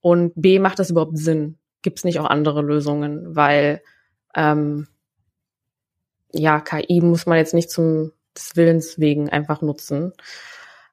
Und 0.00 0.32
B, 0.34 0.58
macht 0.58 0.78
das 0.78 0.90
überhaupt 0.90 1.18
Sinn? 1.18 1.58
Gibt 1.82 1.98
es 1.98 2.04
nicht 2.04 2.18
auch 2.20 2.26
andere 2.26 2.62
Lösungen? 2.62 3.36
Weil 3.36 3.82
ähm, 4.34 4.86
ja, 6.32 6.60
KI 6.60 7.00
muss 7.00 7.26
man 7.26 7.38
jetzt 7.38 7.54
nicht 7.54 7.70
zum 7.70 8.12
des 8.36 8.56
Willens 8.56 8.98
wegen 8.98 9.28
einfach 9.28 9.62
nutzen. 9.62 10.12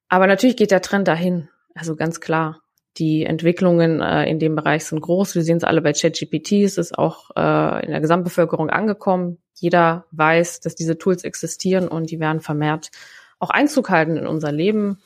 Aber 0.10 0.28
natürlich 0.28 0.58
geht 0.58 0.72
der 0.72 0.82
Trend 0.82 1.08
dahin. 1.08 1.50
Also 1.76 1.96
ganz 1.96 2.20
klar. 2.20 2.62
Die 2.98 3.26
Entwicklungen 3.26 4.02
äh, 4.02 4.26
in 4.26 4.40
dem 4.40 4.56
Bereich 4.56 4.86
sind 4.86 5.02
groß. 5.02 5.36
Wir 5.36 5.44
sehen 5.44 5.58
es 5.58 5.64
alle 5.64 5.82
bei 5.82 5.94
ChatGPT. 5.94 6.64
Es 6.64 6.78
ist 6.78 6.98
auch 6.98 7.30
äh, 7.36 7.86
in 7.86 7.92
der 7.92 8.02
Gesamtbevölkerung 8.02 8.70
angekommen. 8.70 9.38
Jeder 9.60 10.06
weiß, 10.12 10.60
dass 10.60 10.76
diese 10.76 10.98
Tools 10.98 11.24
existieren 11.24 11.88
und 11.88 12.12
die 12.12 12.20
werden 12.20 12.42
vermehrt 12.42 12.92
auch 13.40 13.50
Einzug 13.50 13.90
halten 13.90 14.18
in 14.18 14.28
unser 14.28 14.52
Leben. 14.52 15.00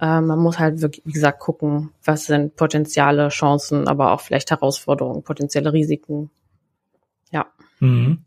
Äh, 0.00 0.20
man 0.20 0.38
muss 0.38 0.58
halt, 0.58 0.80
wirklich, 0.80 1.04
wie 1.06 1.12
gesagt, 1.12 1.40
gucken, 1.40 1.90
was 2.04 2.26
sind 2.26 2.56
potenzielle 2.56 3.28
Chancen, 3.28 3.88
aber 3.88 4.12
auch 4.12 4.20
vielleicht 4.20 4.50
Herausforderungen, 4.50 5.22
potenzielle 5.22 5.72
Risiken. 5.72 6.30
Ja. 7.30 7.46
Mhm. 7.80 8.24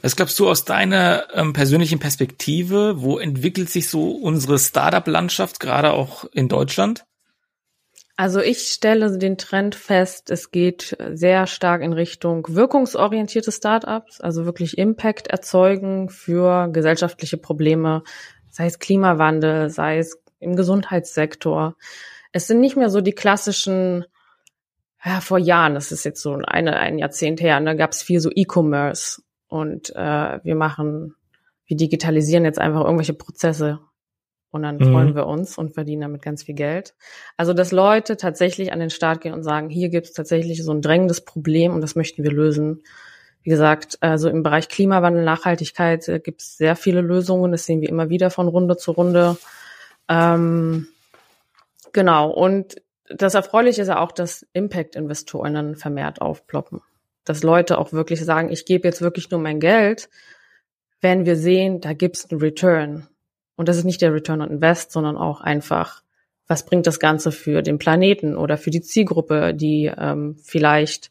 Was 0.00 0.16
glaubst 0.16 0.38
du 0.38 0.48
aus 0.48 0.64
deiner 0.64 1.26
ähm, 1.34 1.52
persönlichen 1.52 1.98
Perspektive? 1.98 3.02
Wo 3.02 3.18
entwickelt 3.18 3.68
sich 3.68 3.88
so 3.88 4.12
unsere 4.12 4.58
Startup-Landschaft, 4.58 5.60
gerade 5.60 5.92
auch 5.92 6.24
in 6.32 6.48
Deutschland? 6.48 7.04
Also 8.20 8.40
ich 8.40 8.66
stelle 8.66 9.16
den 9.16 9.38
Trend 9.38 9.76
fest, 9.76 10.28
es 10.30 10.50
geht 10.50 10.96
sehr 11.12 11.46
stark 11.46 11.82
in 11.82 11.92
Richtung 11.92 12.44
wirkungsorientierte 12.48 13.52
Startups, 13.52 14.20
also 14.20 14.44
wirklich 14.44 14.76
Impact 14.76 15.28
erzeugen 15.28 16.08
für 16.08 16.68
gesellschaftliche 16.72 17.36
Probleme, 17.36 18.02
sei 18.50 18.66
es 18.66 18.80
Klimawandel, 18.80 19.70
sei 19.70 19.98
es 19.98 20.20
im 20.40 20.56
Gesundheitssektor. 20.56 21.76
Es 22.32 22.48
sind 22.48 22.58
nicht 22.58 22.76
mehr 22.76 22.90
so 22.90 23.00
die 23.02 23.12
klassischen, 23.12 24.04
ja, 25.04 25.20
vor 25.20 25.38
Jahren, 25.38 25.74
das 25.74 25.92
ist 25.92 26.04
jetzt 26.04 26.20
so 26.20 26.40
eine, 26.44 26.76
ein 26.76 26.98
Jahrzehnt 26.98 27.40
her, 27.40 27.60
da 27.60 27.74
gab 27.74 27.92
es 27.92 28.02
viel 28.02 28.18
so 28.18 28.30
E-Commerce 28.34 29.22
und 29.46 29.94
äh, 29.94 30.40
wir 30.42 30.56
machen, 30.56 31.14
wir 31.66 31.76
digitalisieren 31.76 32.44
jetzt 32.44 32.58
einfach 32.58 32.82
irgendwelche 32.82 33.14
Prozesse 33.14 33.78
und 34.50 34.62
dann 34.62 34.76
mhm. 34.76 34.92
freuen 34.92 35.14
wir 35.14 35.26
uns 35.26 35.58
und 35.58 35.74
verdienen 35.74 36.02
damit 36.02 36.22
ganz 36.22 36.44
viel 36.44 36.54
Geld. 36.54 36.94
Also, 37.36 37.52
dass 37.52 37.72
Leute 37.72 38.16
tatsächlich 38.16 38.72
an 38.72 38.80
den 38.80 38.90
Start 38.90 39.20
gehen 39.20 39.34
und 39.34 39.42
sagen, 39.42 39.68
hier 39.68 39.88
gibt 39.88 40.06
es 40.06 40.12
tatsächlich 40.12 40.64
so 40.64 40.72
ein 40.72 40.82
drängendes 40.82 41.22
Problem 41.24 41.74
und 41.74 41.80
das 41.80 41.96
möchten 41.96 42.22
wir 42.22 42.32
lösen. 42.32 42.82
Wie 43.42 43.50
gesagt, 43.50 43.98
also 44.00 44.28
im 44.28 44.42
Bereich 44.42 44.68
Klimawandel, 44.68 45.24
Nachhaltigkeit 45.24 46.08
äh, 46.08 46.20
gibt 46.20 46.42
es 46.42 46.56
sehr 46.56 46.76
viele 46.76 47.00
Lösungen. 47.00 47.52
Das 47.52 47.66
sehen 47.66 47.80
wir 47.80 47.88
immer 47.88 48.08
wieder 48.08 48.30
von 48.30 48.48
Runde 48.48 48.76
zu 48.76 48.92
Runde. 48.92 49.36
Ähm, 50.08 50.88
genau. 51.92 52.30
Und 52.30 52.76
das 53.08 53.34
Erfreuliche 53.34 53.82
ist 53.82 53.88
ja 53.88 54.00
auch, 54.00 54.12
dass 54.12 54.46
Impact-Investoren 54.52 55.54
dann 55.54 55.76
vermehrt 55.76 56.20
aufploppen. 56.20 56.80
Dass 57.24 57.42
Leute 57.42 57.78
auch 57.78 57.92
wirklich 57.92 58.24
sagen, 58.24 58.50
ich 58.50 58.64
gebe 58.64 58.88
jetzt 58.88 59.02
wirklich 59.02 59.30
nur 59.30 59.40
mein 59.40 59.60
Geld, 59.60 60.08
wenn 61.00 61.26
wir 61.26 61.36
sehen, 61.36 61.80
da 61.80 61.92
gibt 61.92 62.16
es 62.16 62.30
einen 62.30 62.40
Return. 62.40 63.06
Und 63.58 63.68
das 63.68 63.76
ist 63.76 63.84
nicht 63.84 64.00
der 64.00 64.14
Return 64.14 64.40
on 64.40 64.50
Invest, 64.50 64.92
sondern 64.92 65.16
auch 65.16 65.40
einfach, 65.40 66.02
was 66.46 66.64
bringt 66.64 66.86
das 66.86 67.00
Ganze 67.00 67.32
für 67.32 67.60
den 67.60 67.78
Planeten 67.78 68.36
oder 68.36 68.56
für 68.56 68.70
die 68.70 68.82
Zielgruppe, 68.82 69.52
die 69.52 69.90
ähm, 69.98 70.36
vielleicht 70.44 71.10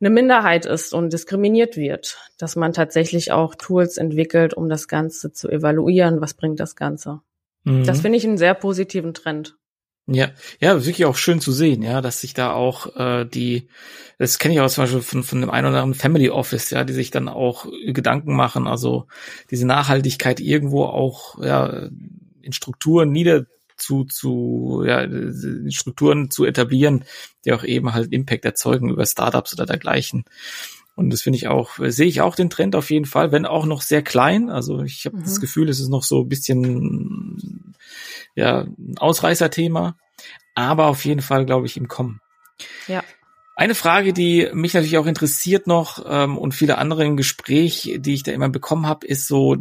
eine 0.00 0.10
Minderheit 0.10 0.64
ist 0.64 0.94
und 0.94 1.12
diskriminiert 1.12 1.76
wird, 1.76 2.18
dass 2.38 2.54
man 2.54 2.72
tatsächlich 2.72 3.32
auch 3.32 3.56
Tools 3.56 3.96
entwickelt, 3.96 4.54
um 4.54 4.68
das 4.68 4.86
Ganze 4.86 5.32
zu 5.32 5.48
evaluieren, 5.48 6.20
was 6.20 6.34
bringt 6.34 6.60
das 6.60 6.76
Ganze. 6.76 7.20
Mhm. 7.64 7.84
Das 7.84 8.00
finde 8.00 8.18
ich 8.18 8.24
einen 8.24 8.38
sehr 8.38 8.54
positiven 8.54 9.12
Trend. 9.12 9.56
Ja, 10.08 10.30
ja, 10.60 10.76
wirklich 10.84 11.04
auch 11.04 11.16
schön 11.16 11.40
zu 11.40 11.50
sehen, 11.50 11.82
ja, 11.82 12.00
dass 12.00 12.20
sich 12.20 12.32
da 12.32 12.52
auch 12.52 12.94
äh, 12.94 13.24
die, 13.24 13.66
das 14.18 14.38
kenne 14.38 14.54
ich 14.54 14.60
auch 14.60 14.68
zum 14.70 14.84
Beispiel 14.84 15.02
von, 15.02 15.24
von 15.24 15.40
dem 15.40 15.50
einen 15.50 15.66
oder 15.66 15.82
anderen 15.82 15.94
Family 15.94 16.30
Office, 16.30 16.70
ja, 16.70 16.84
die 16.84 16.92
sich 16.92 17.10
dann 17.10 17.28
auch 17.28 17.66
Gedanken 17.86 18.36
machen, 18.36 18.68
also 18.68 19.08
diese 19.50 19.66
Nachhaltigkeit 19.66 20.38
irgendwo 20.38 20.84
auch 20.84 21.42
ja 21.42 21.88
in 22.40 22.52
Strukturen 22.52 23.10
nieder 23.10 23.46
zu, 23.76 24.04
zu 24.04 24.84
ja, 24.86 25.00
in 25.00 25.72
Strukturen 25.72 26.30
zu 26.30 26.44
etablieren, 26.44 27.04
die 27.44 27.52
auch 27.52 27.64
eben 27.64 27.92
halt 27.92 28.12
Impact 28.12 28.44
erzeugen 28.44 28.90
über 28.90 29.06
Startups 29.06 29.54
oder 29.54 29.66
dergleichen. 29.66 30.24
Und 30.96 31.10
das 31.10 31.20
finde 31.20 31.36
ich 31.36 31.46
auch, 31.46 31.72
sehe 31.78 32.06
ich 32.06 32.22
auch 32.22 32.34
den 32.34 32.50
Trend 32.50 32.74
auf 32.74 32.90
jeden 32.90 33.04
Fall, 33.04 33.30
wenn 33.30 33.44
auch 33.44 33.66
noch 33.66 33.82
sehr 33.82 34.02
klein. 34.02 34.48
Also 34.48 34.82
ich 34.82 35.04
habe 35.04 35.18
mhm. 35.18 35.24
das 35.24 35.40
Gefühl, 35.40 35.68
es 35.68 35.78
ist 35.78 35.90
noch 35.90 36.02
so 36.02 36.22
ein 36.22 36.28
bisschen 36.28 37.74
ja, 38.34 38.62
ein 38.62 38.96
Ausreißerthema, 38.98 39.96
aber 40.54 40.86
auf 40.86 41.04
jeden 41.04 41.20
Fall, 41.20 41.44
glaube 41.44 41.66
ich, 41.66 41.76
im 41.76 41.86
Kommen. 41.86 42.20
Ja. 42.88 43.04
Eine 43.56 43.74
Frage, 43.74 44.12
die 44.12 44.48
mich 44.52 44.74
natürlich 44.74 44.98
auch 44.98 45.06
interessiert 45.06 45.66
noch 45.66 46.04
ähm, 46.06 46.36
und 46.36 46.52
viele 46.52 46.78
andere 46.78 47.04
im 47.04 47.16
Gespräch, 47.16 47.96
die 47.98 48.14
ich 48.14 48.22
da 48.22 48.32
immer 48.32 48.48
bekommen 48.48 48.86
habe, 48.86 49.06
ist 49.06 49.26
so 49.26 49.54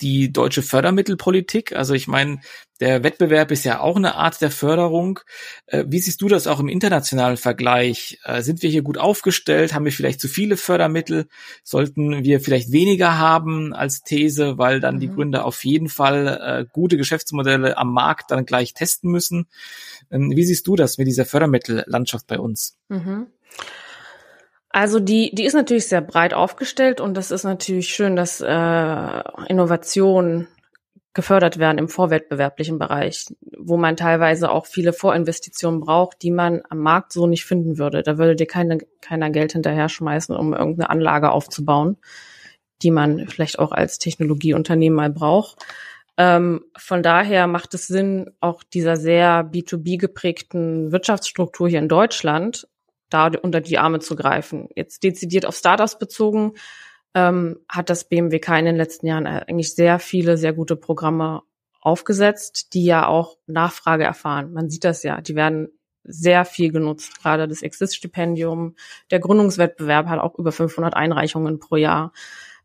die 0.00 0.32
deutsche 0.32 0.62
Fördermittelpolitik. 0.62 1.72
Also 1.74 1.94
ich 1.94 2.08
meine, 2.08 2.40
der 2.80 3.04
Wettbewerb 3.04 3.50
ist 3.50 3.64
ja 3.64 3.80
auch 3.80 3.96
eine 3.96 4.14
Art 4.14 4.40
der 4.40 4.50
Förderung. 4.50 5.20
Äh, 5.66 5.84
wie 5.88 5.98
siehst 5.98 6.22
du 6.22 6.28
das 6.28 6.46
auch 6.46 6.60
im 6.60 6.68
internationalen 6.68 7.36
Vergleich? 7.36 8.18
Äh, 8.24 8.42
sind 8.42 8.62
wir 8.62 8.70
hier 8.70 8.82
gut 8.82 8.98
aufgestellt? 8.98 9.74
Haben 9.74 9.84
wir 9.84 9.92
vielleicht 9.92 10.20
zu 10.20 10.28
viele 10.28 10.56
Fördermittel? 10.56 11.28
Sollten 11.62 12.24
wir 12.24 12.40
vielleicht 12.40 12.72
weniger 12.72 13.18
haben 13.18 13.74
als 13.74 14.02
These, 14.02 14.56
weil 14.56 14.80
dann 14.80 14.96
mhm. 14.96 15.00
die 15.00 15.10
Gründer 15.10 15.44
auf 15.44 15.64
jeden 15.64 15.88
Fall 15.88 16.26
äh, 16.26 16.66
gute 16.72 16.96
Geschäftsmodelle 16.96 17.76
am 17.76 17.92
Markt 17.92 18.30
dann 18.30 18.46
gleich 18.46 18.72
testen 18.72 19.10
müssen? 19.10 19.46
Ähm, 20.10 20.32
wie 20.34 20.44
siehst 20.44 20.66
du 20.66 20.76
das 20.76 20.96
mit 20.96 21.06
dieser 21.06 21.26
Fördermittellandschaft 21.26 22.26
bei 22.26 22.38
uns? 22.38 22.78
Mhm. 22.88 23.26
Also 24.70 25.00
die, 25.00 25.34
die 25.34 25.44
ist 25.44 25.54
natürlich 25.54 25.88
sehr 25.88 26.00
breit 26.00 26.32
aufgestellt 26.32 27.00
und 27.00 27.16
das 27.16 27.32
ist 27.32 27.42
natürlich 27.42 27.88
schön, 27.88 28.14
dass 28.14 28.40
äh, 28.40 29.22
Innovationen 29.48 30.46
gefördert 31.12 31.58
werden 31.58 31.78
im 31.78 31.88
vorwettbewerblichen 31.88 32.78
Bereich, 32.78 33.26
wo 33.58 33.76
man 33.76 33.96
teilweise 33.96 34.48
auch 34.50 34.66
viele 34.66 34.92
Vorinvestitionen 34.92 35.80
braucht, 35.80 36.22
die 36.22 36.30
man 36.30 36.62
am 36.68 36.78
Markt 36.78 37.12
so 37.12 37.26
nicht 37.26 37.44
finden 37.44 37.78
würde. 37.78 38.04
Da 38.04 38.16
würde 38.16 38.36
dir 38.36 38.46
keine, 38.46 38.78
keiner 39.00 39.30
Geld 39.30 39.52
hinterher 39.52 39.88
schmeißen, 39.88 40.36
um 40.36 40.54
irgendeine 40.54 40.88
Anlage 40.88 41.32
aufzubauen, 41.32 41.96
die 42.82 42.92
man 42.92 43.26
vielleicht 43.26 43.58
auch 43.58 43.72
als 43.72 43.98
Technologieunternehmen 43.98 44.96
mal 44.96 45.10
braucht. 45.10 45.64
Ähm, 46.16 46.64
von 46.76 47.02
daher 47.02 47.48
macht 47.48 47.74
es 47.74 47.88
Sinn, 47.88 48.30
auch 48.38 48.62
dieser 48.62 48.96
sehr 48.96 49.42
B2B 49.42 49.98
geprägten 49.98 50.92
Wirtschaftsstruktur 50.92 51.68
hier 51.68 51.80
in 51.80 51.88
Deutschland 51.88 52.68
da 53.10 53.30
unter 53.42 53.60
die 53.60 53.78
Arme 53.78 54.00
zu 54.00 54.16
greifen. 54.16 54.68
Jetzt 54.74 55.02
dezidiert 55.02 55.46
auf 55.46 55.56
Startups 55.56 55.98
bezogen, 55.98 56.54
ähm, 57.14 57.58
hat 57.68 57.90
das 57.90 58.08
BMWK 58.08 58.58
in 58.58 58.64
den 58.64 58.76
letzten 58.76 59.06
Jahren 59.06 59.26
eigentlich 59.26 59.74
sehr 59.74 59.98
viele, 59.98 60.36
sehr 60.36 60.52
gute 60.52 60.76
Programme 60.76 61.42
aufgesetzt, 61.80 62.74
die 62.74 62.84
ja 62.84 63.06
auch 63.06 63.36
Nachfrage 63.46 64.04
erfahren. 64.04 64.52
Man 64.52 64.70
sieht 64.70 64.84
das 64.84 65.02
ja, 65.02 65.20
die 65.20 65.34
werden 65.34 65.68
sehr 66.04 66.44
viel 66.44 66.72
genutzt. 66.72 67.20
Gerade 67.20 67.48
das 67.48 67.62
Exist-Stipendium, 67.62 68.74
der 69.10 69.20
Gründungswettbewerb 69.20 70.06
hat 70.06 70.20
auch 70.20 70.38
über 70.38 70.52
500 70.52 70.94
Einreichungen 70.94 71.58
pro 71.58 71.76
Jahr. 71.76 72.12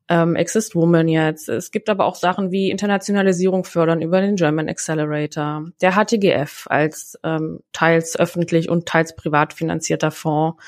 Ähm, 0.08 0.36
Exist 0.36 0.76
Woman 0.76 1.08
jetzt. 1.08 1.49
Es 1.49 1.72
gibt 1.72 1.89
aber 1.89 2.06
auch 2.06 2.16
Sachen 2.16 2.51
wie 2.51 2.70
Internationalisierung 2.70 3.64
fördern 3.64 4.01
über 4.01 4.22
den 4.22 4.36
German 4.36 4.70
Accelerator, 4.70 5.66
der 5.82 5.93
HTGF 5.93 6.68
als 6.70 7.18
ähm, 7.24 7.62
teils 7.72 8.18
öffentlich 8.18 8.70
und 8.70 8.88
teils 8.88 9.16
privat 9.16 9.53
finanzierter 9.53 10.12
Fonds. 10.12 10.62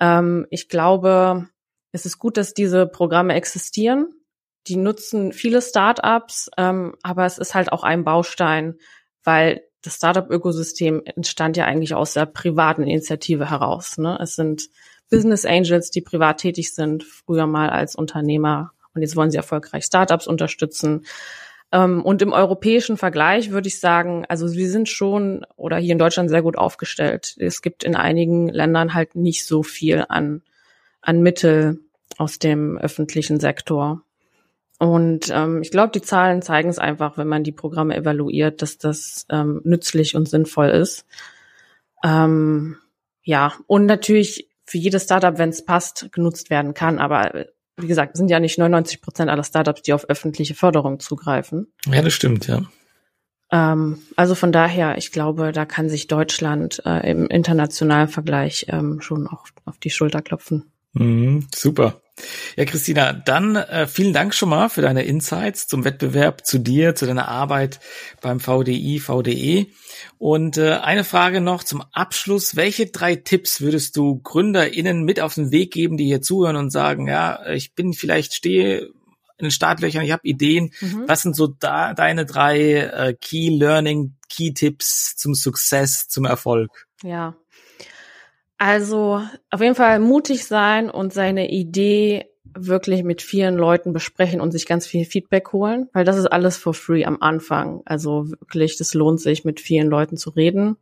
Ähm, 0.00 0.46
ich 0.50 0.68
glaube, 0.68 1.48
es 1.92 2.04
ist 2.04 2.18
gut, 2.18 2.36
dass 2.36 2.52
diese 2.52 2.86
Programme 2.86 3.34
existieren. 3.34 4.08
Die 4.66 4.76
nutzen 4.76 5.32
viele 5.32 5.62
Startups, 5.62 6.50
ähm, 6.58 6.96
aber 7.02 7.24
es 7.24 7.38
ist 7.38 7.54
halt 7.54 7.72
auch 7.72 7.84
ein 7.84 8.04
Baustein, 8.04 8.74
weil 9.24 9.62
das 9.82 9.96
Startup-Ökosystem 9.96 11.02
entstand 11.04 11.56
ja 11.56 11.64
eigentlich 11.64 11.94
aus 11.94 12.12
der 12.14 12.26
privaten 12.26 12.82
Initiative 12.82 13.48
heraus. 13.48 13.96
Ne? 13.98 14.18
Es 14.20 14.34
sind 14.34 14.68
Business 15.10 15.44
Angels, 15.44 15.90
die 15.90 16.00
privat 16.00 16.38
tätig 16.38 16.74
sind, 16.74 17.04
früher 17.04 17.46
mal 17.46 17.70
als 17.70 17.94
Unternehmer 17.94 18.72
und 18.94 19.02
jetzt 19.02 19.16
wollen 19.16 19.30
sie 19.30 19.36
erfolgreich 19.36 19.84
Startups 19.84 20.26
unterstützen. 20.26 21.04
Ähm, 21.70 22.02
und 22.02 22.22
im 22.22 22.32
europäischen 22.32 22.96
Vergleich 22.96 23.50
würde 23.50 23.68
ich 23.68 23.78
sagen, 23.78 24.24
also 24.28 24.52
wir 24.52 24.70
sind 24.70 24.88
schon 24.88 25.44
oder 25.56 25.76
hier 25.76 25.92
in 25.92 25.98
Deutschland 25.98 26.30
sehr 26.30 26.42
gut 26.42 26.56
aufgestellt. 26.56 27.36
Es 27.38 27.62
gibt 27.62 27.84
in 27.84 27.94
einigen 27.94 28.48
Ländern 28.48 28.94
halt 28.94 29.14
nicht 29.14 29.46
so 29.46 29.62
viel 29.62 30.04
an, 30.08 30.42
an 31.02 31.22
Mittel 31.22 31.80
aus 32.16 32.38
dem 32.38 32.78
öffentlichen 32.78 33.38
Sektor. 33.38 34.02
Und 34.78 35.30
ähm, 35.30 35.62
ich 35.62 35.70
glaube, 35.70 35.90
die 35.92 36.02
Zahlen 36.02 36.42
zeigen 36.42 36.68
es 36.68 36.78
einfach, 36.78 37.16
wenn 37.16 37.28
man 37.28 37.44
die 37.44 37.52
Programme 37.52 37.96
evaluiert, 37.96 38.62
dass 38.62 38.78
das 38.78 39.26
ähm, 39.30 39.60
nützlich 39.64 40.16
und 40.16 40.28
sinnvoll 40.28 40.68
ist. 40.68 41.06
Ähm, 42.04 42.76
ja, 43.22 43.54
und 43.66 43.86
natürlich 43.86 44.48
für 44.66 44.78
jedes 44.78 45.04
Startup, 45.04 45.38
wenn 45.38 45.50
es 45.50 45.64
passt, 45.64 46.10
genutzt 46.12 46.50
werden 46.50 46.74
kann. 46.74 46.98
Aber 46.98 47.34
äh, 47.34 47.46
wie 47.76 47.86
gesagt, 47.86 48.16
sind 48.16 48.30
ja 48.30 48.40
nicht 48.40 48.58
99 48.58 49.00
Prozent 49.00 49.30
aller 49.30 49.44
Startups, 49.44 49.82
die 49.82 49.92
auf 49.92 50.08
öffentliche 50.08 50.54
Förderung 50.54 50.98
zugreifen. 51.00 51.72
Ja, 51.86 52.02
das 52.02 52.12
stimmt, 52.12 52.46
ja. 52.46 52.62
Ähm, 53.52 53.98
also 54.16 54.34
von 54.34 54.52
daher, 54.52 54.98
ich 54.98 55.12
glaube, 55.12 55.52
da 55.52 55.64
kann 55.64 55.88
sich 55.88 56.08
Deutschland 56.08 56.82
äh, 56.84 57.08
im 57.10 57.26
internationalen 57.26 58.08
Vergleich 58.08 58.66
ähm, 58.68 59.00
schon 59.00 59.26
auch 59.26 59.46
auf 59.64 59.78
die 59.78 59.90
Schulter 59.90 60.22
klopfen. 60.22 60.72
Mhm, 60.94 61.46
super. 61.54 62.00
Ja, 62.56 62.64
Christina, 62.64 63.12
dann 63.12 63.56
äh, 63.56 63.86
vielen 63.86 64.14
Dank 64.14 64.34
schon 64.34 64.48
mal 64.48 64.68
für 64.70 64.80
deine 64.80 65.02
Insights 65.02 65.66
zum 65.66 65.84
Wettbewerb, 65.84 66.46
zu 66.46 66.58
dir, 66.58 66.94
zu 66.94 67.06
deiner 67.06 67.28
Arbeit 67.28 67.80
beim 68.22 68.40
VDI, 68.40 69.00
VDE. 69.00 69.66
Und 70.18 70.56
äh, 70.56 70.74
eine 70.76 71.04
Frage 71.04 71.42
noch 71.42 71.62
zum 71.62 71.82
Abschluss. 71.92 72.56
Welche 72.56 72.86
drei 72.86 73.16
Tipps 73.16 73.60
würdest 73.60 73.96
du 73.96 74.20
GründerInnen 74.22 75.04
mit 75.04 75.20
auf 75.20 75.34
den 75.34 75.50
Weg 75.50 75.72
geben, 75.72 75.98
die 75.98 76.06
hier 76.06 76.22
zuhören 76.22 76.56
und 76.56 76.70
sagen, 76.70 77.06
ja, 77.06 77.46
ich 77.48 77.74
bin 77.74 77.92
vielleicht 77.92 78.34
stehe 78.34 78.90
in 79.38 79.44
den 79.44 79.50
Startlöchern, 79.50 80.02
ich 80.02 80.12
habe 80.12 80.26
Ideen. 80.26 80.72
Mhm. 80.80 81.04
Was 81.06 81.22
sind 81.22 81.36
so 81.36 81.46
da, 81.46 81.92
deine 81.92 82.24
drei 82.24 82.76
äh, 82.76 83.14
Key 83.20 83.50
Learning, 83.50 84.16
Key 84.30 84.54
Tipps 84.54 85.16
zum 85.16 85.34
Success, 85.34 86.08
zum 86.08 86.24
Erfolg? 86.24 86.86
Ja, 87.02 87.36
also 88.58 89.22
auf 89.50 89.60
jeden 89.60 89.74
Fall 89.74 89.98
mutig 89.98 90.46
sein 90.46 90.90
und 90.90 91.12
seine 91.12 91.50
Idee 91.50 92.26
wirklich 92.58 93.02
mit 93.02 93.22
vielen 93.22 93.56
Leuten 93.56 93.92
besprechen 93.92 94.40
und 94.40 94.50
sich 94.50 94.66
ganz 94.66 94.86
viel 94.86 95.04
Feedback 95.04 95.52
holen, 95.52 95.88
weil 95.92 96.04
das 96.04 96.16
ist 96.16 96.26
alles 96.26 96.56
for 96.56 96.74
free 96.74 97.04
am 97.04 97.20
Anfang. 97.20 97.82
Also 97.84 98.30
wirklich, 98.30 98.78
das 98.78 98.94
lohnt 98.94 99.20
sich, 99.20 99.44
mit 99.44 99.60
vielen 99.60 99.88
Leuten 99.88 100.16
zu 100.16 100.30
reden. 100.30 100.76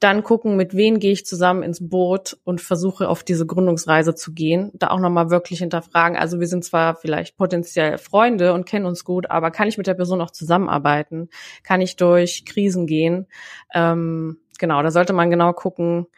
Dann 0.00 0.24
gucken, 0.24 0.56
mit 0.56 0.74
wem 0.74 0.98
gehe 0.98 1.12
ich 1.12 1.24
zusammen 1.24 1.62
ins 1.62 1.88
Boot 1.88 2.36
und 2.42 2.60
versuche 2.60 3.08
auf 3.08 3.22
diese 3.22 3.46
Gründungsreise 3.46 4.16
zu 4.16 4.32
gehen. 4.32 4.72
Da 4.74 4.88
auch 4.88 4.98
nochmal 4.98 5.30
wirklich 5.30 5.60
hinterfragen. 5.60 6.18
Also 6.18 6.40
wir 6.40 6.48
sind 6.48 6.64
zwar 6.64 6.96
vielleicht 6.96 7.36
potenziell 7.36 7.98
Freunde 7.98 8.52
und 8.52 8.66
kennen 8.66 8.86
uns 8.86 9.04
gut, 9.04 9.30
aber 9.30 9.52
kann 9.52 9.68
ich 9.68 9.78
mit 9.78 9.86
der 9.86 9.94
Person 9.94 10.20
auch 10.20 10.32
zusammenarbeiten? 10.32 11.28
Kann 11.62 11.80
ich 11.80 11.94
durch 11.94 12.44
Krisen 12.44 12.88
gehen? 12.88 13.26
Ähm, 13.72 14.38
genau, 14.58 14.82
da 14.82 14.90
sollte 14.90 15.12
man 15.12 15.30
genau 15.30 15.52
gucken, 15.52 16.08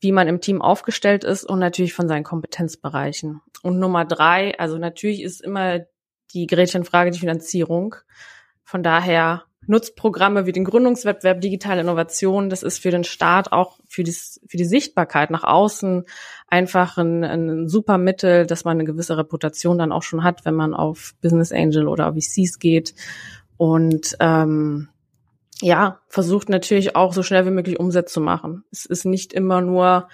wie 0.00 0.12
man 0.12 0.28
im 0.28 0.40
Team 0.40 0.62
aufgestellt 0.62 1.24
ist 1.24 1.44
und 1.44 1.58
natürlich 1.58 1.94
von 1.94 2.08
seinen 2.08 2.24
Kompetenzbereichen. 2.24 3.40
Und 3.62 3.78
Nummer 3.78 4.04
drei, 4.04 4.58
also 4.58 4.78
natürlich 4.78 5.22
ist 5.22 5.40
immer 5.42 5.80
die 6.32 6.46
Gretchenfrage 6.46 7.10
die 7.10 7.18
Finanzierung. 7.18 7.96
Von 8.64 8.82
daher 8.82 9.44
nutzt 9.66 9.94
Programme 9.96 10.46
wie 10.46 10.52
den 10.52 10.64
Gründungswettbewerb 10.64 11.40
Digitale 11.40 11.82
Innovation. 11.82 12.48
Das 12.48 12.62
ist 12.62 12.78
für 12.78 12.90
den 12.90 13.04
Staat 13.04 13.52
auch 13.52 13.78
für 13.86 14.02
die, 14.02 14.12
für 14.46 14.56
die 14.56 14.64
Sichtbarkeit 14.64 15.30
nach 15.30 15.44
außen 15.44 16.04
einfach 16.48 16.96
ein, 16.96 17.24
ein 17.24 17.68
super 17.68 17.98
Mittel, 17.98 18.46
dass 18.46 18.64
man 18.64 18.78
eine 18.78 18.84
gewisse 18.84 19.18
Reputation 19.18 19.78
dann 19.78 19.92
auch 19.92 20.02
schon 20.02 20.24
hat, 20.24 20.44
wenn 20.44 20.54
man 20.54 20.74
auf 20.74 21.14
Business 21.20 21.52
Angel 21.52 21.88
oder 21.88 22.14
VCs 22.14 22.58
geht. 22.58 22.94
Und 23.56 24.16
ähm, 24.20 24.88
ja, 25.60 26.00
versucht 26.08 26.48
natürlich 26.48 26.96
auch 26.96 27.12
so 27.12 27.22
schnell 27.22 27.46
wie 27.46 27.50
möglich 27.50 27.78
Umsatz 27.78 28.12
zu 28.12 28.20
machen. 28.20 28.64
Es 28.70 28.86
ist 28.86 29.04
nicht 29.04 29.32
immer 29.32 29.60
nur 29.60 30.08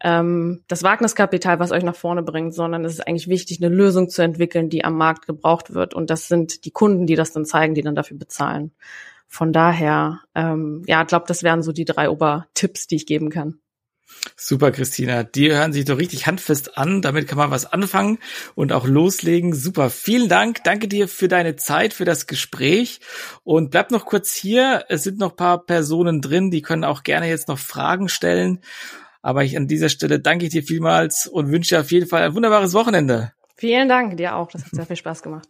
ähm, 0.00 0.62
das 0.68 0.82
Wagniskapital, 0.82 1.58
was 1.58 1.72
euch 1.72 1.82
nach 1.82 1.96
vorne 1.96 2.22
bringt, 2.22 2.54
sondern 2.54 2.84
es 2.84 2.94
ist 2.94 3.06
eigentlich 3.06 3.28
wichtig, 3.28 3.62
eine 3.62 3.74
Lösung 3.74 4.08
zu 4.08 4.22
entwickeln, 4.22 4.68
die 4.68 4.84
am 4.84 4.96
Markt 4.96 5.26
gebraucht 5.26 5.74
wird. 5.74 5.94
Und 5.94 6.10
das 6.10 6.28
sind 6.28 6.64
die 6.64 6.70
Kunden, 6.70 7.06
die 7.06 7.16
das 7.16 7.32
dann 7.32 7.44
zeigen, 7.44 7.74
die 7.74 7.82
dann 7.82 7.94
dafür 7.94 8.18
bezahlen. 8.18 8.72
Von 9.26 9.52
daher, 9.52 10.20
ähm, 10.34 10.82
ja, 10.86 11.02
ich 11.02 11.08
glaube, 11.08 11.26
das 11.28 11.42
wären 11.42 11.62
so 11.62 11.72
die 11.72 11.84
drei 11.84 12.08
Obertipps, 12.08 12.86
die 12.86 12.96
ich 12.96 13.06
geben 13.06 13.30
kann. 13.30 13.60
Super, 14.36 14.70
Christina. 14.72 15.22
Die 15.22 15.52
hören 15.52 15.72
sich 15.72 15.84
doch 15.84 15.98
richtig 15.98 16.26
handfest 16.26 16.76
an. 16.78 17.02
Damit 17.02 17.28
kann 17.28 17.38
man 17.38 17.50
was 17.50 17.66
anfangen 17.66 18.18
und 18.54 18.72
auch 18.72 18.86
loslegen. 18.86 19.54
Super. 19.54 19.90
Vielen 19.90 20.28
Dank. 20.28 20.62
Danke 20.64 20.88
dir 20.88 21.08
für 21.08 21.28
deine 21.28 21.56
Zeit, 21.56 21.92
für 21.92 22.04
das 22.04 22.26
Gespräch. 22.26 23.00
Und 23.44 23.70
bleib 23.70 23.90
noch 23.90 24.06
kurz 24.06 24.34
hier. 24.34 24.84
Es 24.88 25.02
sind 25.02 25.18
noch 25.18 25.36
paar 25.36 25.64
Personen 25.64 26.20
drin, 26.20 26.50
die 26.50 26.62
können 26.62 26.84
auch 26.84 27.02
gerne 27.02 27.28
jetzt 27.28 27.48
noch 27.48 27.58
Fragen 27.58 28.08
stellen. 28.08 28.60
Aber 29.22 29.44
ich 29.44 29.56
an 29.56 29.66
dieser 29.66 29.88
Stelle 29.88 30.20
danke 30.20 30.46
ich 30.46 30.52
dir 30.52 30.62
vielmals 30.62 31.26
und 31.26 31.50
wünsche 31.50 31.74
dir 31.74 31.80
auf 31.80 31.90
jeden 31.90 32.06
Fall 32.06 32.22
ein 32.22 32.34
wunderbares 32.34 32.74
Wochenende. 32.74 33.32
Vielen 33.56 33.88
Dank 33.88 34.16
dir 34.16 34.36
auch. 34.36 34.50
Das 34.50 34.64
hat 34.64 34.70
sehr 34.72 34.86
viel 34.86 34.96
Spaß 34.96 35.22
gemacht. 35.22 35.48